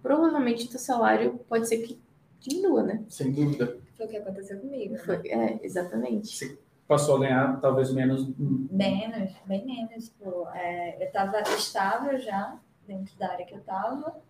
provavelmente 0.03 0.69
teu 0.69 0.81
salário 0.81 1.39
pode 1.49 1.69
ser 1.69 1.79
que 1.87 2.01
diminua, 2.41 2.83
né? 2.83 3.05
Sem 3.09 3.31
dúvida. 3.31 3.79
Foi 3.97 4.07
o 4.07 4.09
que 4.09 4.17
aconteceu 4.17 4.59
comigo. 4.59 4.99
Foi, 4.99 5.29
é, 5.29 5.61
exatamente. 5.65 6.37
Você 6.37 6.59
passou 6.89 7.19
a 7.19 7.21
ganhar 7.21 7.61
talvez 7.61 7.93
menos. 7.93 8.29
Menos, 8.37 9.31
bem 9.47 9.65
menos. 9.65 10.09
Pô. 10.09 10.49
É, 10.49 11.01
eu 11.01 11.07
estava 11.07 11.43
estável 11.43 12.19
já 12.19 12.59
dentro 12.89 13.17
da 13.17 13.31
área 13.31 13.47
que 13.47 13.55
eu 13.55 13.61
estava, 13.61 14.21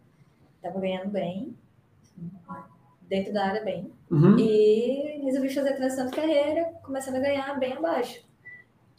estava 0.59 0.79
ganhando 0.79 1.09
bem 1.09 1.57
dentro 3.11 3.33
da 3.35 3.45
área 3.45 3.63
bem. 3.63 3.93
Uhum. 4.09 4.39
E 4.39 5.21
resolvi 5.25 5.53
fazer 5.53 5.71
a 5.71 5.77
transição 5.77 6.07
de 6.07 6.13
carreira, 6.13 6.65
começando 6.83 7.17
a 7.17 7.21
ganhar 7.21 7.59
bem 7.59 7.73
abaixo. 7.73 8.23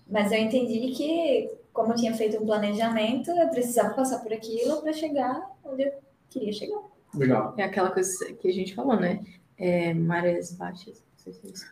Mas 0.07 0.31
eu 0.31 0.37
entendi 0.37 0.91
que, 0.91 1.49
como 1.71 1.93
eu 1.93 1.95
tinha 1.95 2.13
feito 2.13 2.37
um 2.37 2.45
planejamento, 2.45 3.31
eu 3.31 3.47
precisava 3.47 3.93
passar 3.93 4.19
por 4.19 4.33
aquilo 4.33 4.81
para 4.81 4.91
chegar 4.91 5.49
onde 5.63 5.83
eu 5.83 5.93
queria 6.29 6.51
chegar. 6.51 6.81
Legal. 7.15 7.53
É 7.57 7.63
aquela 7.63 7.89
coisa 7.89 8.33
que 8.33 8.49
a 8.49 8.53
gente 8.53 8.75
falou, 8.75 8.99
né? 8.99 9.23
É, 9.57 9.93
marés 9.93 10.51
baixas. 10.53 11.01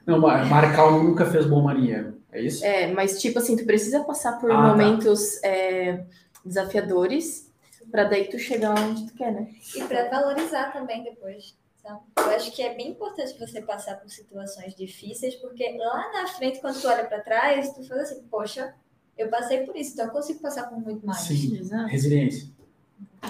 Não, 0.06 0.16
é 0.16 0.42
Não, 0.42 0.48
mar 0.48 0.76
calmo 0.76 1.04
nunca 1.04 1.26
fez 1.26 1.46
bom 1.48 1.62
marinheiro, 1.62 2.22
é 2.32 2.40
isso? 2.40 2.64
É, 2.64 2.88
mas 2.94 3.20
tipo 3.20 3.40
assim, 3.40 3.58
tu 3.58 3.66
precisa 3.66 4.04
passar 4.04 4.40
por 4.40 4.52
ah, 4.52 4.56
tá. 4.56 4.62
momentos 4.62 5.40
tá. 5.42 5.48
é, 5.48 6.06
desafiadores 6.46 7.52
para 7.90 8.04
daí 8.04 8.26
tu 8.26 8.38
chegar 8.38 8.80
onde 8.80 9.08
tu 9.08 9.16
quer, 9.16 9.32
né? 9.32 9.48
E 9.76 9.84
para 9.86 10.08
valorizar 10.08 10.72
também 10.72 11.04
depois. 11.04 11.58
Então, 11.80 12.02
eu 12.18 12.32
acho 12.32 12.52
que 12.52 12.62
é 12.62 12.76
bem 12.76 12.90
importante 12.92 13.38
você 13.40 13.62
passar 13.62 13.96
por 13.96 14.10
situações 14.10 14.76
difíceis, 14.76 15.36
porque 15.36 15.78
lá 15.78 16.12
na 16.12 16.28
frente, 16.28 16.60
quando 16.60 16.82
tu 16.82 16.88
olha 16.88 17.06
para 17.06 17.22
trás, 17.22 17.74
tu 17.74 17.84
fala 17.88 18.02
assim, 18.02 18.22
poxa, 18.30 18.74
eu 19.18 19.30
passei 19.30 19.66
por 19.66 19.76
isso, 19.76 19.94
então 19.94 20.06
eu 20.06 20.12
consigo 20.12 20.40
passar 20.40 20.70
por 20.70 20.78
muito 20.78 21.06
mais. 21.06 21.22
Sim, 21.22 21.58
Exato. 21.58 21.88
resiliência. 21.88 22.50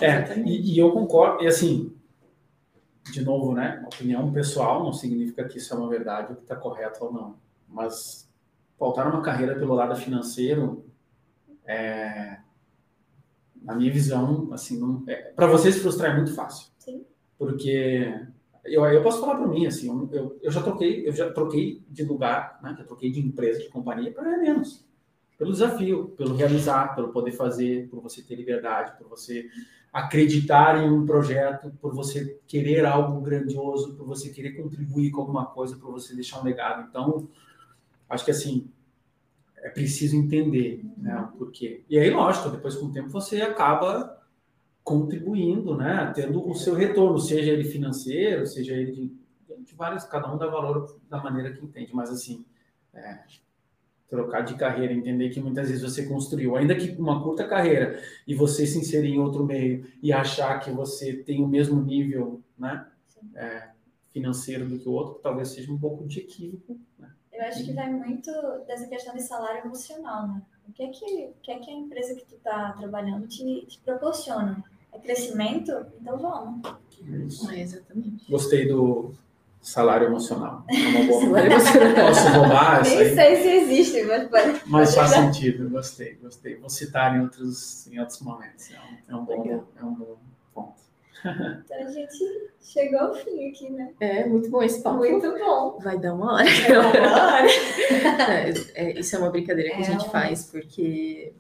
É, 0.02 0.38
e, 0.40 0.74
e, 0.74 0.80
eu 0.80 0.92
concordo, 0.92 1.44
e 1.44 1.48
assim, 1.48 1.96
de 3.12 3.22
novo, 3.22 3.54
né, 3.54 3.84
opinião 3.86 4.32
pessoal 4.32 4.84
não 4.84 4.94
significa 4.94 5.48
que 5.48 5.58
isso 5.58 5.74
é 5.74 5.78
uma 5.78 5.90
verdade 5.90 6.32
ou 6.32 6.36
que 6.36 6.44
está 6.44 6.56
correto 6.56 7.06
ou 7.06 7.14
não, 7.14 7.36
mas 7.68 8.30
faltar 8.78 9.08
uma 9.08 9.22
carreira 9.22 9.56
pelo 9.56 9.74
lado 9.74 9.96
financeiro, 9.96 10.86
é, 11.66 12.40
na 13.62 13.76
minha 13.76 13.92
visão, 13.92 14.50
assim, 14.54 15.04
é, 15.08 15.16
para 15.36 15.48
você 15.48 15.72
se 15.72 15.80
frustrar 15.80 16.12
é 16.12 16.16
muito 16.16 16.34
fácil. 16.34 16.72
Sim. 16.78 17.06
Porque 17.38 18.28
eu, 18.70 18.86
eu 18.86 19.04
posso 19.04 19.20
falar 19.20 19.36
para 19.36 19.48
mim, 19.48 19.66
assim, 19.66 19.88
eu, 20.12 20.40
eu 20.42 20.52
já 20.52 20.62
troquei, 20.62 21.08
eu 21.08 21.14
já 21.14 21.32
troquei 21.32 21.84
de 21.90 22.04
lugar, 22.04 22.60
né? 22.62 22.76
Já 22.78 22.84
troquei 22.84 23.12
de 23.12 23.20
empresa, 23.20 23.60
de 23.60 23.70
companhia 23.70 24.12
para 24.12 24.38
menos. 24.38 24.86
Pelo 25.38 25.52
desafio, 25.52 26.10
pelo 26.18 26.36
realizar, 26.36 26.96
pelo 26.96 27.10
poder 27.10 27.32
fazer, 27.32 27.88
por 27.90 28.02
você 28.02 28.22
ter 28.22 28.36
liberdade, 28.36 28.98
por 28.98 29.08
você 29.08 29.50
acreditar 29.92 30.84
em 30.84 30.90
um 30.90 31.06
projeto, 31.06 31.72
por 31.82 31.94
você 31.96 32.40
querer 32.46 32.86
algo 32.86 33.22
grandioso, 33.22 33.96
por 33.96 34.06
você 34.06 34.30
querer 34.30 34.52
contribuir 34.52 35.12
com 35.12 35.22
alguma 35.22 35.46
coisa, 35.46 35.76
por 35.78 35.92
você 35.92 36.14
deixar 36.14 36.40
um 36.40 36.44
legado. 36.44 36.88
Então, 36.90 37.28
acho 38.10 38.26
que 38.26 38.32
assim, 38.32 38.70
é 39.58 39.70
preciso 39.70 40.16
entender, 40.16 40.84
né, 40.98 41.20
o 41.34 41.38
porquê. 41.38 41.84
E 41.90 41.98
aí, 41.98 42.10
lógico, 42.10 42.50
depois 42.50 42.76
com 42.76 42.88
o 42.88 42.92
tempo 42.92 43.10
você 43.10 43.42
acaba 43.42 44.19
contribuindo, 44.90 45.78
né, 45.78 46.12
tendo 46.16 46.50
o 46.50 46.56
seu 46.56 46.74
retorno, 46.74 47.20
seja 47.20 47.52
ele 47.52 47.64
financeiro, 47.64 48.48
seja 48.48 48.74
ele 48.74 48.92
de, 48.92 49.64
de 49.64 49.76
vários, 49.76 50.04
cada 50.04 50.34
um 50.34 50.36
dá 50.36 50.48
valor 50.48 51.00
da 51.08 51.22
maneira 51.22 51.54
que 51.54 51.64
entende, 51.64 51.92
mas 51.94 52.10
assim, 52.10 52.44
é, 52.92 53.20
trocar 54.10 54.42
de 54.42 54.56
carreira, 54.56 54.92
entender 54.92 55.30
que 55.30 55.40
muitas 55.40 55.70
vezes 55.70 55.84
você 55.84 56.08
construiu, 56.08 56.56
ainda 56.56 56.76
que 56.76 56.90
uma 57.00 57.22
curta 57.22 57.48
carreira, 57.48 58.02
e 58.28 58.34
você 58.34 58.66
se 58.66 58.80
inserir 58.80 59.10
em 59.10 59.20
outro 59.20 59.46
meio 59.46 59.86
e 60.02 60.12
achar 60.12 60.60
que 60.60 60.72
você 60.72 61.14
tem 61.14 61.44
o 61.44 61.48
mesmo 61.48 61.80
nível, 61.80 62.42
né, 62.58 62.88
é, 63.36 63.70
financeiro 64.12 64.68
do 64.68 64.80
que 64.80 64.90
o 64.90 64.94
outro, 64.94 65.20
talvez 65.22 65.50
seja 65.50 65.72
um 65.72 65.78
pouco 65.78 66.04
de 66.08 66.22
equívoco, 66.22 66.80
né? 66.98 67.12
Eu 67.32 67.46
acho 67.46 67.64
que 67.64 67.74
vai 67.74 67.90
muito 67.90 68.32
dessa 68.66 68.88
questão 68.88 69.16
de 69.16 69.22
salário 69.22 69.66
emocional, 69.66 70.28
né? 70.28 70.42
O 70.68 70.74
que 70.74 70.84
é 70.84 70.88
que, 70.90 71.34
que, 71.42 71.52
é 71.52 71.60
que 71.60 71.70
a 71.70 71.74
empresa 71.74 72.16
que 72.16 72.26
tu 72.26 72.36
está 72.36 72.74
trabalhando 72.74 73.28
te, 73.28 73.66
te 73.68 73.80
proporciona? 73.80 74.64
É 74.94 75.00
crescimento? 75.00 75.72
Então 76.02 76.18
vamos. 76.18 76.62
Isso. 77.28 77.50
É, 77.52 77.62
exatamente. 77.62 78.30
Gostei 78.30 78.68
do 78.68 79.12
salário 79.62 80.08
emocional. 80.08 80.64
É 80.70 80.74
uma 80.76 81.06
boa. 81.08 81.22
Salário 81.30 81.52
emocional. 81.52 82.06
Posso 82.08 82.28
roubar 82.30 82.82
isso 82.82 82.96
Nem 82.96 83.00
aí? 83.08 83.16
sei 83.16 83.36
se 83.38 83.48
existe, 83.50 84.04
mas 84.04 84.28
pode. 84.30 84.62
Mas 84.66 84.96
faz 84.96 85.12
dar. 85.12 85.18
sentido, 85.34 85.70
gostei, 85.70 86.16
gostei. 86.16 86.56
Vou 86.56 86.70
citar 86.70 87.16
em 87.18 87.22
outros, 87.22 87.88
em 87.88 88.00
outros 88.00 88.20
momentos. 88.22 88.70
É 88.72 89.14
um, 89.14 89.18
é 89.18 89.20
um 89.22 89.26
bom, 89.26 89.42
Legal. 89.44 89.68
é 89.80 89.86
um 89.86 89.94
bom 89.94 90.18
ponto. 90.54 90.80
Então 91.26 91.78
a 91.78 91.92
gente 91.92 92.50
chegou 92.62 93.00
ao 93.00 93.16
fim 93.16 93.50
aqui, 93.50 93.70
né? 93.70 93.92
É, 94.00 94.26
muito 94.26 94.50
bom 94.50 94.64
esse 94.64 94.82
papo. 94.82 94.98
Muito 95.00 95.30
bom. 95.38 95.78
Vai 95.82 95.98
dar 96.00 96.14
uma 96.14 96.34
hora. 96.36 96.46
É, 98.30 98.50
é, 98.76 99.00
isso 99.00 99.16
é 99.16 99.20
uma 99.20 99.30
brincadeira 99.30 99.70
que 99.72 99.78
É 99.78 99.80
a 99.80 99.84
gente 99.84 100.06
um- 100.06 100.10
faz, 100.10 100.46
porque 100.46 101.34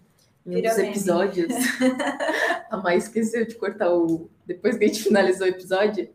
em 0.45 0.57
um 0.57 0.61
dos 0.61 0.77
episódios, 0.77 1.53
a 2.69 2.77
Mai 2.77 2.97
esqueceu 2.97 3.45
de 3.45 3.55
cortar 3.55 3.93
o. 3.93 4.29
Depois 4.45 4.77
que 4.77 4.85
a 4.85 4.87
gente 4.87 5.03
finalizou 5.03 5.45
o 5.45 5.49
episódio, 5.49 6.09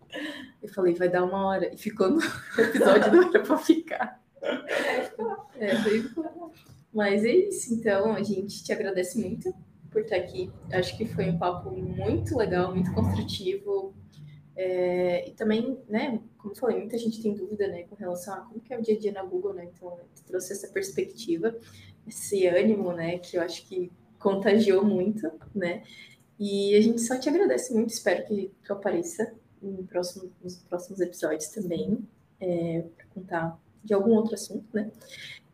eu 0.63 0.69
falei, 0.69 0.95
vai 0.95 1.09
dar 1.09 1.25
uma 1.25 1.47
hora. 1.47 1.73
E 1.73 1.77
ficou 1.77 2.11
no 2.11 2.21
episódio, 2.59 3.13
não 3.13 3.29
era 3.29 3.41
pra 3.41 3.59
ficar. 3.59 4.21
É, 5.57 5.75
daí 5.83 6.03
ficou. 6.03 6.53
Mas 6.93 7.25
é 7.25 7.33
isso, 7.33 7.75
então 7.75 8.13
a 8.13 8.23
gente 8.23 8.63
te 8.63 8.73
agradece 8.73 9.21
muito 9.21 9.53
por 9.91 10.03
estar 10.03 10.17
aqui. 10.17 10.51
Acho 10.73 10.97
que 10.97 11.05
foi 11.05 11.29
um 11.29 11.39
papo 11.39 11.71
muito 11.71 12.37
legal, 12.37 12.73
muito 12.73 12.93
construtivo. 12.93 13.95
É, 14.57 15.29
e 15.29 15.33
também, 15.33 15.79
né, 15.89 16.21
como 16.39 16.53
eu 16.53 16.57
falei, 16.57 16.79
muita 16.79 16.97
gente 16.97 17.21
tem 17.21 17.35
dúvida, 17.35 17.67
né, 17.67 17.83
com 17.85 17.97
relação 17.97 18.35
a 18.35 18.41
como 18.43 18.61
que 18.61 18.73
é 18.73 18.79
o 18.79 18.83
dia 18.83 18.95
a 18.95 18.99
dia 18.99 19.13
na 19.13 19.25
Google, 19.25 19.53
né, 19.53 19.65
então 19.65 19.99
tu 20.15 20.25
trouxe 20.25 20.53
essa 20.53 20.69
perspectiva, 20.69 21.59
esse 22.07 22.47
ânimo, 22.47 22.93
né, 22.93 23.19
que 23.19 23.37
eu 23.37 23.43
acho 23.43 23.67
que 23.67 23.91
contagiou 24.25 24.83
muito, 24.83 25.31
né, 25.55 25.83
e 26.41 26.75
a 26.75 26.81
gente 26.81 27.03
só 27.03 27.21
te 27.21 27.29
agradece 27.29 27.75
muito, 27.75 27.91
espero 27.91 28.25
que 28.25 28.51
tu 28.65 28.73
apareça 28.73 29.33
em 29.63 29.85
próximo, 29.85 30.33
nos 30.43 30.57
próximos 30.57 31.01
episódios 31.01 31.49
também, 31.49 31.99
é, 32.41 32.85
para 32.97 33.07
contar 33.15 33.61
de 33.85 33.93
algum 33.93 34.13
outro 34.13 34.35
assunto, 34.35 34.65
né, 34.73 34.91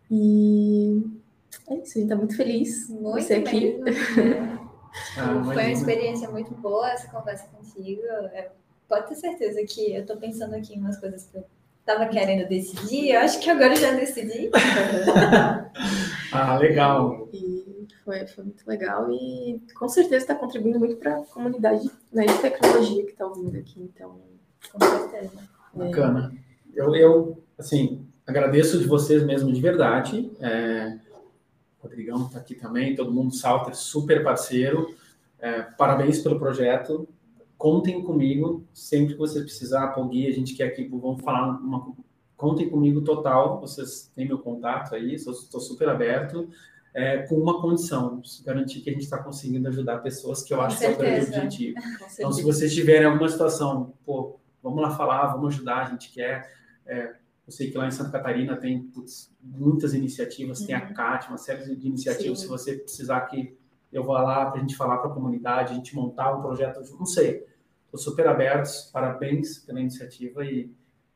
e 0.08 1.02
é 1.68 1.74
isso, 1.74 1.98
a 1.98 2.00
gente 2.00 2.08
tá 2.08 2.16
muito 2.16 2.36
feliz 2.36 2.88
Muito 2.88 3.22
você 3.22 3.34
aqui. 3.34 3.78
Ah, 5.16 5.40
Foi 5.44 5.54
uma 5.54 5.70
experiência 5.70 6.28
muito 6.28 6.52
boa 6.52 6.90
essa 6.90 7.08
conversa 7.08 7.46
contigo. 7.46 8.02
É, 8.32 8.50
pode 8.88 9.06
ter 9.06 9.14
certeza 9.14 9.62
que 9.64 9.94
eu 9.94 10.04
tô 10.04 10.16
pensando 10.16 10.54
aqui 10.56 10.74
em 10.74 10.80
umas 10.80 10.98
coisas 10.98 11.26
que 11.26 11.36
eu 11.36 11.44
tava 11.86 12.06
querendo 12.06 12.48
decidir. 12.48 13.10
Eu 13.10 13.20
acho 13.20 13.38
que 13.38 13.48
agora 13.48 13.72
eu 13.72 13.76
já 13.76 13.92
decidi. 13.92 14.50
Ah, 16.32 16.56
legal. 16.58 17.28
E 17.32 17.59
foi, 18.04 18.26
foi 18.26 18.44
muito 18.44 18.66
legal 18.66 19.10
e 19.10 19.60
com 19.74 19.88
certeza 19.88 20.16
está 20.16 20.34
contribuindo 20.34 20.78
muito 20.78 20.96
para 20.96 21.18
a 21.18 21.24
comunidade 21.24 21.90
né, 22.12 22.26
de 22.26 22.38
tecnologia 22.38 23.04
que 23.04 23.12
está 23.12 23.26
ouvindo 23.26 23.56
aqui. 23.56 23.82
Então, 23.82 24.20
Com 24.72 24.84
certeza. 24.84 25.48
Bacana. 25.72 26.32
Eu, 26.74 26.94
eu, 26.94 27.42
assim, 27.58 28.06
agradeço 28.26 28.78
de 28.78 28.86
vocês 28.86 29.24
mesmo 29.24 29.52
de 29.52 29.60
verdade. 29.60 30.30
É, 30.40 30.98
o 31.80 31.82
Rodrigão 31.82 32.26
está 32.26 32.38
aqui 32.38 32.54
também, 32.54 32.94
todo 32.94 33.12
mundo 33.12 33.34
Salter, 33.34 33.74
super 33.74 34.22
parceiro. 34.22 34.94
É, 35.38 35.62
parabéns 35.62 36.20
pelo 36.20 36.38
projeto. 36.38 37.08
Contem 37.56 38.02
comigo 38.02 38.64
sempre 38.72 39.14
que 39.14 39.18
vocês 39.18 39.44
precisar, 39.44 39.88
Paul 39.88 40.08
Gui, 40.08 40.26
a 40.26 40.32
gente 40.32 40.54
quer 40.54 40.64
aqui, 40.64 40.88
vamos 40.88 41.22
falar 41.22 41.58
uma, 41.58 41.94
contem 42.40 42.70
comigo 42.70 43.02
total, 43.02 43.60
vocês 43.60 44.10
têm 44.14 44.26
meu 44.26 44.38
contato 44.38 44.94
aí, 44.94 45.14
estou 45.14 45.60
super 45.60 45.90
aberto, 45.90 46.48
é, 46.94 47.18
com 47.18 47.36
uma 47.36 47.60
condição, 47.60 48.20
garantir 48.44 48.80
que 48.80 48.90
a 48.90 48.92
gente 48.92 49.02
está 49.02 49.18
conseguindo 49.18 49.68
ajudar 49.68 49.98
pessoas, 49.98 50.42
que 50.42 50.52
eu 50.52 50.58
Com 50.58 50.64
acho 50.64 50.78
que 50.78 50.84
é 50.84 50.90
o 50.90 50.96
grande 50.96 51.26
certeza. 51.26 51.44
objetivo. 51.44 51.78
Então, 51.78 52.08
se 52.08 52.16
certeza. 52.16 52.42
vocês 52.42 52.74
tiverem 52.74 53.06
alguma 53.06 53.28
situação, 53.28 53.94
pô, 54.04 54.38
vamos 54.62 54.82
lá 54.82 54.90
falar, 54.90 55.28
vamos 55.28 55.54
ajudar, 55.54 55.86
a 55.86 55.90
gente 55.90 56.12
quer. 56.12 56.50
É, 56.86 57.14
eu 57.46 57.52
sei 57.52 57.70
que 57.70 57.78
lá 57.78 57.86
em 57.86 57.90
Santa 57.90 58.10
Catarina 58.10 58.56
tem 58.56 58.82
putz, 58.82 59.32
muitas 59.40 59.94
iniciativas, 59.94 60.60
tem 60.60 60.74
a 60.74 60.80
CAT, 60.80 61.28
uma 61.28 61.38
série 61.38 61.74
de 61.74 61.86
iniciativas. 61.86 62.38
Sim. 62.38 62.44
Se 62.44 62.48
você 62.48 62.74
precisar 62.76 63.20
que 63.22 63.56
eu 63.92 64.04
vá 64.04 64.22
lá 64.22 64.46
para 64.46 64.58
a 64.58 64.60
gente 64.60 64.76
falar 64.76 64.98
para 64.98 65.10
a 65.10 65.14
comunidade, 65.14 65.72
a 65.72 65.74
gente 65.74 65.94
montar 65.94 66.36
um 66.36 66.40
projeto, 66.40 66.80
não 66.96 67.06
sei. 67.06 67.44
Estou 67.86 67.98
super 67.98 68.28
abertos, 68.28 68.88
parabéns 68.92 69.58
pela 69.58 69.80
iniciativa 69.80 70.44
e 70.44 70.72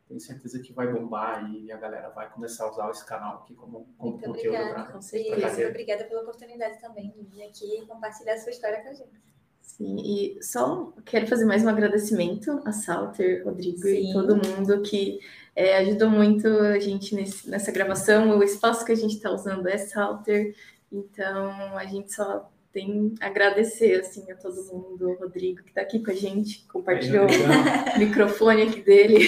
tenho 0.06 0.20
certeza 0.20 0.60
que 0.60 0.72
vai 0.72 0.92
bombar 0.92 1.50
e 1.52 1.72
a 1.72 1.76
galera 1.76 2.10
vai 2.10 2.30
começar 2.30 2.64
a 2.64 2.70
usar 2.70 2.90
esse 2.90 3.04
canal 3.06 3.38
aqui 3.38 3.54
como, 3.54 3.88
como 3.96 4.12
Muito 4.12 4.24
conteúdo. 4.26 4.54
obrigada. 4.54 4.74
pra- 4.84 4.92
Com 4.92 4.98
E 4.98 5.02
certeza. 5.02 5.40
carreira. 5.40 5.70
obrigada 5.70 6.04
pela 6.04 6.22
oportunidade 6.22 6.80
também 6.80 7.10
de 7.10 7.22
vir 7.22 7.42
aqui 7.44 7.78
e 7.82 7.86
compartilhar 7.86 8.34
a 8.34 8.38
sua 8.38 8.50
história 8.50 8.82
com 8.82 8.88
a 8.90 8.94
gente. 8.94 9.24
Sim, 9.62 9.96
e 10.04 10.42
só 10.42 10.92
quero 11.06 11.26
fazer 11.26 11.46
mais 11.46 11.64
um 11.64 11.68
agradecimento 11.68 12.60
a 12.66 12.70
Salter, 12.72 13.42
Rodrigo 13.44 13.78
Sim. 13.78 14.10
e 14.10 14.12
todo 14.12 14.36
mundo 14.36 14.82
que 14.82 15.18
é, 15.56 15.78
ajudou 15.78 16.10
muito 16.10 16.46
a 16.48 16.78
gente 16.78 17.14
nesse- 17.14 17.48
nessa 17.48 17.72
gravação. 17.72 18.38
O 18.38 18.42
espaço 18.42 18.84
que 18.84 18.92
a 18.92 18.94
gente 18.94 19.14
está 19.16 19.30
usando 19.30 19.66
é 19.66 19.78
Salter, 19.78 20.54
então 20.92 21.50
a 21.78 21.84
gente 21.86 22.12
só 22.12 22.50
tem 22.74 23.14
agradecer 23.20 24.00
assim, 24.00 24.30
a 24.32 24.34
todo 24.34 24.56
mundo, 24.64 25.08
o 25.10 25.14
Rodrigo 25.14 25.62
que 25.62 25.68
está 25.68 25.80
aqui 25.80 26.00
com 26.00 26.10
a 26.10 26.14
gente, 26.14 26.66
compartilhou 26.66 27.22
Rodrigão, 27.22 27.50
o 27.94 27.98
microfone 28.00 28.62
aqui 28.62 28.80
dele. 28.82 29.18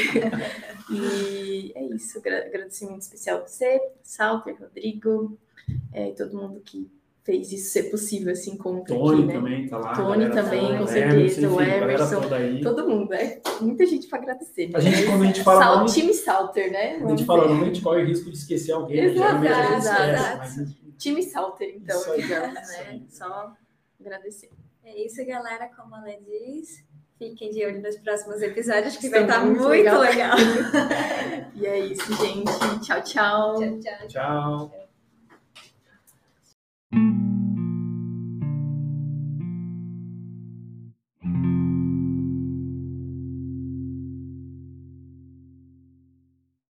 e 0.91 1.73
é 1.75 1.85
isso, 1.95 2.19
agra- 2.19 2.45
agradecimento 2.47 3.01
especial 3.03 3.39
a 3.39 3.47
você, 3.47 3.81
Salter, 4.03 4.57
Rodrigo, 4.61 5.39
é, 5.93 6.09
e 6.11 6.15
todo 6.15 6.37
mundo 6.37 6.61
que 6.65 6.91
fez 7.25 7.51
isso 7.51 7.71
ser 7.71 7.85
possível, 7.85 8.33
assim, 8.33 8.57
como 8.57 8.81
tá 8.85 8.95
Tony 8.95 9.19
aqui, 9.19 9.27
né? 9.27 9.33
também 9.35 9.69
tá 9.69 9.79
lá. 9.79 9.93
Tony 9.95 10.31
também, 10.31 10.61
toda, 10.67 10.79
com 10.79 10.87
certeza, 10.87 11.51
o 11.51 11.61
Emerson. 11.61 12.21
Todo 12.63 12.89
mundo, 12.89 13.15
é 13.15 13.41
muita 13.61 13.85
gente 13.87 14.07
para 14.07 14.19
agradecer. 14.21 14.71
A 14.75 14.81
gente, 14.81 15.07
quando 15.07 15.23
a 15.23 15.27
gente 15.27 15.43
fala 15.43 15.61
Sal- 15.63 15.77
nome, 15.79 15.91
time 15.91 16.15
Salter, 16.15 16.71
né? 16.71 16.97
a 17.05 17.09
gente 17.09 17.25
fala 17.25 17.49
nome, 17.49 17.63
a 17.63 17.65
gente 17.67 17.81
corre 17.83 18.03
o 18.03 18.07
risco 18.07 18.31
de 18.31 18.37
esquecer 18.37 18.73
alguém. 18.73 18.97
né? 18.97 19.05
Exato, 19.07 19.43
Geralmente 19.43 19.53
a 19.53 19.65
gente 19.67 20.55
exato. 20.59 20.86
Time 20.99 21.23
Salter, 21.23 21.75
então, 21.77 21.97
Isso 21.99 22.17
digamos, 22.17 22.61
isso 22.61 22.73
né? 22.73 22.89
aí. 22.89 23.07
Só 23.11 23.55
agradecer. 24.01 24.51
É 24.85 25.05
isso, 25.05 25.25
galera. 25.27 25.69
Como 25.75 25.95
a 25.95 26.01
Lê 26.03 26.19
diz, 26.21 26.85
fiquem 27.19 27.51
de 27.51 27.65
olho 27.65 27.83
nos 27.83 27.97
próximos 27.99 28.41
episódios, 28.43 28.97
que 28.97 29.09
vai 29.09 29.23
estar 29.23 29.45
muito 29.45 29.59
muito 29.63 29.69
legal. 29.69 30.01
legal. 30.01 30.37
E 31.55 31.67
é 31.67 31.79
isso, 31.79 32.15
gente. 32.17 32.53
Tchau, 32.85 33.03
tchau. 33.03 33.55
tchau, 33.57 33.81
tchau. 33.81 34.09
Tchau. 34.09 34.86